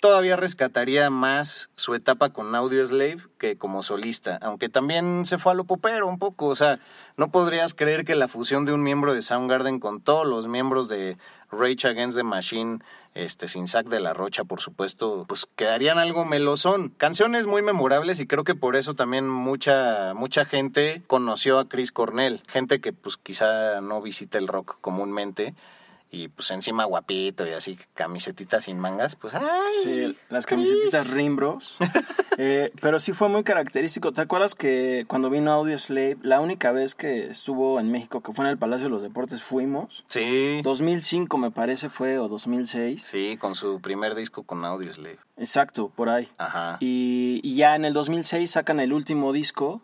todavía 0.00 0.36
rescataría 0.36 1.10
más 1.10 1.70
su 1.74 1.94
etapa 1.94 2.30
con 2.30 2.54
Audio 2.54 2.86
Slave 2.86 3.18
que 3.38 3.56
como 3.56 3.82
solista, 3.82 4.38
aunque 4.42 4.68
también 4.68 5.26
se 5.26 5.38
fue 5.38 5.52
a 5.52 5.54
lo 5.54 5.64
popero 5.64 6.06
un 6.06 6.18
poco, 6.18 6.46
o 6.46 6.54
sea, 6.54 6.78
no 7.16 7.30
podrías 7.30 7.74
creer 7.74 8.04
que 8.04 8.14
la 8.14 8.28
fusión 8.28 8.64
de 8.64 8.72
un 8.72 8.82
miembro 8.82 9.14
de 9.14 9.22
Soundgarden 9.22 9.80
con 9.80 10.00
todos 10.00 10.26
los 10.26 10.46
miembros 10.46 10.88
de 10.88 11.18
Rage 11.50 11.88
Against 11.88 12.16
the 12.16 12.22
Machine, 12.22 12.78
este, 13.18 13.48
sin 13.48 13.66
Zack 13.66 13.88
de 13.88 14.00
la 14.00 14.14
Rocha, 14.14 14.44
por 14.44 14.60
supuesto, 14.60 15.24
pues 15.28 15.46
quedarían 15.56 15.98
algo 15.98 16.24
melosón. 16.24 16.90
Canciones 16.96 17.46
muy 17.46 17.62
memorables 17.62 18.20
y 18.20 18.26
creo 18.26 18.44
que 18.44 18.54
por 18.54 18.76
eso 18.76 18.94
también 18.94 19.28
mucha, 19.28 20.14
mucha 20.14 20.44
gente 20.44 21.02
conoció 21.06 21.58
a 21.58 21.68
Chris 21.68 21.92
Cornell, 21.92 22.42
gente 22.46 22.80
que 22.80 22.92
pues 22.92 23.16
quizá 23.16 23.80
no 23.80 24.00
visita 24.00 24.38
el 24.38 24.48
rock 24.48 24.76
comúnmente 24.80 25.54
y 26.10 26.28
pues 26.28 26.50
encima 26.50 26.84
guapito 26.84 27.46
y 27.46 27.50
así 27.50 27.78
camisetita 27.94 28.60
sin 28.60 28.78
mangas, 28.78 29.14
pues 29.16 29.34
¡ay! 29.34 29.42
Sí, 29.82 30.18
las 30.30 30.46
camisetitas 30.46 31.04
Chris! 31.04 31.14
Rimbros. 31.14 31.76
Eh, 32.40 32.70
pero 32.80 33.00
sí 33.00 33.12
fue 33.14 33.28
muy 33.28 33.42
característico. 33.42 34.12
¿Te 34.12 34.20
acuerdas 34.20 34.54
que 34.54 35.04
cuando 35.08 35.28
vino 35.28 35.50
Audio 35.50 35.76
Slave, 35.76 36.18
la 36.22 36.40
única 36.40 36.70
vez 36.70 36.94
que 36.94 37.26
estuvo 37.26 37.80
en 37.80 37.90
México, 37.90 38.20
que 38.20 38.32
fue 38.32 38.44
en 38.44 38.52
el 38.52 38.58
Palacio 38.58 38.84
de 38.84 38.90
los 38.90 39.02
Deportes, 39.02 39.42
fuimos? 39.42 40.04
Sí, 40.06 40.60
2005 40.62 41.36
me 41.36 41.50
parece 41.50 41.88
fue, 41.88 42.16
o 42.20 42.28
2006. 42.28 43.02
sí, 43.02 43.36
con 43.40 43.56
su 43.56 43.80
primer 43.80 44.14
disco 44.14 44.44
con 44.44 44.64
Audioslave. 44.64 45.18
Exacto, 45.36 45.88
por 45.88 46.10
ahí. 46.10 46.28
Ajá. 46.38 46.76
Y, 46.78 47.40
y 47.42 47.56
ya 47.56 47.74
en 47.74 47.84
el 47.84 47.92
2006 47.92 48.48
sacan 48.48 48.78
el 48.78 48.92
último 48.92 49.32
disco. 49.32 49.80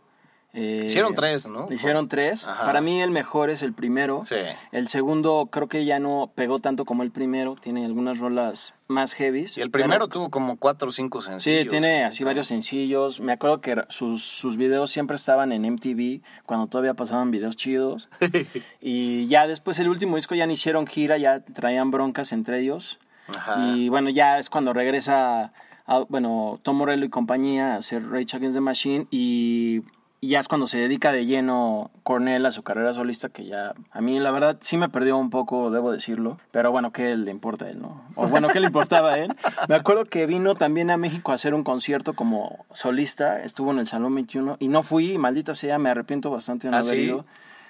Eh, 0.55 0.84
Hicieron 0.86 1.14
tres, 1.14 1.48
¿no? 1.48 1.66
Hicieron 1.70 2.09
tres. 2.09 2.46
Ajá. 2.46 2.64
Para 2.64 2.80
mí 2.80 3.02
el 3.02 3.11
mejor 3.11 3.50
es 3.50 3.62
el 3.62 3.72
primero. 3.72 4.22
Sí. 4.24 4.36
El 4.72 4.88
segundo 4.88 5.48
creo 5.50 5.68
que 5.68 5.84
ya 5.84 5.98
no 5.98 6.30
pegó 6.34 6.61
tanto 6.61 6.84
como 6.84 7.02
el 7.02 7.11
primero. 7.11 7.57
Tiene 7.61 7.84
algunas 7.84 8.18
rolas 8.20 8.74
más 8.86 9.14
heavies. 9.14 9.59
Y 9.59 9.62
el 9.62 9.70
primero 9.70 9.92
Pero- 10.00 10.09
tuvo 10.09 10.30
como 10.30 10.57
cuatro 10.57 10.88
o 10.88 10.92
cinco 10.92 11.22
sencillos. 11.22 11.62
Sí, 11.62 11.68
tiene 11.68 12.05
así 12.05 12.22
varios 12.24 12.46
sencillos. 12.46 13.20
Me 13.20 13.32
acuerdo 13.32 13.61
que 13.61 13.82
sus, 13.88 14.22
sus 14.22 14.57
videos 14.57 14.90
siempre 14.90 15.16
estaban 15.16 15.52
en 15.52 15.64
MTV, 15.64 16.22
cuando 16.46 16.66
todavía 16.68 16.94
pasaban 16.94 17.30
videos 17.30 17.57
chidos. 17.57 18.09
y 18.80 19.26
ya 19.26 19.46
después 19.46 19.78
el 19.78 19.88
último 19.88 20.16
disco 20.16 20.34
ya 20.34 20.46
no 20.46 20.52
hicieron 20.52 20.86
gira, 20.86 21.18
ya 21.18 21.40
traían 21.40 21.90
broncas 21.90 22.32
entre 22.32 22.61
ellos. 22.61 22.98
Ajá. 23.28 23.57
Y 23.74 23.88
bueno, 23.88 24.11
ya 24.11 24.38
es 24.38 24.50
cuando 24.50 24.72
regresa, 24.72 25.52
a- 25.86 26.05
bueno, 26.09 26.61
Tom 26.62 26.76
Morello 26.76 27.05
y 27.07 27.09
compañía 27.09 27.74
a 27.74 27.76
hacer 27.78 28.07
Rage 28.09 28.36
Against 28.36 28.57
the 28.57 28.61
Machine 28.61 29.07
y, 29.11 29.80
y 30.25 30.29
ya 30.29 30.39
es 30.41 30.49
cuando 30.49 30.66
se 30.66 30.79
dedica 30.79 31.12
de 31.12 31.27
lleno 31.27 31.91
Cornell 32.03 32.47
a 32.47 32.51
su 32.51 32.62
carrera 32.62 32.95
solista, 32.95 33.29
que 33.29 33.45
ya 33.45 33.75
a 33.91 34.01
mí 34.01 34.18
la 34.18 34.31
verdad 34.31 34.57
sí 34.61 34.79
me 34.79 34.89
perdió 34.89 35.18
un 35.18 35.29
poco, 35.29 35.70
debo 35.70 35.93
decirlo, 35.93 36.39
pero 36.51 36.70
bueno, 36.72 36.93
¿qué 36.93 37.14
le 37.14 37.31
importa 37.31 37.66
a 37.66 37.70
él, 37.70 37.83
no? 37.83 38.03
O 38.14 38.27
bueno, 38.27 38.49
¿qué 38.49 38.59
le 38.59 38.68
importaba 38.68 39.12
a 39.12 39.18
él? 39.18 39.35
Me 39.68 39.75
acuerdo 39.75 40.07
que 40.07 40.25
vino 40.25 40.55
también 40.55 40.91
a 40.91 40.97
México 40.97 41.31
a 41.33 41.35
hacer 41.35 41.53
un 41.53 41.62
concierto 41.62 42.14
como 42.14 42.64
solista, 42.72 43.43
estuvo 43.43 43.70
en 43.70 43.81
el 43.81 43.87
Salón 43.87 44.14
21 44.14 44.57
y 44.61 44.68
no 44.68 44.83
fui, 44.83 45.18
maldita 45.18 45.55
sea, 45.55 45.79
me 45.79 45.91
arrepiento 45.91 46.31
bastante 46.31 46.68
de 46.68 46.70
no 46.70 46.79
¿Ah, 46.79 46.81
haber 46.81 46.95
sí? 46.95 47.03
ido. 47.03 47.27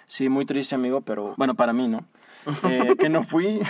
Sí, 0.06 0.28
muy 0.28 0.46
triste, 0.46 0.76
amigo, 0.76 1.00
pero 1.00 1.34
bueno, 1.36 1.56
para 1.56 1.72
mí, 1.72 1.88
¿no? 1.88 2.04
Eh, 2.70 2.94
que 3.00 3.08
no 3.08 3.24
fui. 3.24 3.60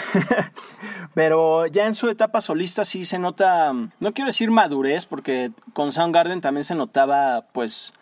pero 1.15 1.67
ya 1.67 1.87
en 1.87 1.95
su 1.95 2.11
etapa 2.11 2.43
solista 2.43 2.85
sí 2.85 3.07
se 3.07 3.19
nota, 3.19 3.73
no 3.73 4.13
quiero 4.13 4.27
decir 4.27 4.51
madurez, 4.51 5.07
porque 5.07 5.53
con 5.73 5.93
Soundgarden 5.93 6.43
también 6.43 6.65
se 6.65 6.75
notaba, 6.75 7.45
pues, 7.53 7.95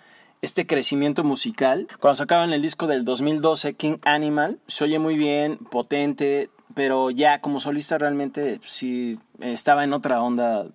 este 0.42 0.66
crecimiento 0.66 1.24
musical. 1.24 1.88
Cuando 2.00 2.16
sacaban 2.16 2.52
el 2.52 2.60
disco 2.60 2.86
del 2.86 3.04
2012, 3.04 3.74
King 3.74 3.98
Animal, 4.02 4.58
se 4.66 4.84
oye 4.84 4.98
muy 4.98 5.16
bien, 5.16 5.56
potente, 5.56 6.50
pero 6.74 7.10
ya 7.10 7.40
como 7.40 7.60
solista 7.60 7.96
realmente 7.96 8.60
sí 8.64 9.18
estaba 9.40 9.84
en 9.84 9.92
otra 9.92 10.20
onda 10.20 10.66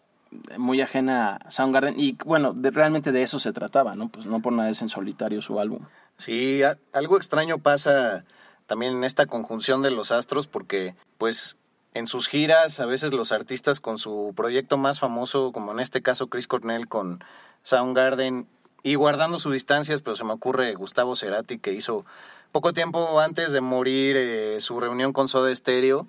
muy 0.57 0.81
ajena 0.81 1.35
a 1.35 1.51
Soundgarden 1.51 1.99
y 1.99 2.17
bueno, 2.25 2.55
realmente 2.55 3.11
de 3.11 3.23
eso 3.23 3.39
se 3.39 3.53
trataba, 3.53 3.95
¿no? 3.95 4.09
Pues 4.09 4.25
no 4.25 4.41
por 4.41 4.53
nada 4.53 4.69
es 4.69 4.81
en 4.81 4.89
solitario 4.89 5.41
su 5.41 5.59
álbum. 5.59 5.85
Sí, 6.17 6.61
algo 6.93 7.17
extraño 7.17 7.59
pasa 7.59 8.25
también 8.65 8.93
en 8.93 9.03
esta 9.03 9.25
conjunción 9.25 9.81
de 9.81 9.91
los 9.91 10.11
astros 10.11 10.47
porque 10.47 10.95
pues 11.17 11.57
en 11.93 12.07
sus 12.07 12.27
giras 12.27 12.79
a 12.79 12.85
veces 12.85 13.13
los 13.13 13.31
artistas 13.31 13.79
con 13.79 13.97
su 13.97 14.33
proyecto 14.35 14.77
más 14.77 14.99
famoso, 14.99 15.51
como 15.51 15.71
en 15.71 15.79
este 15.79 16.01
caso 16.01 16.27
Chris 16.27 16.47
Cornell 16.47 16.87
con 16.87 17.23
Soundgarden 17.63 18.47
y 18.87 18.95
guardando 18.95 19.37
sus 19.37 19.51
distancias, 19.51 19.99
pero 19.99 20.15
se 20.15 20.23
me 20.23 20.31
ocurre 20.31 20.73
Gustavo 20.73 21.17
Cerati 21.17 21.59
que 21.59 21.73
hizo 21.73 22.05
poco 22.53 22.71
tiempo 22.71 23.19
antes 23.19 23.51
de 23.51 23.59
morir 23.59 24.15
eh, 24.15 24.61
su 24.61 24.79
reunión 24.79 25.11
con 25.11 25.27
Soda 25.27 25.53
Stereo, 25.53 26.07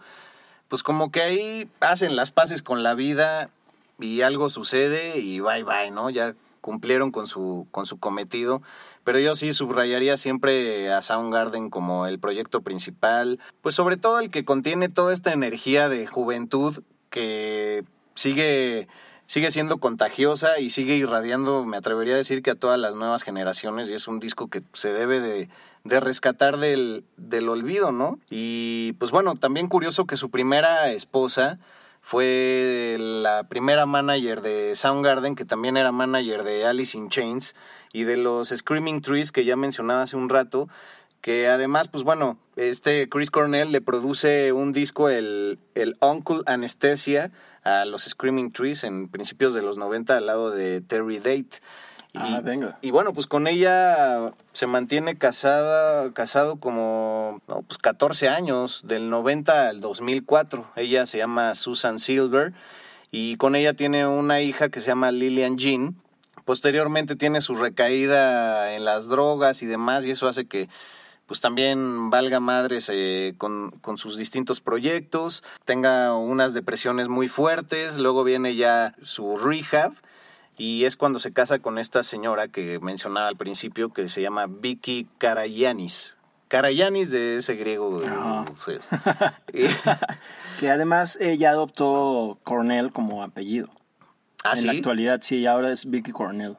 pues 0.69 0.85
como 0.85 1.11
que 1.11 1.23
ahí 1.23 1.69
hacen 1.81 2.15
las 2.15 2.31
paces 2.31 2.63
con 2.63 2.85
la 2.85 2.95
vida 2.95 3.51
y 3.99 4.21
algo 4.21 4.49
sucede 4.49 5.19
y 5.19 5.41
bye 5.41 5.65
bye, 5.65 5.91
¿no? 5.91 6.09
Ya 6.09 6.37
cumplieron 6.61 7.11
con 7.11 7.27
su, 7.27 7.67
con 7.73 7.85
su 7.85 7.99
cometido. 7.99 8.63
Pero 9.03 9.19
yo 9.19 9.35
sí 9.35 9.53
subrayaría 9.55 10.17
siempre 10.17 10.93
a 10.93 11.03
Soundgarden 11.03 11.71
como 11.71 12.07
el 12.07 12.21
proyecto 12.21 12.61
principal, 12.61 13.41
pues 13.61 13.75
sobre 13.75 13.97
todo 13.97 14.21
el 14.21 14.31
que 14.31 14.45
contiene 14.45 14.89
toda 14.89 15.13
esta 15.13 15.33
energía 15.33 15.89
de 15.89 16.07
juventud 16.07 16.81
que 17.11 17.83
sigue, 18.15 18.87
sigue 19.29 19.51
siendo 19.51 19.77
contagiosa 19.77 20.59
y 20.59 20.71
sigue 20.71 20.97
irradiando, 20.97 21.67
me 21.67 21.77
atrevería 21.77 22.15
a 22.15 22.17
decir 22.17 22.43
que 22.43 22.51
a 22.51 22.55
todas 22.55 22.81
las 22.81 22.97
nuevas 22.97 23.23
generaciones 23.23 23.89
y 23.89 23.93
es 23.93 24.09
un 24.09 24.21
disco 24.21 24.49
que 24.49 24.63
se 24.73 24.95
debe 24.95 25.21
de, 25.21 25.51
de 25.85 26.01
rescatar 26.01 26.57
del, 26.57 27.05
del 27.19 27.51
olvido, 27.51 27.93
¿no? 27.93 28.19
Y 28.31 28.95
pues 28.95 29.11
bueno, 29.11 29.35
también 29.35 29.69
curioso 29.69 30.07
que 30.07 30.17
su 30.17 30.31
primera 30.31 30.91
esposa 30.93 31.59
fue 32.01 32.97
la 32.99 33.45
primera 33.45 33.85
manager 33.85 34.41
de 34.41 34.75
Soundgarden, 34.75 35.37
que 35.37 35.45
también 35.45 35.77
era 35.77 35.93
manager 35.93 36.43
de 36.43 36.65
Alice 36.65 36.97
in 36.97 37.11
Chains 37.11 37.55
y 37.93 38.05
de 38.05 38.17
los 38.17 38.49
Screaming 38.49 39.03
Trees 39.03 39.31
que 39.31 39.45
ya 39.45 39.57
mencionaba 39.57 40.03
hace 40.03 40.17
un 40.17 40.31
rato, 40.31 40.71
que 41.21 41.49
además, 41.49 41.89
pues 41.89 42.03
bueno, 42.03 42.39
este 42.57 43.11
Chris 43.11 43.31
Cornell 43.31 43.73
le 43.73 43.83
produce 43.83 44.53
un 44.53 44.73
disco, 44.73 45.11
el, 45.11 45.59
el 45.75 45.99
Uncle 46.01 46.41
Anesthesia, 46.47 47.31
a 47.69 47.85
los 47.85 48.03
Screaming 48.05 48.53
Trees 48.53 48.85
en 48.85 49.09
principios 49.09 49.55
de 49.55 49.63
los 49.63 49.77
90 49.79 50.17
al 50.17 50.27
lado 50.27 50.51
de 50.51 50.81
Terry 50.81 51.19
Date. 51.19 51.61
Y, 52.15 52.19
Ah, 52.19 52.41
venga. 52.43 52.79
y 52.81 52.91
bueno, 52.91 53.13
pues 53.13 53.27
con 53.27 53.47
ella 53.47 54.33
se 54.55 54.67
mantiene 54.67 55.19
casada, 55.19 56.11
casado 56.15 56.57
como 56.57 57.41
no, 57.49 57.63
pues 57.63 57.77
14 57.79 58.29
años, 58.29 58.81
del 58.85 59.11
90 59.11 59.69
al 59.69 59.81
2004. 59.83 60.67
Ella 60.77 61.05
se 61.05 61.19
llama 61.19 61.55
Susan 61.55 61.99
Silver 61.99 62.55
y 63.11 63.37
con 63.37 63.55
ella 63.57 63.75
tiene 63.75 64.07
una 64.07 64.41
hija 64.41 64.71
que 64.71 64.81
se 64.81 64.87
llama 64.87 65.13
Lillian 65.13 65.59
Jean. 65.59 65.97
Posteriormente 66.47 67.15
tiene 67.15 67.43
su 67.43 67.55
recaída 67.55 68.75
en 68.75 68.87
las 68.87 69.09
drogas 69.09 69.63
y 69.63 69.67
demás 69.67 70.07
y 70.07 70.11
eso 70.13 70.29
hace 70.29 70.47
que 70.47 70.71
pues 71.29 71.41
también 71.41 72.11
valga 72.11 72.41
madres 72.41 72.91
eh, 72.93 73.35
con, 73.39 73.71
con 73.83 73.99
sus 73.99 74.17
distintos 74.17 74.61
proyectos, 74.61 75.45
tenga 75.65 76.15
unas 76.17 76.55
depresiones 76.55 77.07
muy 77.09 77.29
fuertes, 77.29 77.99
luego 77.99 78.25
viene 78.25 78.57
ya 78.57 78.95
su 79.03 79.37
rehab 79.37 79.93
y 80.57 80.85
es 80.87 80.97
cuando 80.97 81.21
se 81.21 81.33
casa 81.33 81.61
con 81.61 81.79
esta 81.79 82.03
señora 82.03 82.49
que 82.49 82.81
mencionaba 82.81 83.29
al 83.29 83.37
principio 83.37 83.93
que 83.93 84.09
se 84.09 84.23
llama 84.23 84.47
Vicky 84.49 85.07
Karayanis. 85.19 86.15
Karayanis 86.49 87.11
de 87.13 87.37
ese 87.37 87.55
griego. 87.57 88.01
Sí. 88.57 88.73
Que 90.59 90.71
además 90.71 91.17
ella 91.21 91.51
adoptó 91.51 92.39
Cornell 92.43 92.91
como 92.93 93.23
apellido. 93.23 93.69
¿Ah, 94.43 94.53
en 94.53 94.57
sí? 94.57 94.67
la 94.67 94.73
actualidad, 94.73 95.21
sí, 95.23 95.47
ahora 95.47 95.71
es 95.71 95.89
Vicky 95.89 96.11
Cornell. 96.11 96.57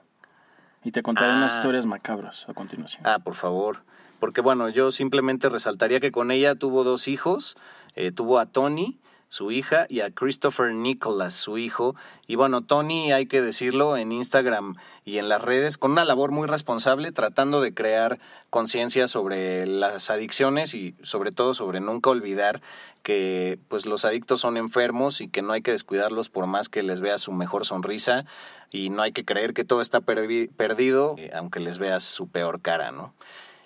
Y 0.86 0.92
te 0.92 1.02
contaré 1.04 1.32
Ah. 1.34 1.36
unas 1.38 1.56
historias 1.56 1.86
macabras 1.86 2.46
a 2.48 2.54
continuación. 2.54 3.02
Ah, 3.06 3.20
por 3.20 3.34
favor. 3.36 3.84
Porque 4.20 4.42
bueno, 4.42 4.70
yo 4.70 4.92
simplemente 4.92 5.50
resaltaría 5.50 6.00
que 6.00 6.12
con 6.12 6.32
ella 6.32 6.56
tuvo 6.56 6.84
dos 6.84 7.08
hijos. 7.08 7.56
Eh, 7.96 8.12
tuvo 8.12 8.40
a 8.40 8.46
Tony, 8.46 9.00
su 9.30 9.52
hija, 9.52 9.86
y 9.90 10.02
a 10.02 10.12
Christopher 10.12 10.74
Nicholas, 10.74 11.34
su 11.34 11.58
hijo. 11.58 11.96
Y 12.28 12.36
bueno, 12.36 12.62
Tony, 12.62 13.12
hay 13.12 13.28
que 13.28 13.42
decirlo, 13.42 13.98
en 13.98 14.12
Instagram 14.12 14.76
y 15.06 15.18
en 15.18 15.30
las 15.30 15.42
redes, 15.42 15.78
con 15.78 15.92
una 15.92 16.06
labor 16.06 16.32
muy 16.32 16.48
responsable, 16.48 17.12
tratando 17.12 17.62
de 17.62 17.74
crear 17.74 18.20
conciencia 18.50 19.08
sobre 19.08 19.66
las 19.68 20.10
adicciones 20.10 20.74
y 20.74 20.96
sobre 21.02 21.32
todo 21.32 21.54
sobre 21.54 21.80
nunca 21.80 22.10
olvidar 22.10 22.62
que 23.04 23.60
pues 23.68 23.86
los 23.86 24.06
adictos 24.06 24.42
son 24.42 24.58
enfermos 24.58 25.22
y 25.22 25.28
que 25.30 25.42
no 25.42 25.54
hay 25.54 25.62
que 25.62 25.72
descuidarlos 25.72 26.30
por 26.30 26.48
más 26.48 26.70
que 26.70 26.84
les 26.84 27.02
veas 27.02 27.22
su 27.22 27.32
mejor 27.32 27.66
sonrisa 27.66 28.26
y 28.72 28.90
no 28.90 29.02
hay 29.02 29.12
que 29.12 29.26
creer 29.26 29.54
que 29.54 29.64
todo 29.64 29.82
está 29.82 30.02
perdido, 30.02 31.16
eh, 31.18 31.32
aunque 31.34 31.60
les 31.60 31.78
veas 31.78 32.04
su 32.04 32.28
peor 32.28 32.62
cara, 32.62 32.92
¿no? 32.92 33.14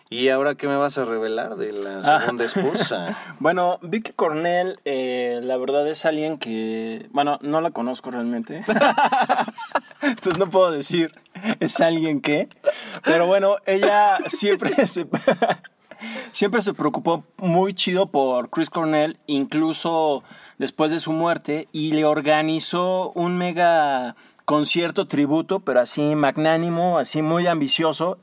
¿Y 0.10 0.30
ahora 0.30 0.54
qué 0.56 0.68
me 0.68 0.76
vas 0.76 0.98
a 1.00 1.06
revelar 1.06 1.56
de 1.56 1.72
la 1.72 2.00
Ah. 2.04 2.20
segunda 2.22 2.46
esposa? 2.46 3.18
Bueno, 3.40 3.80
Vicky 3.82 4.12
Cornell, 4.14 4.80
eh, 4.86 5.40
la 5.44 5.58
verdad 5.58 5.88
es 5.88 6.06
alguien 6.06 6.38
que, 6.38 7.08
bueno, 7.12 7.40
no 7.42 7.62
la 7.62 7.72
conozco 7.72 8.12
realmente. 8.12 8.64
Entonces 10.02 10.38
no 10.38 10.50
puedo 10.50 10.72
decir 10.72 11.14
es 11.60 11.80
alguien 11.80 12.22
que, 12.22 12.48
pero 13.04 13.26
bueno, 13.26 13.56
ella 13.66 14.18
siempre 14.28 14.72
se, 14.88 15.08
siempre 16.32 16.62
se 16.62 16.74
preocupó 16.74 17.24
muy 17.38 17.74
chido 17.74 18.06
por 18.08 18.50
Chris 18.50 18.70
Cornell, 18.70 19.18
incluso 19.26 20.24
después 20.60 20.92
de 20.92 21.00
su 21.00 21.12
muerte, 21.12 21.68
y 21.72 21.92
le 21.94 22.06
organizó 22.06 23.12
un 23.16 23.38
mega 23.38 24.16
concierto 24.46 25.08
tributo, 25.08 25.62
pero 25.62 25.80
así 25.80 26.16
magnánimo, 26.16 26.98
así 27.00 27.22
muy 27.22 27.48
ambicioso, 27.48 28.20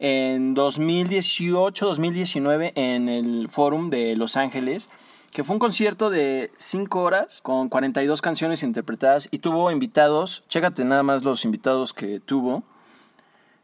en 0.00 0.56
2018-2019 0.56 2.72
en 2.74 3.08
el 3.08 3.48
Forum 3.48 3.90
de 3.90 4.16
Los 4.16 4.36
Ángeles, 4.36 4.88
que 5.32 5.44
fue 5.44 5.54
un 5.54 5.60
concierto 5.60 6.10
de 6.10 6.50
5 6.56 7.00
horas 7.02 7.40
con 7.42 7.68
42 7.68 8.20
canciones 8.20 8.64
interpretadas 8.64 9.28
y 9.30 9.38
tuvo 9.38 9.70
invitados, 9.70 10.42
chécate 10.48 10.84
nada 10.84 11.04
más 11.04 11.22
los 11.22 11.44
invitados 11.44 11.92
que 11.94 12.18
tuvo. 12.18 12.64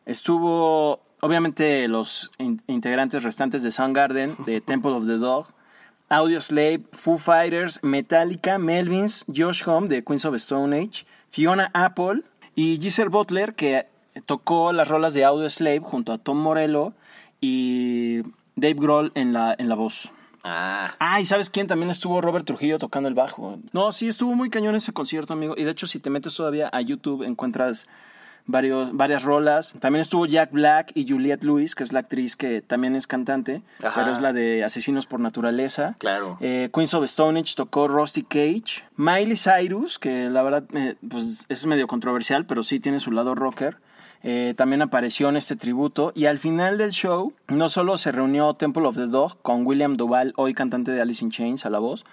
Estuvo, 0.05 1.01
obviamente, 1.21 1.89
los 1.89 2.31
in- 2.39 2.63
integrantes 2.69 3.23
restantes 3.25 3.63
de 3.63 3.73
Soundgarden, 3.73 4.37
de 4.47 4.61
Temple 4.67 4.93
of 4.93 5.07
the 5.07 5.17
Dog, 5.17 5.47
Audioslave, 6.09 6.83
Foo 6.93 7.17
Fighters, 7.19 7.83
Metallica, 7.83 8.59
Melvins, 8.59 9.25
Josh 9.35 9.65
Homme 9.67 9.89
de 9.89 10.05
Queens 10.05 10.25
of 10.25 10.37
Stone 10.37 10.77
Age, 10.79 11.05
Fiona 11.31 11.71
Apple 11.75 12.23
y 12.55 12.79
Giselle 12.81 13.09
Butler, 13.09 13.55
que 13.55 13.87
tocó 14.25 14.73
las 14.73 14.89
rolas 14.89 15.15
de 15.15 15.25
Audioslave 15.25 15.81
junto 15.81 16.13
a 16.13 16.19
Tom 16.19 16.39
Morello 16.39 16.93
y 17.41 18.23
Dave 18.57 18.75
Grohl 18.75 19.13
en 19.15 19.33
la, 19.33 19.55
en 19.59 19.69
la 19.69 19.75
voz. 19.75 20.11
Ah, 20.45 20.95
Ah, 21.01 21.21
y 21.21 21.27
¿sabes 21.27 21.51
quién? 21.51 21.67
También 21.67 21.91
estuvo 21.91 22.21
Robert 22.21 22.47
Trujillo 22.47 22.79
tocando 22.79 23.09
el 23.09 23.15
bajo. 23.15 23.59
No, 23.73 23.91
sí, 23.93 24.09
estuvo 24.09 24.35
muy 24.35 24.49
cañón 24.49 24.75
ese 24.75 24.93
concierto, 24.93 25.33
amigo. 25.33 25.55
Y 25.57 25.65
de 25.65 25.71
hecho, 25.73 25.87
si 25.87 25.99
te 25.99 26.09
metes 26.11 26.35
todavía 26.35 26.71
a 26.73 26.81
YouTube, 26.81 27.25
encuentras 27.25 27.87
varios, 28.47 28.97
varias 28.97 29.25
rolas. 29.25 29.75
También 29.81 30.03
estuvo 30.03 30.25
Jack 30.25 30.53
Black 30.53 30.93
y 30.95 31.09
Juliette 31.09 31.43
Lewis, 31.43 31.75
que 31.75 31.83
es 31.83 31.93
la 31.93 31.99
actriz 31.99 32.37
que 32.37 32.63
también 32.63 32.95
es 32.95 33.09
cantante, 33.09 33.63
Ajá. 33.83 34.01
pero 34.01 34.13
es 34.13 34.21
la 34.21 34.33
de 34.33 34.63
Asesinos 34.63 35.07
por 35.07 35.19
Naturaleza. 35.19 35.97
Claro. 35.99 36.39
Eh, 36.41 36.71
Queens 36.73 36.95
of 36.95 37.05
Stone 37.07 37.41
Age 37.41 37.55
tocó 37.57 37.89
Rusty 37.89 38.23
Cage. 38.23 38.85
Miley 38.97 39.37
Cyrus, 39.37 39.99
que 39.99 40.31
la 40.31 40.43
verdad 40.43 40.63
eh, 40.75 40.95
pues 41.11 41.45
es 41.49 41.67
medio 41.67 41.89
controversial, 41.89 42.47
pero 42.47 42.63
sí 42.63 42.79
tiene 42.79 43.01
su 43.01 43.11
lado 43.11 43.35
rocker. 43.35 43.79
Eh, 44.23 44.55
también 44.57 44.83
apareció 44.83 45.29
en 45.29 45.37
este 45.37 45.57
tributo 45.57 46.13
y 46.15 46.27
al 46.27 46.39
final 46.39 46.79
del 46.79 46.91
show 46.91 47.33
no 47.49 47.69
solo 47.69 47.97
se 47.99 48.13
reunió 48.13 48.55
Temple 48.55 48.87
of 48.87 48.97
the 48.97 49.07
Dog 49.07 49.41
con 49.43 49.67
William 49.67 49.97
Duval, 49.97 50.33
hoy 50.37 50.55
cantante 50.55 50.91
de 50.93 51.01
Alice 51.01 51.25
in 51.25 51.31
Chains 51.31 51.65
a 51.67 51.71
la 51.71 51.79
voz, 51.79 52.05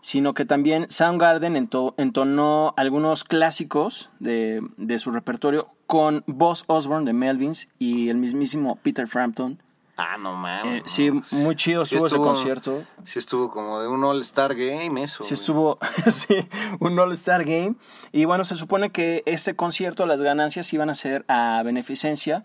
sino 0.00 0.32
que 0.34 0.44
también 0.44 0.88
Soundgarden 0.88 1.54
ento- 1.56 1.94
entonó 1.96 2.72
algunos 2.76 3.24
clásicos 3.24 4.10
de, 4.20 4.62
de 4.76 4.98
su 5.00 5.10
repertorio 5.10 5.66
con 5.86 6.22
Boss 6.26 6.64
Osborne 6.68 7.04
de 7.06 7.12
Melvins 7.12 7.68
y 7.78 8.08
el 8.08 8.16
mismísimo 8.18 8.76
Peter 8.82 9.08
Frampton. 9.08 9.58
Ah, 9.98 10.16
no 10.18 10.34
mames. 10.34 10.80
Eh, 10.80 10.82
sí, 10.86 11.10
muy 11.32 11.54
chido 11.54 11.84
Sí 11.84 11.96
estuvo, 11.96 12.06
ese 12.06 12.16
concierto. 12.16 12.84
Sí 13.04 13.18
estuvo 13.18 13.50
como 13.50 13.80
de 13.80 13.88
un 13.88 14.02
All-Star 14.04 14.54
Game 14.54 15.02
eso. 15.02 15.22
Sí 15.22 15.30
güey. 15.30 15.40
estuvo 15.40 15.78
sí, 16.10 16.48
un 16.80 16.98
All-Star 16.98 17.44
Game. 17.44 17.74
Y 18.12 18.24
bueno, 18.24 18.44
se 18.44 18.56
supone 18.56 18.90
que 18.90 19.22
este 19.26 19.54
concierto, 19.54 20.06
las 20.06 20.22
ganancias 20.22 20.72
iban 20.72 20.88
a 20.88 20.94
ser 20.94 21.24
a 21.28 21.62
beneficencia. 21.64 22.44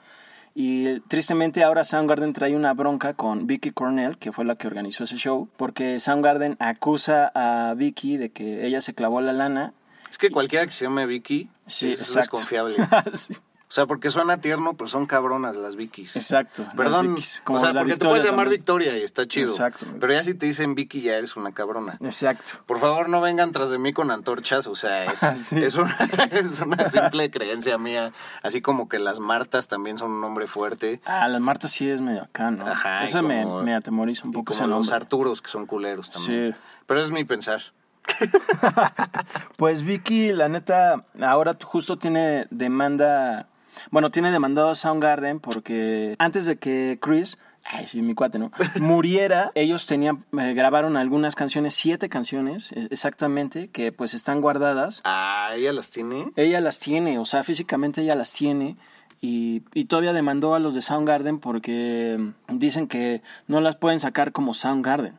Y 0.56 1.00
tristemente 1.02 1.64
ahora 1.64 1.84
Soundgarden 1.84 2.34
trae 2.34 2.56
una 2.56 2.74
bronca 2.74 3.16
con 3.16 3.48
Vicky 3.48 3.72
Cornell, 3.72 4.18
que 4.18 4.32
fue 4.32 4.46
la 4.46 4.56
que 4.56 4.68
organizó 4.68 5.06
ese 5.06 5.18
show, 5.18 5.50
porque 5.58 6.00
Soundgarden 6.00 6.58
acusa 6.60 7.32
a 7.34 7.74
Vicky 7.74 8.18
de 8.18 8.32
que 8.32 8.68
ella 8.68 8.82
se 8.82 8.94
clavó 8.94 9.20
la 9.22 9.34
lana. 9.34 9.74
Es 10.12 10.20
que 10.20 10.30
cualquiera 10.30 10.66
que 10.66 10.72
se 10.72 10.86
llame 10.86 11.08
Vicky 11.08 11.50
Sí, 11.66 11.92
es 11.92 12.02
exacto. 12.02 12.38
desconfiable. 12.38 12.76
Sí, 13.14 13.34
sea, 13.74 13.86
porque 13.88 14.10
suena 14.12 14.40
tierno, 14.40 14.74
pero 14.76 14.88
son 14.88 15.06
cabronas 15.08 15.56
las 15.56 15.76
Vickys. 15.76 16.16
exacto. 16.16 16.64
las 16.64 16.76
Perdón, 16.76 17.10
Vickys, 17.16 17.42
como 17.44 17.58
o 17.58 17.62
sea, 17.62 17.74
porque 17.74 17.98
te 17.98 18.08
puedes 18.08 18.24
llamar 18.24 18.46
también. 18.46 18.60
Victoria 18.60 18.98
y 18.98 19.02
está 19.04 19.28
chido. 19.28 19.50
Exacto. 19.50 19.86
Pero 20.00 20.14
ya 20.14 20.24
si 20.24 20.34
te 20.36 20.46
dicen 20.46 20.76
Vicky 20.76 21.02
ya 21.02 21.16
eres 21.16 21.36
una 21.36 21.52
cabrona. 21.54 21.98
Exacto. 22.02 22.60
Por 22.66 22.80
favor, 22.80 23.10
no 23.10 23.20
vengan 23.22 23.52
tras 23.52 23.70
de 23.72 23.80
mí 23.80 23.92
con 23.94 24.12
antorchas, 24.12 24.68
o 24.68 24.76
sea, 24.76 25.06
es, 25.06 25.24
Ah, 25.24 25.36
sí. 25.36 25.64
es 25.64 25.76
una, 25.76 25.96
es 26.32 26.60
una 26.60 26.88
simple 26.90 27.32
creencia 27.32 27.78
mía. 27.78 28.14
Así 28.44 28.62
como 28.62 28.88
que 28.88 29.00
las 29.00 29.20
Martas 29.20 29.68
también 29.68 29.98
son 29.98 30.12
un 30.12 30.22
nombre 30.22 30.48
fuerte. 30.48 31.02
Ah, 31.06 31.28
la 31.28 31.40
Marta 31.40 31.68
sí 31.68 31.90
es 31.90 32.00
medio 32.02 32.22
acá, 32.24 32.52
¿no? 32.52 32.68
Ajá, 32.68 33.02
y 33.02 33.06
Eso 33.06 33.24
me, 33.24 33.44
como- 33.44 33.64
me 33.64 33.74
atemoriza 33.76 34.24
un 34.26 34.30
Y 34.30 34.34
poco 34.34 34.54
como 34.54 34.56
ese 34.56 34.68
los 34.68 34.88
nombre. 34.88 34.96
Arturos, 34.96 35.42
que 35.42 35.50
son 35.50 35.66
culeros 35.66 36.12
también. 36.12 36.52
Sí. 36.54 36.58
Pero 36.86 37.02
es 37.02 37.10
mi 37.12 37.24
pensar. 37.24 37.62
Pues 39.58 39.84
Vicky, 39.84 40.34
la 40.34 40.50
neta, 40.50 41.04
ahora 41.22 41.56
justo 41.64 41.98
tiene 41.98 42.48
demanda, 42.50 43.48
bueno, 43.92 44.12
tiene 44.12 44.32
demandado 44.32 44.70
a 44.70 44.76
Soundgarden 44.76 45.40
porque 45.40 46.16
antes 46.20 46.46
de 46.46 46.58
que 46.58 46.98
Chris, 47.02 47.38
ay 47.66 47.88
sí, 47.88 48.02
mi 48.02 48.14
cuate, 48.16 48.40
¿no? 48.40 48.52
Muriera, 48.80 49.52
ellos 49.56 49.86
tenían, 49.86 50.26
eh, 50.38 50.54
grabaron 50.54 50.98
algunas 50.98 51.36
canciones, 51.36 51.74
siete 51.74 52.10
canciones 52.10 52.72
eh, 52.74 52.88
exactamente, 52.92 53.70
que 53.70 53.92
pues 53.92 54.14
están 54.14 54.42
guardadas. 54.42 55.02
Ah, 55.06 55.52
ella 55.56 55.74
las 55.74 55.90
tiene. 55.90 56.32
Ella 56.36 56.62
las 56.62 56.80
tiene, 56.80 57.20
o 57.20 57.26
sea, 57.26 57.44
físicamente 57.44 58.02
ella 58.02 58.16
las 58.16 58.32
tiene. 58.32 58.78
Y, 59.22 59.64
y 59.74 59.86
todavía 59.86 60.12
demandó 60.12 60.54
a 60.54 60.60
los 60.60 60.74
de 60.76 60.82
Soundgarden 60.82 61.40
porque 61.40 62.18
mm, 62.50 62.58
dicen 62.60 62.88
que 62.90 63.22
no 63.48 63.62
las 63.62 63.78
pueden 63.78 64.02
sacar 64.02 64.34
como 64.34 64.54
Soundgarden. 64.54 65.18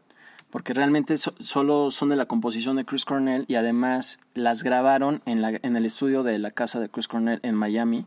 Porque 0.51 0.75
realmente 0.75 1.17
so- 1.17 1.35
solo 1.41 1.91
son 1.91 2.11
de 2.11 2.17
la 2.17 2.27
composición 2.27 2.77
de 2.77 2.85
Chris 2.85 3.07
Cornell 3.07 3.47
y 3.49 3.55
además 3.55 4.21
las 4.35 4.63
grabaron 4.63 5.23
en, 5.25 5.41
la, 5.41 5.59
en 5.63 5.75
el 5.77 5.87
estudio 5.87 6.23
de 6.23 6.39
la 6.39 6.51
casa 6.51 6.81
de 6.81 6.91
Chris 6.91 7.09
Cornell 7.09 7.41
en 7.43 7.55
Miami. 7.55 8.05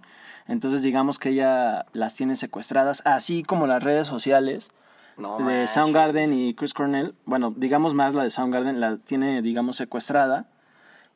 Entonces 0.47 0.81
digamos 0.81 1.19
que 1.19 1.29
ella 1.29 1.85
las 1.93 2.15
tiene 2.15 2.35
secuestradas, 2.35 3.01
así 3.05 3.43
como 3.43 3.67
las 3.67 3.83
redes 3.83 4.07
sociales 4.07 4.71
No 5.17 5.37
de 5.37 5.43
manches. 5.43 5.71
Soundgarden 5.71 6.33
y 6.33 6.53
Chris 6.53 6.73
Cornell. 6.73 7.15
Bueno, 7.25 7.53
digamos 7.55 7.93
más 7.93 8.13
la 8.13 8.23
de 8.23 8.29
Soundgarden, 8.31 8.79
la 8.79 8.97
tiene, 8.97 9.41
digamos, 9.41 9.75
secuestrada. 9.77 10.45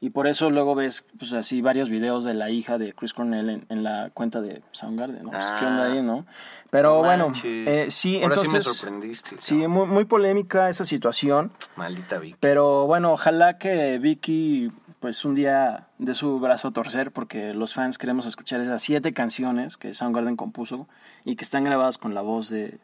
Y 0.04 0.10
por 0.10 0.26
eso 0.26 0.50
luego 0.50 0.74
ves, 0.74 1.08
pues 1.20 1.32
así, 1.34 1.62
varios 1.62 1.92
videos 1.92 2.24
de 2.24 2.34
la 2.34 2.50
hija 2.50 2.80
de 2.80 2.92
Chris 2.94 3.14
Cornell 3.14 3.52
en, 3.52 3.66
en 3.70 3.84
la 3.84 4.10
cuenta 4.12 4.42
de 4.42 4.64
Soundgarden, 4.72 5.22
¿no? 5.26 5.30
Pues, 5.30 5.46
¿qué 5.60 5.64
onda 5.66 5.84
Ah. 5.84 5.92
ahí, 5.92 6.02
no? 6.02 6.26
Pero 6.72 6.94
No 6.94 6.98
bueno, 7.06 7.32
eh, 7.44 7.86
sí, 7.92 8.16
Ahora 8.16 8.34
entonces... 8.34 8.64
sí 8.64 8.70
me 8.70 8.74
sorprendiste. 8.74 9.36
Sí, 9.38 9.56
muy, 9.68 9.86
muy 9.86 10.06
polémica 10.06 10.70
esa 10.70 10.86
situación. 10.86 11.52
Maldita 11.76 12.18
Vicky. 12.18 12.36
Pero 12.40 12.88
bueno, 12.88 13.12
ojalá 13.14 13.60
que 13.60 14.00
Vicky, 14.00 14.72
pues 15.02 15.26
un 15.26 15.36
día 15.36 15.88
dé 15.97 16.14
su 16.14 16.39
brazo 16.39 16.70
a 16.70 16.72
torcer, 16.72 17.12
porque 17.12 17.54
los 17.54 17.74
fans 17.74 17.97
queremos 17.97 18.26
escuchar 18.26 18.62
esas 18.62 18.82
siete 18.82 19.14
canciones 19.14 19.76
que 19.76 19.93
Soundgarden 19.93 20.38
compuso 20.38 20.88
y 21.26 21.36
que 21.36 21.43
están 21.43 21.64
grabadas 21.66 21.97
con 21.97 22.14
la 22.14 22.22
voz 22.22 22.47
de 22.49 22.78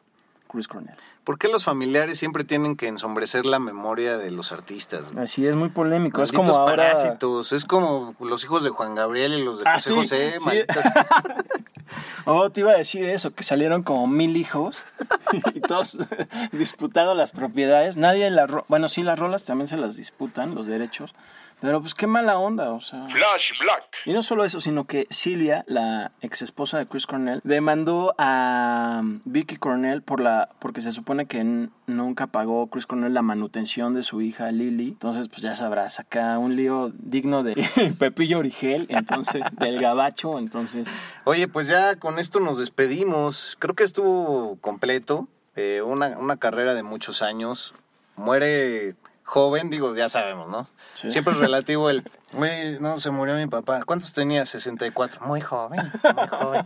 Chris 0.51 0.67
Cornell. 0.67 0.95
¿Por 1.23 1.37
qué 1.37 1.47
los 1.49 1.63
familiares 1.65 2.17
siempre 2.19 2.43
tienen 2.45 2.75
que 2.77 2.87
ensombrecer 2.87 3.45
la 3.45 3.59
memoria 3.59 4.17
de 4.17 4.31
los 4.31 4.51
artistas? 4.53 5.11
Así 5.17 5.45
es 5.45 5.55
muy 5.55 5.69
polémico. 5.69 6.23
es 6.23 6.31
como 6.31 6.53
ahora. 6.55 6.75
parásitos. 6.77 7.51
Es 7.51 7.65
como 7.65 8.15
los 8.21 8.43
hijos 8.45 8.63
de 8.63 8.69
Juan 8.69 8.95
Gabriel 8.95 9.33
y 9.33 9.43
los 9.43 9.59
de 9.59 9.65
Ah, 9.67 9.73
José 9.75 9.89
sí, 9.89 9.95
José. 9.95 10.35
sí. 10.39 10.45
malditas- 10.45 10.93
Oh, 12.25 12.49
te 12.49 12.59
iba 12.61 12.71
a 12.71 12.77
decir 12.77 13.05
eso, 13.05 13.33
que 13.33 13.43
salieron 13.43 13.81
como 13.83 14.07
mil 14.07 14.35
hijos 14.35 14.83
y 15.53 15.61
todos 15.61 15.97
disputando 16.51 17.13
las 17.15 17.31
propiedades. 17.31 17.95
Nadie 17.95 18.29
las... 18.29 18.49
ro- 18.49 18.65
Bueno, 18.67 18.89
sí, 18.89 19.03
las 19.03 19.17
rolas 19.17 19.45
también 19.45 19.67
se 19.67 19.77
las 19.77 19.95
disputan, 19.95 20.53
los 20.55 20.65
derechos. 20.65 21.13
Pero 21.59 21.81
pues 21.81 21.95
qué 21.95 22.05
mala 22.05 22.37
onda, 22.37 22.71
o 22.71 22.81
sea... 22.81 23.07
Flash 23.09 23.59
Black. 23.61 23.89
Y 24.05 24.13
no 24.13 24.21
solo 24.21 24.45
eso, 24.45 24.61
sino 24.61 24.83
que 24.85 25.07
Silvia, 25.09 25.65
la 25.67 26.11
ex 26.21 26.43
esposa 26.43 26.77
de 26.77 26.85
Chris 26.85 27.07
Cornell, 27.07 27.41
demandó 27.43 28.13
a 28.19 28.99
um, 29.01 29.21
Vicky 29.25 29.55
Cornell 29.55 30.03
por 30.03 30.19
la, 30.19 30.49
porque 30.59 30.81
se 30.81 30.91
supone 30.91 31.25
que 31.25 31.43
nunca 31.87 32.27
pagó 32.27 32.67
Chris 32.67 32.85
Cornell 32.85 33.13
la 33.13 33.23
manutención 33.23 33.95
de 33.95 34.03
su 34.03 34.21
hija 34.21 34.51
Lily. 34.51 34.89
Entonces, 34.89 35.29
pues 35.29 35.41
ya 35.41 35.55
sabrás, 35.55 35.99
acá 35.99 36.37
un 36.37 36.55
lío 36.55 36.91
digno 36.93 37.41
de 37.41 37.55
Pepillo 37.99 38.37
Origel, 38.37 38.85
entonces, 38.89 39.41
del 39.53 39.81
gabacho, 39.81 40.37
entonces. 40.37 40.87
Oye, 41.23 41.47
pues 41.47 41.67
ya 41.67 41.95
con 41.95 42.19
esto 42.19 42.39
nos 42.39 42.59
despedimos. 42.59 43.55
Creo 43.59 43.73
que 43.73 43.83
estuvo 43.83 44.57
completo. 44.61 45.27
eh, 45.55 45.81
una, 45.81 46.09
una 46.19 46.37
carrera 46.37 46.75
de 46.75 46.83
muchos 46.83 47.23
años. 47.23 47.73
Muere 48.15 48.95
joven, 49.27 49.69
digo, 49.69 49.93
ya 49.93 50.07
sabemos, 50.07 50.47
¿no? 50.47 50.67
Sí. 50.93 51.11
Siempre 51.11 51.33
es 51.33 51.39
relativo 51.39 51.89
el, 51.89 52.09
güey, 52.31 52.79
no, 52.79 52.99
se 52.99 53.11
murió 53.11 53.35
mi 53.35 53.45
papá. 53.45 53.81
¿Cuántos 53.85 54.13
tenía? 54.13 54.45
64. 54.45 55.21
Muy 55.25 55.41
joven, 55.41 55.81
muy 56.15 56.27
joven. 56.27 56.65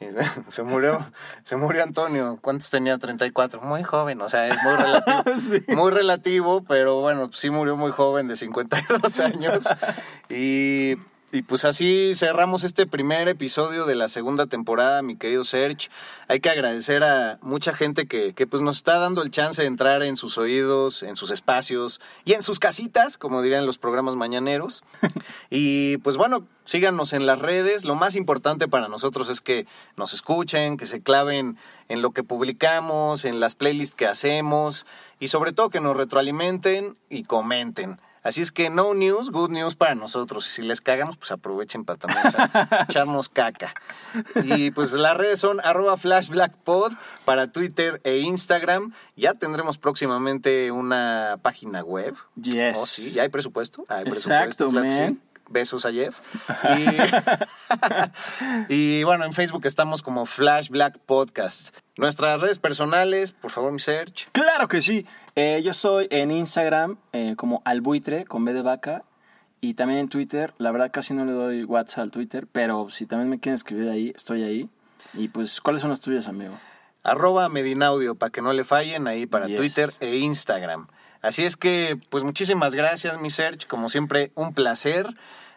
Y 0.00 0.06
se 0.48 0.62
murió, 0.62 1.12
se 1.44 1.56
murió 1.56 1.82
Antonio. 1.82 2.38
¿Cuántos 2.40 2.70
tenía? 2.70 2.96
34. 2.96 3.60
Muy 3.60 3.82
joven, 3.82 4.22
o 4.22 4.28
sea, 4.28 4.48
es 4.48 4.56
muy 4.62 4.74
relativo. 4.74 5.22
Muy 5.76 5.92
relativo, 5.92 6.64
pero 6.64 7.00
bueno, 7.00 7.30
sí 7.32 7.50
murió 7.50 7.76
muy 7.76 7.92
joven, 7.92 8.26
de 8.26 8.36
52 8.36 9.20
años. 9.20 9.66
Y, 10.30 10.96
y 11.30 11.42
pues 11.42 11.64
así 11.64 12.12
cerramos 12.14 12.64
este 12.64 12.86
primer 12.86 13.28
episodio 13.28 13.84
de 13.84 13.94
la 13.94 14.08
segunda 14.08 14.46
temporada, 14.46 15.02
mi 15.02 15.16
querido 15.16 15.44
Serge. 15.44 15.90
Hay 16.26 16.40
que 16.40 16.48
agradecer 16.48 17.04
a 17.04 17.38
mucha 17.42 17.74
gente 17.74 18.06
que, 18.06 18.32
que 18.32 18.46
pues 18.46 18.62
nos 18.62 18.78
está 18.78 18.98
dando 18.98 19.22
el 19.22 19.30
chance 19.30 19.60
de 19.60 19.68
entrar 19.68 20.02
en 20.02 20.16
sus 20.16 20.38
oídos, 20.38 21.02
en 21.02 21.16
sus 21.16 21.30
espacios 21.30 22.00
y 22.24 22.32
en 22.32 22.42
sus 22.42 22.58
casitas, 22.58 23.18
como 23.18 23.42
dirían 23.42 23.66
los 23.66 23.78
programas 23.78 24.16
mañaneros. 24.16 24.82
Y 25.50 25.96
pues 25.98 26.16
bueno, 26.16 26.46
síganos 26.64 27.12
en 27.12 27.26
las 27.26 27.38
redes. 27.38 27.84
Lo 27.84 27.94
más 27.94 28.16
importante 28.16 28.68
para 28.68 28.88
nosotros 28.88 29.28
es 29.30 29.40
que 29.40 29.66
nos 29.96 30.12
escuchen, 30.12 30.76
que 30.76 30.86
se 30.86 31.00
claven 31.00 31.56
en 31.88 32.02
lo 32.02 32.10
que 32.10 32.22
publicamos, 32.22 33.24
en 33.24 33.40
las 33.40 33.54
playlists 33.54 33.94
que 33.94 34.06
hacemos 34.06 34.86
y 35.18 35.28
sobre 35.28 35.52
todo 35.52 35.70
que 35.70 35.80
nos 35.80 35.96
retroalimenten 35.96 36.96
y 37.08 37.24
comenten. 37.24 37.98
Así 38.22 38.42
es 38.42 38.52
que 38.52 38.68
no 38.70 38.94
news, 38.94 39.30
good 39.30 39.50
news 39.50 39.76
para 39.76 39.94
nosotros. 39.94 40.46
Y 40.48 40.50
si 40.50 40.62
les 40.62 40.80
cagamos, 40.80 41.16
pues 41.16 41.30
aprovechen 41.30 41.84
para 41.84 41.98
también 41.98 42.22
echar- 42.24 42.86
echarnos 42.88 43.28
caca. 43.28 43.72
Y 44.42 44.70
pues 44.72 44.92
las 44.92 45.16
redes 45.16 45.38
son 45.40 45.60
arroba 45.60 45.96
flashblackpod 45.96 46.92
para 47.24 47.52
Twitter 47.52 48.00
e 48.04 48.18
Instagram. 48.18 48.92
Ya 49.16 49.34
tendremos 49.34 49.78
próximamente 49.78 50.70
una 50.70 51.38
página 51.42 51.82
web. 51.82 52.14
Yes. 52.40 52.78
Oh, 52.80 52.86
sí, 52.86 53.10
ya 53.10 53.22
hay 53.22 53.28
presupuesto. 53.28 53.84
Hay 53.88 54.04
Exacto, 54.06 54.68
presupuesto, 54.68 54.70
claro 54.70 54.92
sí. 55.14 55.18
Besos 55.48 55.86
a 55.86 55.92
Jeff. 55.92 56.20
Y, 58.68 58.72
y 59.00 59.04
bueno, 59.04 59.24
en 59.24 59.32
Facebook 59.32 59.66
estamos 59.66 60.02
como 60.02 60.26
Flash 60.26 60.68
Black 60.68 60.98
Podcast. 60.98 61.74
Nuestras 61.96 62.40
redes 62.40 62.58
personales, 62.58 63.32
por 63.32 63.50
favor, 63.50 63.72
mi 63.72 63.78
search. 63.78 64.28
Claro 64.32 64.68
que 64.68 64.80
sí. 64.80 65.06
Eh, 65.34 65.62
yo 65.64 65.72
soy 65.74 66.06
en 66.10 66.30
Instagram 66.30 66.96
eh, 67.12 67.34
como 67.36 67.62
albuitre 67.64 68.24
con 68.24 68.44
B 68.44 68.52
de 68.52 68.62
vaca 68.62 69.04
y 69.60 69.74
también 69.74 70.00
en 70.00 70.08
Twitter. 70.08 70.54
La 70.58 70.70
verdad 70.70 70.90
casi 70.92 71.14
no 71.14 71.24
le 71.24 71.32
doy 71.32 71.64
WhatsApp 71.64 72.04
al 72.04 72.10
Twitter, 72.10 72.46
pero 72.50 72.88
si 72.90 73.06
también 73.06 73.28
me 73.28 73.40
quieren 73.40 73.54
escribir 73.54 73.88
ahí, 73.88 74.12
estoy 74.14 74.42
ahí. 74.44 74.68
Y 75.14 75.28
pues, 75.28 75.60
¿cuáles 75.60 75.80
son 75.80 75.90
las 75.90 76.00
tuyas, 76.00 76.28
amigo? 76.28 76.54
arroba 77.04 77.48
Medinaudio 77.48 78.16
para 78.16 78.30
que 78.30 78.42
no 78.42 78.52
le 78.52 78.64
fallen 78.64 79.06
ahí 79.06 79.24
para 79.24 79.46
Yes. 79.46 79.56
Twitter 79.56 79.88
e 80.00 80.16
Instagram. 80.16 80.88
Así 81.22 81.44
es 81.44 81.56
que, 81.56 81.98
pues 82.10 82.24
muchísimas 82.24 82.74
gracias, 82.74 83.18
mi 83.18 83.30
Serge. 83.30 83.66
Como 83.66 83.88
siempre, 83.88 84.32
un 84.34 84.54
placer. 84.54 85.06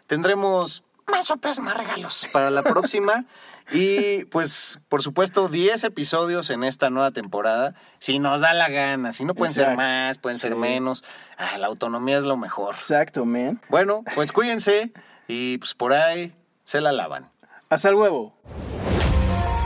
Tendremos 0.06 0.82
más 1.06 1.26
sorpresas, 1.26 1.64
más 1.64 1.76
regalos 1.76 2.26
para 2.32 2.50
la 2.50 2.62
próxima. 2.62 3.24
y 3.72 4.24
pues, 4.26 4.80
por 4.88 5.02
supuesto, 5.02 5.48
10 5.48 5.84
episodios 5.84 6.50
en 6.50 6.64
esta 6.64 6.90
nueva 6.90 7.10
temporada. 7.12 7.74
Si 7.98 8.18
nos 8.18 8.40
da 8.40 8.54
la 8.54 8.68
gana, 8.68 9.12
si 9.12 9.24
no 9.24 9.34
pueden 9.34 9.54
ser 9.54 9.76
más, 9.76 10.18
pueden 10.18 10.38
ser 10.38 10.56
menos. 10.56 11.04
Ah, 11.38 11.58
la 11.58 11.66
autonomía 11.66 12.18
es 12.18 12.24
lo 12.24 12.36
mejor. 12.36 12.74
Exacto, 12.74 13.24
man. 13.24 13.60
Bueno, 13.68 14.04
pues 14.14 14.32
cuídense 14.32 14.92
y 15.28 15.58
pues 15.58 15.74
por 15.74 15.92
ahí 15.92 16.34
se 16.64 16.80
la 16.80 16.92
lavan. 16.92 17.30
Hasta 17.68 17.88
el 17.88 17.94
huevo. 17.94 18.34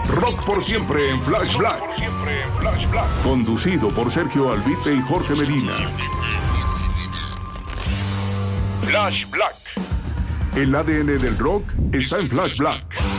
Rock 0.09 0.45
por 0.45 0.65
siempre 0.65 1.11
en 1.11 1.21
Flash 1.23 1.57
Black. 1.57 1.83
Conducido 3.23 3.89
por 3.91 4.13
Sergio 4.13 4.53
Albite 4.53 4.95
y 4.95 5.01
Jorge 5.03 5.35
Medina. 5.35 5.73
Flash 8.87 9.29
Black. 9.31 9.55
El 10.55 10.75
ADN 10.75 11.19
del 11.19 11.39
rock 11.39 11.65
está 11.93 12.21
en 12.21 12.29
Flash 12.29 12.59
Black. 12.59 13.16